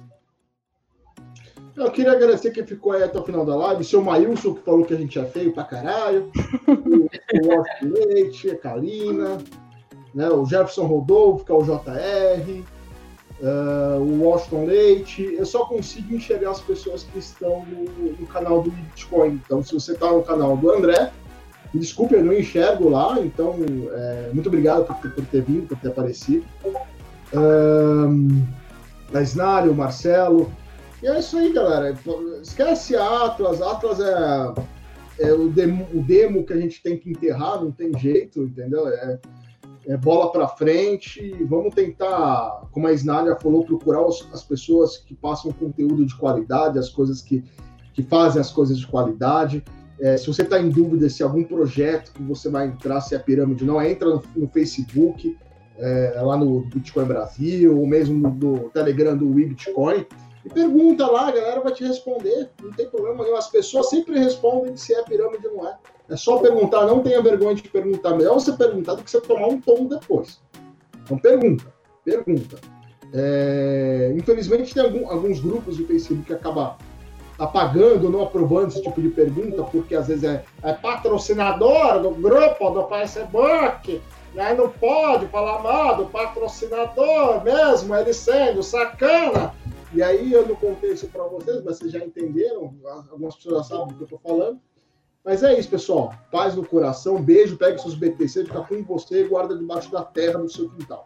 Eu 1.76 1.90
queria 1.90 2.12
agradecer 2.12 2.50
quem 2.52 2.64
ficou 2.64 2.92
aí 2.92 3.02
até 3.02 3.18
o 3.18 3.24
final 3.24 3.44
da 3.44 3.54
live. 3.54 3.84
Seu 3.84 4.02
Maílson, 4.02 4.54
que 4.54 4.62
falou 4.62 4.84
que 4.84 4.94
a 4.94 4.96
gente 4.96 5.18
é 5.18 5.24
feio 5.26 5.52
pra 5.52 5.64
caralho. 5.64 6.30
o 6.66 7.46
Washington 7.46 8.06
Leite, 8.06 8.50
a 8.50 8.56
Kalina. 8.56 9.38
Né, 10.14 10.30
o 10.30 10.46
Jefferson 10.46 10.86
Rodolfo, 10.86 11.44
que 11.44 11.52
é 11.52 11.54
o 11.54 11.62
JR. 11.62 12.64
Uh, 13.42 14.00
o 14.00 14.22
Washington 14.24 14.64
Leite. 14.64 15.34
Eu 15.38 15.44
só 15.44 15.66
consigo 15.66 16.14
enxergar 16.14 16.52
as 16.52 16.60
pessoas 16.62 17.02
que 17.04 17.18
estão 17.18 17.66
no, 17.66 18.12
no 18.12 18.26
canal 18.26 18.62
do 18.62 18.70
Bitcoin. 18.70 19.40
Então, 19.44 19.62
se 19.62 19.74
você 19.74 19.92
está 19.92 20.10
no 20.10 20.22
canal 20.22 20.56
do 20.56 20.70
André, 20.70 21.12
Desculpe, 21.74 22.14
eu 22.14 22.24
não 22.24 22.32
enxergo 22.32 22.88
lá, 22.88 23.18
então 23.20 23.54
é, 23.92 24.30
muito 24.32 24.46
obrigado 24.48 24.86
por 24.86 24.96
por 25.10 25.24
ter, 25.26 25.42
vindo, 25.42 25.66
por 25.68 25.76
ter 25.78 25.88
aparecido. 25.88 26.44
A 29.12 29.22
Snário, 29.22 29.72
o 29.72 29.74
Marcelo. 29.74 30.50
E 31.07 31.09
é 31.09 31.21
isso 31.21 31.37
aí, 31.37 31.52
galera. 31.52 31.96
Esquece 32.42 32.96
Atlas. 32.96 33.63
Atlas 33.63 34.00
é, 34.00 34.54
é 35.21 35.33
o, 35.33 35.48
demo, 35.48 35.87
o, 35.94 36.02
demo, 36.02 36.44
que 36.44 36.52
a 36.52 36.57
gente 36.57 36.83
tem 36.83 36.98
que 36.98 37.11
enterrar, 37.11 37.63
não 37.63 37.71
tem 37.71 37.96
jeito, 37.96 38.42
entendeu? 38.42 38.88
É, 38.88 39.21
é 39.87 39.96
bola 39.96 40.33
para 40.33 40.48
frente. 40.48 41.33
Vamos 41.44 41.73
tentar, 41.77 42.61
como 42.73 42.88
a 42.88 42.92
Snária 42.92 43.37
falou, 43.37 43.65
procurar 43.65 44.04
os, 44.04 44.29
as 44.33 44.42
pessoas 44.42 44.98
que 44.98 45.15
passam 45.15 45.52
conteúdo 45.52 46.04
de 46.04 46.13
qualidade, 46.17 46.77
as 46.77 46.88
coisas 46.88 47.23
que, 47.23 47.44
que 47.94 48.02
fazem 48.02 48.40
as 48.40 48.50
coisas 48.50 48.77
de 48.77 48.87
qualidade. 48.88 49.63
É, 50.00 50.17
se 50.17 50.27
você 50.27 50.42
está 50.42 50.61
em 50.61 50.71
dúvida 50.71 51.09
se 51.09 51.23
algum 51.23 51.44
projeto 51.44 52.13
que 52.15 52.23
você 52.25 52.50
vai 52.50 52.67
entrar, 52.67 53.00
se 53.00 53.15
é 53.15 53.19
pirâmide 53.21 53.65
não, 53.65 53.81
entra 53.81 54.09
no, 54.09 54.23
no 54.35 54.48
Facebook, 54.48 55.38
é, 55.79 56.21
lá 56.21 56.37
no 56.37 56.63
Bitcoin 56.63 57.04
Brasil, 57.04 57.79
ou 57.79 57.87
mesmo 57.87 58.19
no, 58.19 58.35
no 58.35 58.71
Telegram 58.71 59.17
do 59.17 59.33
WeBitcoin, 59.33 60.04
e 60.47 60.49
pergunta 60.49 61.05
lá, 61.11 61.27
a 61.27 61.33
galera 61.33 61.61
vai 61.61 61.73
te 61.73 61.85
responder, 61.85 62.49
não 62.63 62.71
tem 62.71 62.88
problema 62.88 63.25
nenhum. 63.25 63.35
As 63.35 63.51
pessoas 63.51 63.90
sempre 63.90 64.17
respondem 64.17 64.77
se 64.77 64.94
é 64.94 65.03
pirâmide 65.03 65.44
ou 65.49 65.57
não 65.57 65.69
é. 65.69 65.77
É 66.09 66.17
só 66.17 66.38
perguntar, 66.38 66.87
não 66.87 67.03
tenha 67.03 67.21
vergonha 67.21 67.57
de 67.57 67.69
perguntar. 67.69 68.15
Melhor 68.15 68.35
você 68.35 68.53
perguntar 68.53 68.94
do 68.94 69.03
que 69.03 69.11
você 69.11 69.21
tomar 69.21 69.49
um 69.49 69.61
tom 69.61 69.87
depois. 69.87 70.40
Então, 71.03 71.19
pergunta, 71.19 71.65
pergunta. 72.05 72.61
É, 73.13 74.15
infelizmente, 74.17 74.73
tem 74.73 74.85
algum, 74.85 75.11
alguns 75.11 75.40
grupos 75.40 75.79
do 75.79 75.87
Facebook 75.87 76.23
que 76.23 76.33
acabam 76.33 76.77
apagando, 77.37 78.09
não 78.09 78.23
aprovando 78.23 78.69
esse 78.69 78.81
tipo 78.81 79.03
de 79.03 79.09
pergunta, 79.09 79.65
porque 79.65 79.97
às 79.97 80.07
vezes 80.07 80.23
é, 80.23 80.44
é 80.63 80.73
patrocinador 80.75 82.01
do 82.03 82.11
grupo 82.13 82.71
do 82.71 82.87
Facebook, 82.87 84.01
né? 84.33 84.55
não 84.55 84.69
pode 84.69 85.27
falar 85.27 85.61
mal 85.61 85.97
do 85.97 86.07
patrocinador 86.07 87.42
mesmo, 87.42 87.97
ele 87.97 88.13
sendo 88.13 88.63
sacana. 88.63 89.53
E 89.92 90.02
aí 90.02 90.32
eu 90.32 90.46
não 90.46 90.56
contei 90.56 90.92
isso 90.92 91.08
para 91.08 91.24
vocês, 91.24 91.62
mas 91.64 91.78
vocês 91.78 91.92
já 91.92 91.98
entenderam, 92.00 92.74
algumas 93.10 93.37
pessoas 93.37 93.68
já 93.68 93.76
sabem 93.76 93.88
do 93.88 93.94
que 93.94 94.02
eu 94.02 94.16
estou 94.16 94.18
falando. 94.18 94.60
Mas 95.24 95.42
é 95.42 95.58
isso, 95.58 95.68
pessoal. 95.68 96.14
Paz 96.30 96.54
no 96.54 96.64
coração, 96.64 97.20
beijo, 97.20 97.56
pegue 97.56 97.80
seus 97.80 97.94
BTC, 97.94 98.44
fica 98.44 98.62
com 98.62 98.82
você 98.84 99.24
e 99.24 99.28
guarda 99.28 99.56
debaixo 99.56 99.90
da 99.90 100.04
terra 100.04 100.38
no 100.38 100.48
seu 100.48 100.70
quintal. 100.70 101.04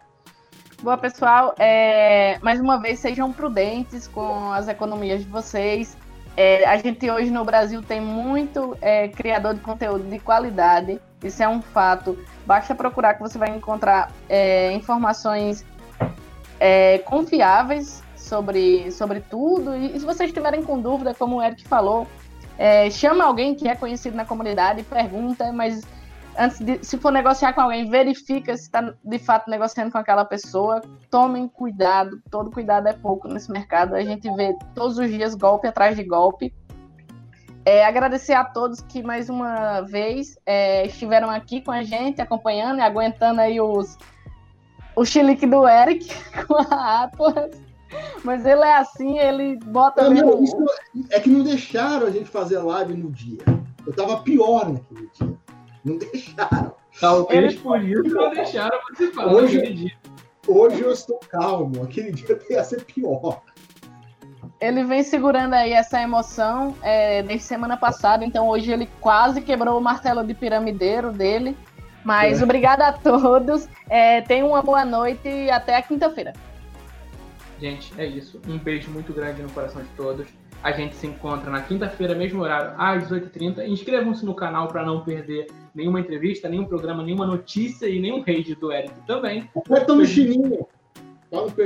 Boa, 0.83 0.97
pessoal. 0.97 1.55
É, 1.59 2.39
mais 2.41 2.61
uma 2.61 2.79
vez, 2.79 2.99
sejam 2.99 3.33
prudentes 3.33 4.07
com 4.07 4.53
as 4.53 4.69
economias 4.69 5.23
de 5.23 5.29
vocês. 5.29 5.97
É, 6.37 6.67
a 6.67 6.77
gente 6.79 7.11
hoje 7.11 7.31
no 7.31 7.45
Brasil 7.45 7.83
tem 7.83 8.01
muito 8.01 8.77
é, 8.81 9.09
criador 9.09 9.55
de 9.55 9.61
conteúdo 9.61 10.05
de 10.05 10.19
qualidade, 10.19 11.01
isso 11.23 11.43
é 11.43 11.49
um 11.49 11.61
fato. 11.61 12.19
Basta 12.47 12.75
procurar 12.75 13.15
que 13.15 13.21
você 13.21 13.37
vai 13.37 13.51
encontrar 13.51 14.13
é, 14.29 14.73
informações 14.73 15.65
é, 16.59 16.99
confiáveis 16.99 18.03
sobre, 18.31 18.91
sobre 18.93 19.21
tudo. 19.21 19.77
E, 19.77 19.99
se 19.99 20.07
vocês 20.07 20.31
estiverem 20.31 20.63
com 20.63 20.81
dúvida, 20.81 21.13
como 21.13 21.37
o 21.37 21.43
Eric 21.43 21.67
falou, 21.67 22.07
é, 22.57 22.89
chama 22.89 23.25
alguém 23.25 23.55
que 23.55 23.69
é 23.69 23.75
conhecido 23.75 24.17
na 24.17 24.25
comunidade, 24.25 24.85
pergunta, 24.85 25.53
mas 25.53 25.83
antes 26.39 26.61
de, 26.61 26.83
se 26.85 26.97
for 26.97 27.11
negociar 27.11 27.53
com 27.53 27.61
alguém, 27.63 27.91
verifica 27.91 28.57
se 28.57 28.63
está 28.63 28.95
de 29.05 29.19
fato 29.19 29.51
negociando 29.51 29.91
com 29.91 29.99
aquela 29.99 30.25
pessoa. 30.25 30.81
Tomem 31.11 31.49
cuidado, 31.49 32.23
todo 32.31 32.51
cuidado 32.51 32.87
é 32.87 32.93
pouco 32.93 33.27
nesse 33.29 33.51
mercado. 33.51 33.95
A 33.95 34.03
gente 34.03 34.31
vê 34.37 34.57
todos 34.75 34.97
os 34.97 35.11
dias 35.11 35.35
golpe 35.35 35.67
atrás 35.67 35.97
de 35.97 36.05
golpe. 36.05 36.55
É, 37.65 37.85
agradecer 37.85 38.33
a 38.33 38.45
todos 38.45 38.81
que 38.81 39.03
mais 39.03 39.29
uma 39.29 39.83
vez 39.83 40.39
é, 40.47 40.87
estiveram 40.87 41.29
aqui 41.29 41.61
com 41.61 41.71
a 41.71 41.83
gente, 41.83 42.23
acompanhando 42.23 42.79
e 42.79 42.83
aguentando 42.83 43.41
aí 43.41 43.61
os, 43.61 43.99
o 44.97 45.05
chilique 45.05 45.47
do 45.47 45.69
Eric 45.69 46.09
com 46.47 46.57
a 46.57 47.03
Atlas. 47.03 47.70
Mas 48.23 48.45
ele 48.45 48.63
é 48.63 48.77
assim, 48.77 49.19
ele 49.19 49.57
bota. 49.65 50.03
Não, 50.05 50.11
mesmo... 50.11 50.43
isso 50.43 50.57
é 51.11 51.21
que 51.21 51.31
não 51.31 51.43
deixaram 51.43 52.07
a 52.07 52.11
gente 52.11 52.29
fazer 52.29 52.59
live 52.59 52.95
no 52.95 53.11
dia. 53.11 53.39
Eu 53.87 53.93
tava 53.95 54.19
pior 54.19 54.71
naquele 54.71 55.11
dia. 55.13 55.39
Não 55.85 55.97
deixaram. 55.97 56.75
Talvez 57.01 57.55
por 57.57 57.83
isso 57.83 58.15
não 58.15 58.31
deixaram 58.31 58.79
você 58.91 59.11
falar 59.13 59.33
hoje, 59.33 59.57
naquele 59.57 59.75
dia. 59.75 59.93
Hoje 60.47 60.81
eu 60.81 60.93
estou 60.93 61.19
calmo. 61.29 61.83
Aquele 61.83 62.13
dia 62.13 62.39
ia 62.51 62.65
ser 62.65 62.85
pior. 62.85 63.43
Ele 64.61 64.85
vem 64.85 65.03
segurando 65.03 65.55
aí 65.55 65.73
essa 65.73 66.03
emoção 66.03 66.75
é, 66.83 67.23
desde 67.23 67.47
semana 67.47 67.79
passada, 67.79 68.27
então 68.27 68.47
hoje 68.47 68.71
ele 68.71 68.87
quase 69.01 69.41
quebrou 69.41 69.79
o 69.79 69.81
martelo 69.81 70.23
de 70.23 70.35
piramideiro 70.35 71.11
dele. 71.13 71.57
Mas 72.05 72.41
é. 72.41 72.45
obrigada 72.45 72.87
a 72.87 72.93
todos. 72.93 73.69
É, 73.89 74.21
tenham 74.23 74.49
uma 74.49 74.63
boa 74.63 74.85
noite 74.85 75.29
e 75.29 75.51
até 75.51 75.77
a 75.77 75.83
quinta-feira. 75.83 76.33
Gente, 77.61 77.93
é 77.99 78.07
isso. 78.07 78.41
Um 78.49 78.59
beijo 78.59 78.91
muito 78.91 79.13
grande 79.13 79.43
no 79.43 79.51
coração 79.51 79.83
de 79.83 79.89
todos. 79.91 80.27
A 80.63 80.73
gente 80.73 80.95
se 80.95 81.07
encontra 81.07 81.51
na 81.51 81.63
quinta-feira, 81.63 82.15
mesmo 82.15 82.43
horário, 82.43 82.75
às 82.79 83.09
18h30. 83.09 83.67
Inscrevam-se 83.67 84.25
no 84.25 84.35
canal 84.35 84.69
para 84.69 84.85
não 84.85 85.03
perder 85.03 85.49
nenhuma 85.75 86.01
entrevista, 86.01 86.49
nenhum 86.49 86.65
programa, 86.65 87.03
nenhuma 87.03 87.27
notícia 87.27 87.87
e 87.87 88.01
nenhum 88.01 88.23
rede 88.23 88.55
do 88.55 88.73
Eric 88.73 88.95
também. 89.07 89.49
Aperta 89.57 89.95
no 89.95 90.07
sininho. 90.07 90.67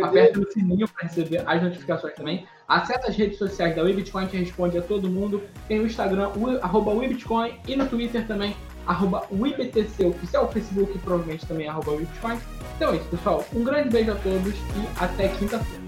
Aperta 0.02 0.38
no 0.38 0.50
sininho 0.50 0.88
para 0.88 1.08
receber 1.08 1.42
as 1.46 1.62
notificações 1.62 2.14
também. 2.14 2.46
Acesse 2.68 3.08
as 3.08 3.16
redes 3.16 3.38
sociais 3.38 3.74
da 3.74 3.82
WeBitcoin 3.82 4.26
que 4.26 4.36
responde 4.36 4.78
a 4.78 4.82
todo 4.82 5.08
mundo. 5.08 5.42
Tem 5.68 5.80
o 5.80 5.86
Instagram, 5.86 6.30
o, 6.36 6.50
arroba 6.62 6.92
WeBitcoin, 6.92 7.54
e 7.66 7.76
no 7.76 7.86
Twitter 7.86 8.26
também, 8.26 8.54
arroba 8.86 9.24
WeBTC 9.30 10.06
oficial, 10.06 10.44
o 10.44 10.48
Facebook 10.48 10.98
provavelmente 10.98 11.46
também 11.46 11.68
arroba 11.68 11.92
WeBitcoin. 11.92 12.38
Então 12.76 12.92
é 12.92 12.96
isso, 12.96 13.06
pessoal. 13.06 13.44
Um 13.54 13.64
grande 13.64 13.90
beijo 13.90 14.12
a 14.12 14.16
todos 14.16 14.54
e 14.54 15.02
até 15.04 15.28
quinta-feira. 15.28 15.84